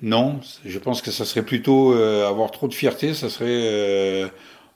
non, 0.02 0.40
je 0.66 0.80
pense 0.80 1.02
que 1.02 1.12
ça 1.12 1.26
serait 1.26 1.44
plutôt 1.44 1.94
euh, 1.94 2.28
avoir 2.28 2.52
trop 2.52 2.68
de 2.68 2.74
fierté, 2.74 3.14
ça 3.14 3.30
serait 3.30 3.46
euh, 3.50 4.28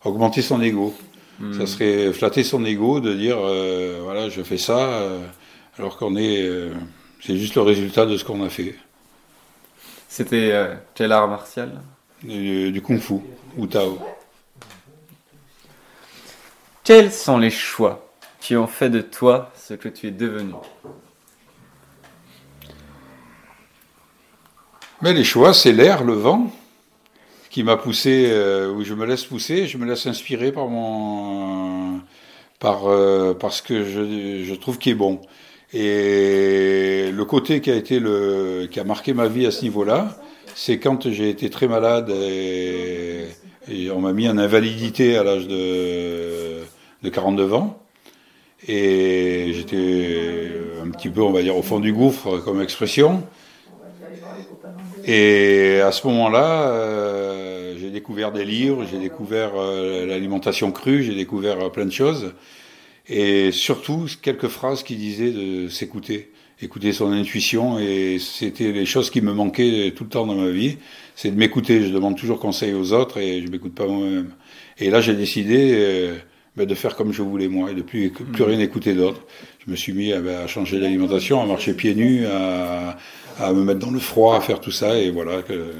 augmenter 0.03 0.41
son 0.41 0.61
ego. 0.61 0.95
Hmm. 1.39 1.53
Ça 1.53 1.67
serait 1.67 2.11
flatter 2.13 2.43
son 2.43 2.65
ego 2.65 2.99
de 2.99 3.13
dire 3.13 3.37
euh, 3.39 3.99
voilà, 4.03 4.29
je 4.29 4.41
fais 4.41 4.57
ça, 4.57 5.07
alors 5.77 5.97
qu'on 5.97 6.15
est. 6.15 6.49
c'est 7.21 7.37
juste 7.37 7.55
le 7.55 7.61
résultat 7.61 8.05
de 8.05 8.17
ce 8.17 8.23
qu'on 8.23 8.43
a 8.43 8.49
fait. 8.49 8.75
C'était 10.07 10.53
quel 10.95 11.11
art 11.11 11.27
martial? 11.27 11.81
Du, 12.23 12.71
du 12.71 12.81
kung 12.81 12.99
fu 12.99 13.15
ou 13.57 13.67
Tao. 13.67 13.97
Quels 16.83 17.11
sont 17.11 17.37
les 17.37 17.51
choix 17.51 18.09
qui 18.41 18.57
ont 18.57 18.67
fait 18.67 18.89
de 18.89 18.99
toi 18.99 19.51
ce 19.55 19.75
que 19.75 19.87
tu 19.87 20.07
es 20.07 20.11
devenu? 20.11 20.53
Mais 25.01 25.13
les 25.13 25.23
choix, 25.23 25.53
c'est 25.53 25.71
l'air, 25.71 26.03
le 26.03 26.11
vent, 26.11 26.51
qui 27.49 27.63
m'a 27.63 27.77
poussé, 27.77 28.25
euh, 28.31 28.69
où 28.69 28.83
je 28.83 28.93
me 28.93 29.05
laisse 29.05 29.23
pousser, 29.23 29.65
je 29.65 29.77
me 29.77 29.85
laisse 29.85 30.05
inspirer 30.07 30.51
par 30.51 30.67
mon, 30.67 32.01
par, 32.59 32.87
euh, 32.87 33.33
ce 33.49 33.61
que 33.61 33.85
je, 33.85 34.53
trouve 34.55 34.77
qui 34.77 34.89
est 34.89 34.95
bon. 34.95 35.21
Et 35.73 37.11
le 37.13 37.23
côté 37.23 37.61
qui 37.61 37.71
a 37.71 37.75
été 37.75 37.99
le, 37.99 38.67
qui 38.69 38.81
a 38.81 38.83
marqué 38.83 39.13
ma 39.13 39.29
vie 39.29 39.45
à 39.45 39.51
ce 39.51 39.61
niveau-là, 39.61 40.17
c'est 40.53 40.79
quand 40.79 41.09
j'ai 41.09 41.29
été 41.29 41.49
très 41.49 41.69
malade 41.69 42.09
et, 42.09 43.27
on 43.93 44.01
m'a 44.01 44.11
mis 44.11 44.27
en 44.27 44.37
invalidité 44.37 45.15
à 45.15 45.23
l'âge 45.23 45.47
de, 45.47 46.63
de 47.03 47.09
42 47.09 47.53
ans. 47.53 47.81
Et 48.67 49.51
j'étais 49.53 50.51
un 50.83 50.89
petit 50.89 51.09
peu, 51.09 51.21
on 51.21 51.31
va 51.31 51.41
dire, 51.41 51.55
au 51.55 51.61
fond 51.61 51.79
du 51.79 51.93
gouffre 51.93 52.39
comme 52.39 52.61
expression. 52.61 53.23
Et 55.11 55.81
à 55.81 55.91
ce 55.91 56.05
moment-là, 56.05 56.69
euh, 56.69 57.75
j'ai 57.79 57.89
découvert 57.89 58.31
des 58.31 58.45
livres, 58.45 58.85
j'ai 58.85 58.99
découvert 58.99 59.53
euh, 59.55 60.05
l'alimentation 60.05 60.71
crue, 60.71 61.01
j'ai 61.01 61.15
découvert 61.15 61.59
euh, 61.59 61.69
plein 61.69 61.85
de 61.85 61.91
choses. 61.91 62.35
Et 63.07 63.51
surtout, 63.51 64.05
quelques 64.21 64.49
phrases 64.49 64.83
qui 64.83 64.95
disaient 64.95 65.31
de 65.31 65.67
s'écouter, 65.67 66.29
écouter 66.61 66.93
son 66.93 67.11
intuition. 67.11 67.79
Et 67.79 68.19
c'était 68.19 68.71
les 68.71 68.85
choses 68.85 69.09
qui 69.09 69.21
me 69.21 69.33
manquaient 69.33 69.91
tout 69.95 70.03
le 70.03 70.11
temps 70.11 70.27
dans 70.27 70.35
ma 70.35 70.51
vie. 70.51 70.77
C'est 71.15 71.31
de 71.31 71.35
m'écouter. 71.35 71.81
Je 71.81 71.91
demande 71.91 72.15
toujours 72.15 72.39
conseil 72.39 72.75
aux 72.75 72.93
autres 72.93 73.17
et 73.17 73.41
je 73.41 73.49
m'écoute 73.49 73.73
pas 73.73 73.87
moi-même. 73.87 74.35
Et 74.77 74.91
là, 74.91 75.01
j'ai 75.01 75.15
décidé 75.15 76.19
ben, 76.55 76.67
de 76.67 76.75
faire 76.75 76.95
comme 76.95 77.13
je 77.13 77.23
voulais 77.23 77.47
moi 77.47 77.71
et 77.71 77.73
de 77.73 77.81
plus, 77.81 78.11
plus 78.11 78.43
rien 78.43 78.59
écouter 78.59 78.93
d'autre. 78.93 79.25
Je 79.65 79.71
me 79.71 79.75
suis 79.75 79.91
mis 79.91 80.13
à, 80.13 80.21
ben, 80.21 80.41
à 80.43 80.45
changer 80.45 80.79
d'alimentation, 80.79 81.41
à 81.41 81.47
marcher 81.47 81.73
pieds 81.73 81.95
nus, 81.95 82.27
à 82.27 82.95
à 83.39 83.53
me 83.53 83.63
mettre 83.63 83.79
dans 83.79 83.91
le 83.91 83.99
froid, 83.99 84.37
à 84.37 84.41
faire 84.41 84.59
tout 84.59 84.71
ça, 84.71 84.97
et 84.97 85.11
voilà. 85.11 85.41
Que... 85.41 85.73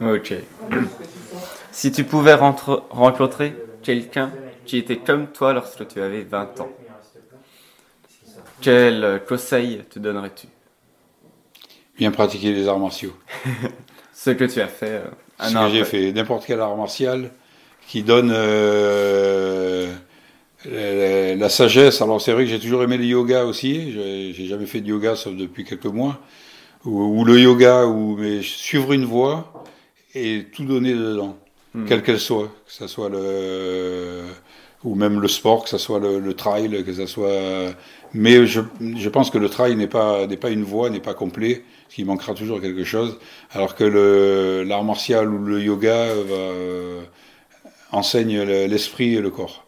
Ok. 0.00 0.34
Si 1.72 1.90
tu 1.92 2.04
pouvais 2.04 2.34
rencontrer 2.34 3.54
quelqu'un 3.82 4.32
qui 4.64 4.78
était 4.78 4.98
comme 4.98 5.28
toi 5.28 5.52
lorsque 5.52 5.86
tu 5.88 6.00
avais 6.00 6.22
20 6.22 6.60
ans, 6.60 6.70
quel 8.60 9.22
conseil 9.28 9.82
te 9.90 9.98
donnerais-tu? 9.98 10.46
Bien 11.98 12.10
pratiquer 12.10 12.52
les 12.52 12.66
arts 12.66 12.78
martiaux. 12.78 13.14
Ce 14.14 14.30
que 14.30 14.44
tu 14.44 14.60
as 14.60 14.68
fait. 14.68 15.02
Euh, 15.02 15.08
Ce 15.40 15.52
que 15.52 15.70
j'ai 15.70 15.84
fait, 15.84 16.12
n'importe 16.12 16.44
quel 16.46 16.60
art 16.60 16.76
martial 16.76 17.30
qui 17.86 18.02
donne 18.02 18.32
euh, 18.34 19.92
la, 20.70 21.48
sagesse, 21.48 22.00
alors 22.00 22.20
c'est 22.20 22.32
vrai 22.32 22.44
que 22.44 22.50
j'ai 22.50 22.60
toujours 22.60 22.82
aimé 22.82 22.96
le 22.96 23.04
yoga 23.04 23.44
aussi, 23.44 23.92
j'ai 23.92 24.46
jamais 24.46 24.66
fait 24.66 24.80
de 24.80 24.88
yoga 24.88 25.16
sauf 25.16 25.34
depuis 25.34 25.64
quelques 25.64 25.86
mois, 25.86 26.20
ou, 26.84 27.24
le 27.24 27.40
yoga, 27.40 27.86
ou 27.86 28.16
mais 28.16 28.42
suivre 28.42 28.92
une 28.92 29.04
voie 29.04 29.64
et 30.14 30.46
tout 30.52 30.64
donner 30.64 30.92
dedans, 30.92 31.38
hmm. 31.74 31.86
quelle 31.86 32.02
qu'elle 32.02 32.20
soit, 32.20 32.48
que 32.66 32.72
ce 32.72 32.86
soit 32.86 33.08
le 33.08 34.22
ou 34.84 34.94
même 34.94 35.18
le 35.20 35.28
sport, 35.28 35.64
que 35.64 35.70
ce 35.70 35.78
soit 35.78 35.98
le, 35.98 36.34
trail, 36.34 36.84
que 36.84 36.92
ce 36.92 37.06
soit. 37.06 37.32
Mais 38.12 38.46
je, 38.46 38.60
je 38.80 39.08
pense 39.08 39.30
que 39.30 39.38
le 39.38 39.48
trail 39.48 39.76
n'est 39.76 39.86
pas 39.86 40.26
n'est 40.26 40.36
pas 40.36 40.50
une 40.50 40.62
voie, 40.62 40.90
n'est 40.90 41.00
pas 41.00 41.14
complet, 41.14 41.64
qu'il 41.88 42.04
manquera 42.06 42.34
toujours 42.34 42.60
quelque 42.60 42.84
chose, 42.84 43.18
alors 43.52 43.74
que 43.74 43.84
le 43.84 44.62
l'art 44.62 44.84
martial 44.84 45.32
ou 45.32 45.38
le 45.42 45.62
yoga 45.62 46.08
va, 46.14 46.52
enseigne 47.92 48.42
l'esprit 48.42 49.14
et 49.14 49.20
le 49.20 49.30
corps. 49.30 49.63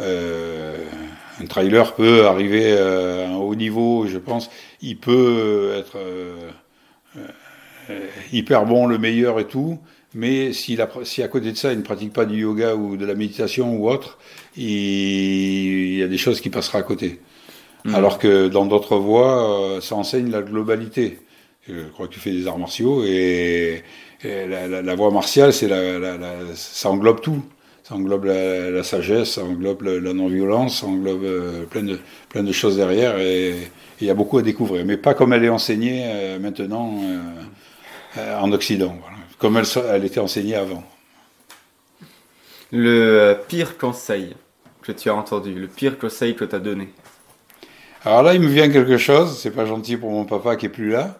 Euh, 0.00 0.76
un 1.40 1.46
trailer 1.46 1.94
peut 1.94 2.26
arriver 2.26 2.76
à 2.78 3.28
un 3.28 3.36
haut 3.36 3.54
niveau, 3.54 4.06
je 4.06 4.18
pense. 4.18 4.50
Il 4.82 4.98
peut 4.98 5.74
être 5.76 5.96
euh, 5.96 6.50
euh, 7.90 8.06
hyper 8.32 8.66
bon, 8.66 8.86
le 8.86 8.98
meilleur 8.98 9.40
et 9.40 9.46
tout. 9.46 9.78
Mais 10.14 10.52
si, 10.52 10.78
si 11.02 11.22
à 11.22 11.28
côté 11.28 11.50
de 11.50 11.56
ça, 11.56 11.72
il 11.72 11.78
ne 11.78 11.82
pratique 11.82 12.12
pas 12.12 12.24
du 12.24 12.40
yoga 12.42 12.76
ou 12.76 12.96
de 12.96 13.04
la 13.04 13.14
méditation 13.14 13.76
ou 13.76 13.88
autre, 13.88 14.18
il, 14.56 15.96
y 15.96 16.02
a 16.02 16.06
des 16.06 16.18
choses 16.18 16.40
qui 16.40 16.50
passeront 16.50 16.78
à 16.78 16.82
côté. 16.82 17.20
Hmm. 17.84 17.96
Alors 17.96 18.18
que 18.18 18.46
dans 18.46 18.64
d'autres 18.64 18.96
voies, 18.96 19.78
ça 19.80 19.96
enseigne 19.96 20.30
la 20.30 20.42
globalité. 20.42 21.18
Je 21.66 21.88
crois 21.92 22.06
que 22.06 22.12
tu 22.12 22.20
fais 22.20 22.30
des 22.30 22.46
arts 22.46 22.58
martiaux 22.58 23.02
et, 23.04 23.82
la, 24.22 24.94
voie 24.94 25.10
martiale, 25.10 25.52
c'est 25.52 25.68
la, 25.68 26.54
ça 26.54 26.90
englobe 26.90 27.20
tout 27.20 27.42
ça 27.84 27.96
englobe 27.96 28.24
la, 28.24 28.82
sagesse, 28.82 29.32
ça 29.32 29.44
englobe 29.44 29.82
la, 29.82 30.14
non-violence, 30.14 30.80
ça 30.80 30.86
englobe 30.86 31.22
euh, 31.22 31.64
plein, 31.66 31.82
de, 31.82 31.98
plein 32.30 32.42
de 32.42 32.50
choses 32.50 32.76
derrière 32.76 33.18
et 33.18 33.54
il 34.00 34.06
y 34.06 34.10
a 34.10 34.14
beaucoup 34.14 34.38
à 34.38 34.42
découvrir. 34.42 34.86
Mais 34.86 34.96
pas 34.96 35.12
comme 35.12 35.34
elle 35.34 35.44
est 35.44 35.50
enseignée 35.50 36.02
euh, 36.06 36.38
maintenant 36.38 36.98
euh, 38.16 38.38
en 38.40 38.50
Occident, 38.52 38.96
comme 39.38 39.58
elle, 39.58 39.66
elle 39.90 40.04
était 40.06 40.18
enseignée 40.18 40.54
avant. 40.54 40.82
Le 42.72 43.36
pire 43.48 43.76
conseil 43.76 44.34
que 44.80 44.90
tu 44.90 45.10
as 45.10 45.14
entendu, 45.14 45.52
le 45.52 45.68
pire 45.68 45.98
conseil 45.98 46.34
que 46.34 46.46
tu 46.46 46.54
as 46.54 46.60
donné? 46.60 46.88
Alors 48.02 48.22
là, 48.22 48.34
il 48.34 48.40
me 48.40 48.48
vient 48.48 48.70
quelque 48.70 48.96
chose, 48.96 49.38
c'est 49.38 49.50
pas 49.50 49.66
gentil 49.66 49.98
pour 49.98 50.10
mon 50.10 50.24
papa 50.24 50.56
qui 50.56 50.66
est 50.66 50.70
plus 50.70 50.90
là. 50.90 51.18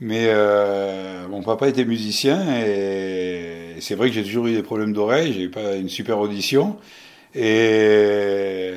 Mais 0.00 0.26
euh, 0.28 1.26
mon 1.28 1.42
papa 1.42 1.68
était 1.68 1.84
musicien 1.84 2.40
et 2.64 3.76
c'est 3.80 3.96
vrai 3.96 4.08
que 4.08 4.14
j'ai 4.14 4.22
toujours 4.22 4.46
eu 4.46 4.54
des 4.54 4.62
problèmes 4.62 4.92
d'oreille, 4.92 5.32
j'ai 5.32 5.48
pas 5.48 5.74
une 5.74 5.88
super 5.88 6.18
audition. 6.20 6.76
Et 7.34 8.74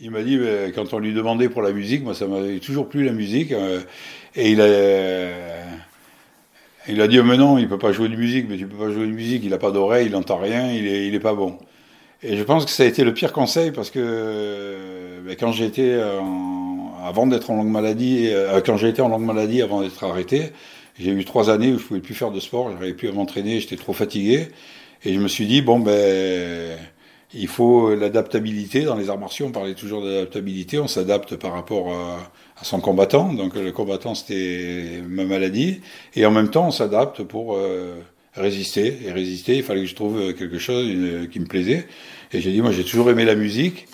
il 0.00 0.10
m'a 0.10 0.22
dit, 0.22 0.38
ben, 0.38 0.72
quand 0.72 0.94
on 0.94 0.98
lui 1.00 1.12
demandait 1.12 1.48
pour 1.48 1.62
la 1.62 1.72
musique, 1.72 2.04
moi 2.04 2.14
ça 2.14 2.26
m'avait 2.26 2.60
toujours 2.60 2.88
plu 2.88 3.04
la 3.04 3.12
musique. 3.12 3.52
Euh, 3.52 3.80
et 4.36 4.52
il 4.52 4.60
a, 4.60 4.66
il 6.88 7.00
a 7.00 7.08
dit, 7.08 7.18
oh, 7.18 7.24
mais 7.24 7.36
non, 7.36 7.58
il 7.58 7.68
peut 7.68 7.78
pas 7.78 7.90
jouer 7.90 8.08
de 8.08 8.16
musique, 8.16 8.46
mais 8.48 8.56
tu 8.56 8.66
peux 8.66 8.76
pas 8.76 8.92
jouer 8.92 9.06
de 9.06 9.12
musique, 9.12 9.42
il 9.44 9.52
a 9.52 9.58
pas 9.58 9.72
d'oreille, 9.72 10.06
il 10.06 10.12
n'entend 10.12 10.38
rien, 10.38 10.72
il 10.72 10.86
est, 10.86 11.08
il 11.08 11.14
est 11.16 11.20
pas 11.20 11.34
bon. 11.34 11.58
Et 12.22 12.36
je 12.36 12.42
pense 12.44 12.64
que 12.64 12.70
ça 12.70 12.84
a 12.84 12.86
été 12.86 13.02
le 13.02 13.12
pire 13.12 13.32
conseil 13.32 13.72
parce 13.72 13.90
que 13.90 15.20
ben, 15.26 15.34
quand 15.38 15.50
j'étais 15.50 16.00
avant 17.04 17.26
d'être 17.26 17.50
en 17.50 17.56
longue 17.56 17.70
maladie, 17.70 18.28
euh, 18.30 18.60
quand 18.64 18.76
j'ai 18.76 18.88
été 18.88 19.02
en 19.02 19.08
longue 19.08 19.24
maladie, 19.24 19.62
avant 19.62 19.82
d'être 19.82 20.02
arrêté, 20.04 20.50
j'ai 20.98 21.10
eu 21.10 21.24
trois 21.24 21.50
années 21.50 21.72
où 21.72 21.78
je 21.78 21.84
pouvais 21.84 22.00
plus 22.00 22.14
faire 22.14 22.30
de 22.30 22.40
sport, 22.40 22.70
j'arrivais 22.70 22.94
plus 22.94 23.08
à 23.08 23.12
m'entraîner, 23.12 23.60
j'étais 23.60 23.76
trop 23.76 23.92
fatigué. 23.92 24.48
Et 25.04 25.14
je 25.14 25.18
me 25.18 25.28
suis 25.28 25.46
dit, 25.46 25.62
bon, 25.62 25.78
ben, 25.78 26.78
il 27.32 27.48
faut 27.48 27.94
l'adaptabilité. 27.94 28.82
Dans 28.82 28.96
les 28.96 29.08
arts 29.08 29.18
martiaux, 29.18 29.46
on 29.46 29.52
parlait 29.52 29.74
toujours 29.74 30.04
d'adaptabilité. 30.04 30.78
On 30.78 30.88
s'adapte 30.88 31.36
par 31.36 31.52
rapport 31.52 31.90
à, 31.90 32.64
son 32.64 32.80
combattant. 32.80 33.32
Donc 33.32 33.54
le 33.54 33.72
combattant, 33.72 34.14
c'était 34.14 35.00
ma 35.08 35.24
maladie. 35.24 35.80
Et 36.14 36.26
en 36.26 36.30
même 36.30 36.50
temps, 36.50 36.66
on 36.66 36.70
s'adapte 36.70 37.22
pour 37.22 37.56
euh, 37.56 37.94
résister. 38.34 38.98
Et 39.06 39.12
résister, 39.12 39.56
il 39.56 39.62
fallait 39.62 39.82
que 39.82 39.88
je 39.88 39.94
trouve 39.94 40.34
quelque 40.34 40.58
chose 40.58 40.86
qui 41.32 41.40
me 41.40 41.46
plaisait. 41.46 41.86
Et 42.34 42.42
j'ai 42.42 42.52
dit, 42.52 42.60
moi, 42.60 42.72
j'ai 42.72 42.84
toujours 42.84 43.08
aimé 43.08 43.24
la 43.24 43.36
musique. 43.36 43.86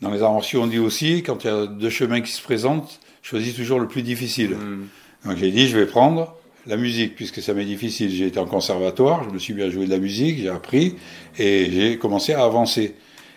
Dans 0.00 0.10
les 0.10 0.22
arts 0.22 0.32
martiaux, 0.32 0.62
on 0.62 0.66
dit 0.66 0.78
aussi, 0.78 1.22
quand 1.22 1.44
il 1.44 1.46
y 1.48 1.50
a 1.50 1.66
deux 1.66 1.90
chemins 1.90 2.20
qui 2.20 2.30
se 2.30 2.42
présentent, 2.42 3.00
choisis 3.22 3.54
toujours 3.54 3.80
le 3.80 3.88
plus 3.88 4.02
difficile. 4.02 4.52
Hmm. 4.52 4.86
Donc 5.24 5.36
j'ai 5.38 5.50
dit, 5.50 5.68
je 5.68 5.76
vais 5.76 5.86
prendre 5.86 6.36
la 6.66 6.76
musique, 6.76 7.16
puisque 7.16 7.42
ça 7.42 7.54
m'est 7.54 7.64
difficile. 7.64 8.10
J'ai 8.10 8.26
été 8.26 8.38
en 8.38 8.46
conservatoire, 8.46 9.24
je 9.24 9.30
me 9.30 9.38
suis 9.38 9.60
à 9.62 9.70
jouer 9.70 9.86
de 9.86 9.90
la 9.90 9.98
musique, 9.98 10.38
j'ai 10.38 10.48
appris, 10.48 10.96
et 11.38 11.70
j'ai 11.70 11.98
commencé 11.98 12.32
à 12.32 12.44
avancer. 12.44 12.94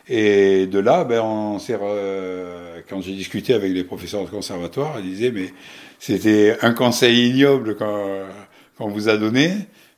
Et 0.07 0.67
de 0.67 0.79
là, 0.79 1.03
ben, 1.03 1.21
on 1.21 1.57
euh, 1.69 2.81
quand 2.89 3.01
j'ai 3.01 3.13
discuté 3.13 3.53
avec 3.53 3.71
les 3.71 3.83
professeurs 3.83 4.25
de 4.25 4.29
conservatoire, 4.29 4.99
ils 4.99 5.09
disaient, 5.09 5.31
mais 5.31 5.53
c'était 5.99 6.57
un 6.61 6.73
conseil 6.73 7.29
ignoble 7.29 7.77
qu'on 7.77 8.89
vous 8.89 9.09
a 9.09 9.17
donné, 9.17 9.53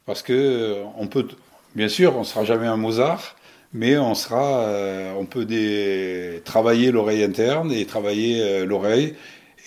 parce 0.06 0.22
que 0.22 0.34
euh, 0.34 0.84
on 0.98 1.08
peut, 1.08 1.28
bien 1.76 1.88
sûr, 1.88 2.16
on 2.16 2.24
sera 2.24 2.46
jamais 2.46 2.68
un 2.68 2.78
Mozart, 2.78 3.36
mais 3.74 3.98
on 3.98 4.16
sera, 4.16 4.62
euh, 4.62 5.14
on 5.18 5.26
peut 5.26 5.46
des, 5.46 6.42
travailler 6.46 6.92
l'oreille 6.92 7.24
interne 7.24 7.72
et 7.72 7.86
travailler 7.86 8.66
l'oreille 8.66 9.16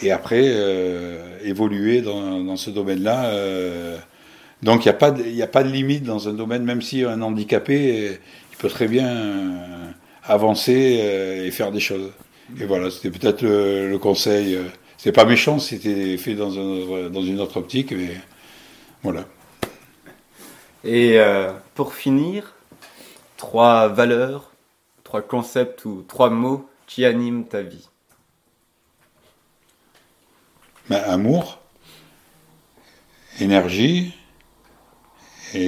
et 0.02 0.12
après 0.12 0.42
euh, 0.44 1.38
évoluer 1.44 2.02
dans, 2.02 2.40
dans 2.40 2.56
ce 2.56 2.70
domaine-là. 2.70 3.26
Euh. 3.26 3.98
donc 4.62 4.84
il 4.84 4.88
n'y 4.88 4.94
a, 4.94 4.98
pas 4.98 5.10
de, 5.10 5.42
a 5.42 5.46
pas 5.46 5.62
de 5.62 5.70
limite 5.70 6.04
dans 6.04 6.28
un 6.28 6.32
domaine, 6.32 6.64
même 6.64 6.82
si 6.82 7.02
un 7.04 7.22
handicapé, 7.22 8.08
euh, 8.08 8.16
il 8.52 8.56
peut 8.58 8.68
très 8.68 8.88
bien 8.88 9.54
avancer 10.24 10.72
et 11.44 11.50
faire 11.50 11.70
des 11.70 11.80
choses. 11.80 12.10
Et 12.60 12.64
voilà, 12.64 12.90
c'était 12.90 13.10
peut-être 13.10 13.42
le, 13.42 13.90
le, 13.90 13.98
conseil. 13.98 14.58
C'est 14.96 15.12
pas 15.12 15.24
méchant, 15.24 15.58
c'était 15.58 16.16
fait 16.16 16.34
dans, 16.34 16.58
un, 16.58 17.10
dans 17.10 17.22
une 17.22 17.38
autre 17.38 17.58
optique, 17.58 17.92
mais 17.92 18.16
voilà. 19.02 19.26
Et 20.84 21.18
pour 21.74 21.94
finir, 21.94 22.55
trois 23.36 23.88
valeurs, 23.88 24.50
trois 25.04 25.22
concepts 25.22 25.84
ou 25.84 26.04
trois 26.06 26.30
mots 26.30 26.68
qui 26.86 27.04
animent 27.04 27.44
ta 27.46 27.62
vie. 27.62 27.88
amour, 30.90 31.60
énergie 33.40 34.16
et, 35.54 35.66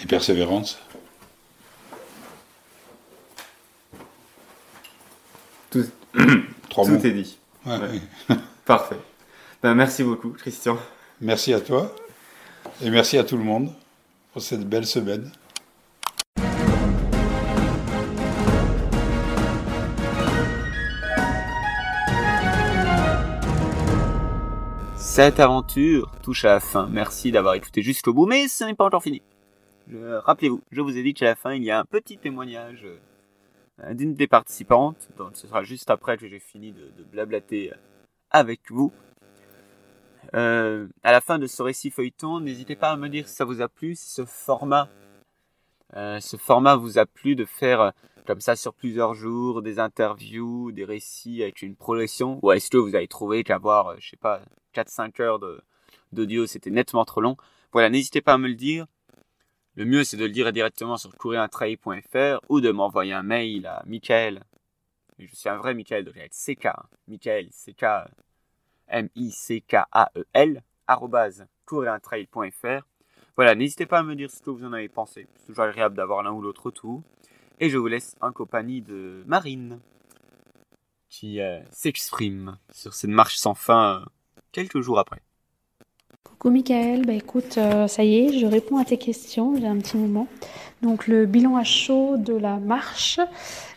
et 0.00 0.06
persévérance. 0.08 0.78
Tout, 5.70 5.86
Trois 6.68 6.86
tout 6.86 7.06
est 7.06 7.10
dit. 7.12 7.38
Parfait. 8.64 8.96
Ben, 9.62 9.74
merci 9.74 10.02
beaucoup, 10.04 10.30
Christian. 10.30 10.78
Merci 11.20 11.52
à 11.54 11.60
toi 11.60 11.94
et 12.82 12.90
merci 12.90 13.18
à 13.18 13.24
tout 13.24 13.36
le 13.36 13.44
monde 13.44 13.70
pour 14.32 14.42
cette 14.42 14.68
belle 14.68 14.86
semaine. 14.86 15.30
Cette 24.96 25.40
aventure 25.40 26.10
touche 26.22 26.46
à 26.46 26.54
la 26.54 26.60
fin. 26.60 26.88
Merci 26.90 27.32
d'avoir 27.32 27.54
écouté 27.54 27.82
jusqu'au 27.82 28.14
bout, 28.14 28.24
mais 28.24 28.48
ce 28.48 28.64
n'est 28.64 28.74
pas 28.74 28.86
encore 28.86 29.02
fini. 29.02 29.20
Rappelez-vous, 29.92 30.62
je 30.70 30.80
vous 30.80 30.96
ai 30.96 31.02
dit 31.02 31.12
qu'à 31.12 31.26
la 31.26 31.34
fin, 31.34 31.52
il 31.52 31.62
y 31.62 31.70
a 31.70 31.78
un 31.78 31.84
petit 31.84 32.16
témoignage 32.16 32.86
euh, 33.80 33.94
d'une 33.94 34.14
des 34.14 34.26
participantes. 34.26 35.08
Donc 35.18 35.30
ce 35.34 35.46
sera 35.46 35.64
juste 35.64 35.90
après 35.90 36.16
que 36.16 36.26
j'ai 36.28 36.38
fini 36.38 36.72
de, 36.72 37.04
blablater 37.12 37.72
euh, 37.72 37.76
avec 38.30 38.60
vous. 38.70 38.92
Euh, 40.34 40.88
à 41.02 41.12
la 41.12 41.20
fin 41.20 41.38
de 41.38 41.46
ce 41.46 41.62
récit 41.62 41.90
feuilleton, 41.90 42.40
n'hésitez 42.40 42.76
pas 42.76 42.90
à 42.90 42.96
me 42.96 43.08
dire 43.08 43.28
si 43.28 43.34
ça 43.34 43.44
vous 43.44 43.60
a 43.60 43.68
plu, 43.68 43.94
si 43.94 44.08
ce 44.10 44.24
format, 44.24 44.88
ce 45.94 46.36
format 46.36 46.76
vous 46.76 46.98
a 46.98 47.06
plu 47.06 47.36
de 47.36 47.44
faire 47.44 47.92
comme 48.26 48.40
ça 48.40 48.56
sur 48.56 48.72
plusieurs 48.72 49.14
jours, 49.14 49.62
des 49.62 49.78
interviews, 49.78 50.72
des 50.72 50.84
récits 50.84 51.42
avec 51.42 51.62
une 51.62 51.76
progression, 51.76 52.38
ou 52.42 52.52
est-ce 52.52 52.70
que 52.70 52.76
vous 52.76 52.94
avez 52.94 53.08
trouvé 53.08 53.44
qu'avoir, 53.44 54.00
je 54.00 54.10
sais 54.10 54.16
pas, 54.16 54.40
4-5 54.74 55.20
heures 55.20 55.40
d'audio, 56.12 56.46
c'était 56.46 56.70
nettement 56.70 57.04
trop 57.04 57.20
long. 57.20 57.36
Voilà, 57.72 57.90
n'hésitez 57.90 58.20
pas 58.20 58.34
à 58.34 58.38
me 58.38 58.48
le 58.48 58.54
dire. 58.54 58.86
Le 59.74 59.84
mieux, 59.84 60.04
c'est 60.04 60.16
de 60.16 60.24
le 60.24 60.30
dire 60.30 60.52
directement 60.52 60.98
sur 60.98 61.16
courieruntrail.fr 61.16 62.40
ou 62.48 62.60
de 62.60 62.70
m'envoyer 62.70 63.14
un 63.14 63.22
mail 63.22 63.66
à 63.66 63.82
Michael. 63.86 64.42
Je 65.18 65.34
suis 65.34 65.48
un 65.48 65.56
vrai 65.56 65.74
Michael, 65.74 66.04
donc 66.04 66.16
avec 66.16 66.32
CK. 66.32 66.68
Michael, 67.08 67.48
CK, 67.48 67.84
M-I-C-K-A-E-L, 68.92 70.62
arrobase. 70.86 71.46
Voilà, 73.36 73.54
n'hésitez 73.54 73.86
pas 73.86 74.00
à 74.00 74.02
me 74.02 74.14
dire 74.14 74.30
ce 74.30 74.42
que 74.42 74.50
vous 74.50 74.64
en 74.64 74.72
avez 74.72 74.88
pensé. 74.88 75.26
C'est 75.36 75.46
toujours 75.46 75.64
agréable 75.64 75.96
d'avoir 75.96 76.22
l'un 76.22 76.32
ou 76.32 76.42
l'autre 76.42 76.66
retour. 76.66 77.02
Et 77.58 77.70
je 77.70 77.78
vous 77.78 77.86
laisse 77.86 78.14
en 78.20 78.32
compagnie 78.32 78.82
de 78.82 79.22
Marine, 79.26 79.80
qui 81.08 81.40
euh, 81.40 81.60
s'exprime 81.70 82.58
sur 82.70 82.94
cette 82.94 83.10
marche 83.10 83.36
sans 83.36 83.54
fin. 83.54 84.02
Euh, 84.02 84.04
quelques 84.52 84.80
jours 84.80 84.98
après. 84.98 85.22
Coucou 86.24 86.50
Michael, 86.50 87.04
bah 87.04 87.12
écoute, 87.14 87.58
euh, 87.58 87.88
ça 87.88 88.04
y 88.04 88.16
est, 88.16 88.38
je 88.38 88.46
réponds 88.46 88.78
à 88.78 88.84
tes 88.84 88.96
questions, 88.96 89.56
j'ai 89.56 89.66
un 89.66 89.76
petit 89.76 89.96
moment. 89.96 90.26
Donc 90.80 91.06
le 91.08 91.26
bilan 91.26 91.56
à 91.56 91.64
chaud 91.64 92.16
de 92.16 92.34
la 92.34 92.58
marche. 92.58 93.18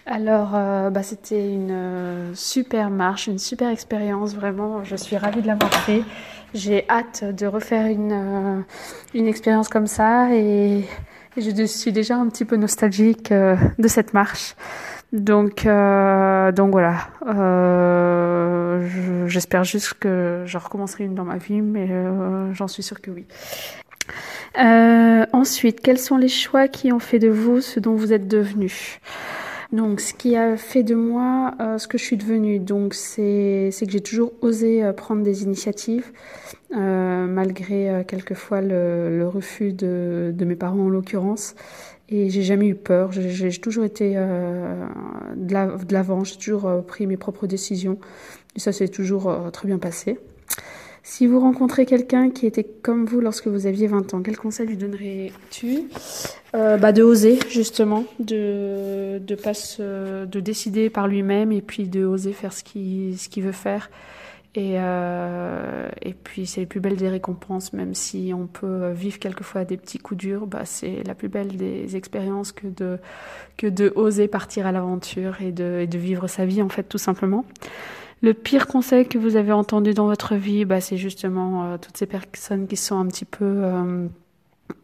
Alors 0.06 0.52
euh, 0.54 0.90
bah, 0.92 1.02
c'était 1.02 1.52
une 1.52 1.72
euh, 1.72 2.36
super 2.36 2.90
marche, 2.90 3.28
une 3.28 3.40
super 3.40 3.70
expérience, 3.70 4.36
vraiment, 4.36 4.84
je 4.84 4.96
suis 4.96 5.18
ravie 5.18 5.42
de 5.42 5.48
l'avoir 5.48 5.74
fait. 5.74 6.04
J'ai 6.54 6.88
hâte 6.90 7.24
de 7.24 7.48
refaire 7.48 7.88
une, 7.88 8.64
une 9.14 9.28
expérience 9.28 9.68
comme 9.68 9.88
ça 9.88 10.34
et, 10.34 10.86
et, 11.38 11.42
je 11.42 11.66
suis 11.66 11.92
déjà 11.92 12.16
un 12.16 12.30
petit 12.30 12.46
peu 12.46 12.56
nostalgique 12.56 13.32
de 13.32 13.88
cette 13.88 14.14
marche. 14.14 14.56
Donc, 15.14 15.66
euh, 15.66 16.52
donc 16.52 16.72
voilà. 16.72 17.08
Euh, 17.28 18.26
J'espère 19.28 19.64
juste 19.64 19.96
que 19.96 20.44
je 20.46 20.58
recommencerai 20.58 21.06
une 21.06 21.16
dans 21.16 21.24
ma 21.24 21.38
vie, 21.38 21.62
mais 21.62 21.88
euh, 21.90 22.54
j'en 22.54 22.68
suis 22.68 22.84
sûre 22.84 23.02
que 23.02 23.12
oui. 23.12 23.26
Euh, 24.58 25.26
ensuite, 25.34 25.82
quels 25.82 25.98
sont 25.98 26.18
les 26.18 26.28
choix 26.28 26.68
qui 26.68 26.94
ont 26.94 27.00
fait 27.00 27.20
de 27.20 27.30
vous 27.30 27.62
ce 27.62 27.80
dont 27.80 27.96
vous 27.96 28.14
êtes 28.14 28.28
devenu? 28.28 29.00
Donc, 29.72 30.00
ce 30.00 30.14
qui 30.14 30.38
a 30.38 30.58
fait 30.58 30.84
de 30.84 30.96
moi 30.96 31.54
euh, 31.60 31.78
ce 31.78 31.88
que 31.88 31.98
je 31.98 32.04
suis 32.04 32.18
devenue, 32.18 32.60
donc 32.60 32.94
c'est 32.94 33.72
que 33.72 33.92
j'ai 33.92 34.02
toujours 34.02 34.32
osé 34.42 34.90
prendre 34.96 35.24
des 35.24 35.44
initiatives, 35.44 36.12
euh, 36.76 37.26
malgré 37.26 38.06
quelquefois 38.08 38.62
le, 38.62 39.18
le 39.18 39.28
refus 39.28 39.74
de, 39.74 40.32
de, 40.34 40.46
mes 40.46 40.56
parents 40.56 40.80
en 40.80 40.90
l'occurrence. 40.90 41.56
Et 42.10 42.30
j'ai 42.30 42.44
jamais 42.44 42.68
eu 42.68 42.76
peur. 42.76 43.12
J'ai 43.12 43.52
toujours 43.60 43.84
été 43.84 44.14
euh, 44.16 44.86
de 45.36 45.94
l'avant. 45.94 46.24
J'ai 46.24 46.38
toujours 46.38 46.68
euh, 46.68 46.82
pris 46.82 47.08
mes 47.08 47.18
propres 47.18 47.48
décisions. 47.48 48.00
Et 48.56 48.60
ça 48.60 48.72
s'est 48.72 48.88
toujours 48.88 49.30
euh, 49.30 49.50
très 49.50 49.68
bien 49.68 49.80
passé. 49.80 50.18
Si 51.08 51.28
vous 51.28 51.40
rencontrez 51.40 51.86
quelqu'un 51.86 52.32
qui 52.32 52.48
était 52.48 52.64
comme 52.64 53.06
vous 53.06 53.22
lorsque 53.22 53.48
vous 53.48 53.68
aviez 53.68 53.86
20 53.86 54.16
ans, 54.16 54.24
quel 54.24 54.38
conseil 54.38 54.66
lui 54.66 54.76
donnerais-tu? 54.76 55.84
Euh, 56.56 56.78
bah, 56.78 56.94
De 56.94 57.04
oser, 57.04 57.38
justement, 57.48 58.06
de, 58.18 59.20
de, 59.20 59.36
pas 59.36 59.54
se, 59.54 60.26
de 60.26 60.40
décider 60.40 60.90
par 60.90 61.08
lui-même 61.08 61.52
et 61.52 61.62
puis 61.62 61.88
de 61.88 62.06
oser 62.06 62.34
faire 62.34 62.54
ce 62.54 62.64
qu'il 62.64 63.20
ce 63.20 63.30
qu'il 63.30 63.44
veut 63.44 63.52
faire. 63.52 63.92
Et, 64.58 64.76
euh, 64.78 65.90
et 66.02 66.14
puis 66.14 66.46
c'est 66.46 66.62
les 66.62 66.66
plus 66.66 66.80
belles 66.80 66.96
des 66.96 67.10
récompenses, 67.10 67.74
même 67.74 67.94
si 67.94 68.32
on 68.34 68.48
peut 68.48 68.92
vivre 68.92 69.20
quelquefois 69.20 69.66
des 69.66 69.76
petits 69.76 69.98
coups 69.98 70.18
durs, 70.18 70.48
bah, 70.48 70.64
c'est 70.64 71.04
la 71.06 71.14
plus 71.14 71.28
belle 71.28 71.58
des 71.58 71.98
expériences 71.98 72.54
que 72.54 72.68
de, 72.68 72.98
que 73.58 73.68
de 73.68 73.92
oser 73.96 74.30
partir 74.30 74.66
à 74.66 74.72
l'aventure 74.72 75.42
et 75.42 75.52
de, 75.52 75.80
et 75.82 75.88
de 75.88 75.98
vivre 75.98 76.28
sa 76.28 76.46
vie 76.46 76.62
en 76.62 76.70
fait 76.70 76.84
tout 76.84 76.98
simplement. 76.98 77.44
Le 78.22 78.34
pire 78.34 78.68
conseil 78.68 79.08
que 79.08 79.18
vous 79.18 79.36
avez 79.36 79.52
entendu 79.52 79.94
dans 79.94 80.08
votre 80.08 80.36
vie, 80.36 80.66
bah, 80.66 80.82
c'est 80.82 80.98
justement 80.98 81.66
euh, 81.66 81.78
toutes 81.78 81.98
ces 81.98 82.06
personnes 82.06 82.68
qui 82.68 82.78
sont 82.78 82.98
un 82.98 83.08
petit 83.08 83.26
peu... 83.26 83.46
Euh, 83.46 84.08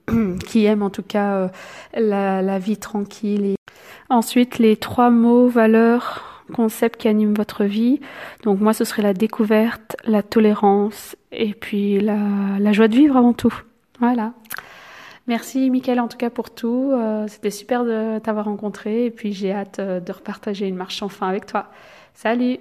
qui 0.46 0.66
aiment 0.66 0.84
en 0.84 0.90
tout 0.90 1.02
cas 1.02 1.36
euh, 1.36 1.48
la, 1.96 2.42
la, 2.42 2.60
vie 2.60 2.78
tranquille. 2.78 3.56
Ensuite, 4.10 4.60
les 4.60 4.76
trois 4.76 5.10
mots, 5.10 5.48
valeurs, 5.48 6.31
concepts 6.52 7.00
qui 7.00 7.08
animent 7.08 7.34
votre 7.34 7.64
vie. 7.64 8.00
Donc 8.44 8.60
moi, 8.60 8.74
ce 8.74 8.84
serait 8.84 9.02
la 9.02 9.14
découverte, 9.14 9.96
la 10.06 10.24
tolérance 10.24 11.16
et 11.32 11.54
puis 11.54 12.00
la, 12.00 12.72
joie 12.72 12.88
de 12.88 12.96
vivre 12.96 13.18
avant 13.18 13.34
tout. 13.34 13.54
Voilà. 14.00 14.34
Merci 15.28 15.70
Mickaël 15.70 16.00
en 16.00 16.08
tout 16.08 16.18
cas 16.18 16.30
pour 16.30 16.54
tout. 16.54 16.92
Euh, 16.94 17.28
C'était 17.28 17.52
super 17.52 17.86
de 17.86 18.20
t'avoir 18.20 18.46
rencontré 18.46 19.06
et 19.06 19.12
puis 19.12 19.34
j'ai 19.34 19.54
hâte 19.54 19.80
euh, 19.80 20.00
de 20.00 20.12
repartager 20.12 20.68
une 20.68 20.76
marche 20.76 20.98
sans 20.98 21.10
fin 21.10 21.28
avec 21.28 21.46
toi. 21.46 21.68
Salut 22.14 22.60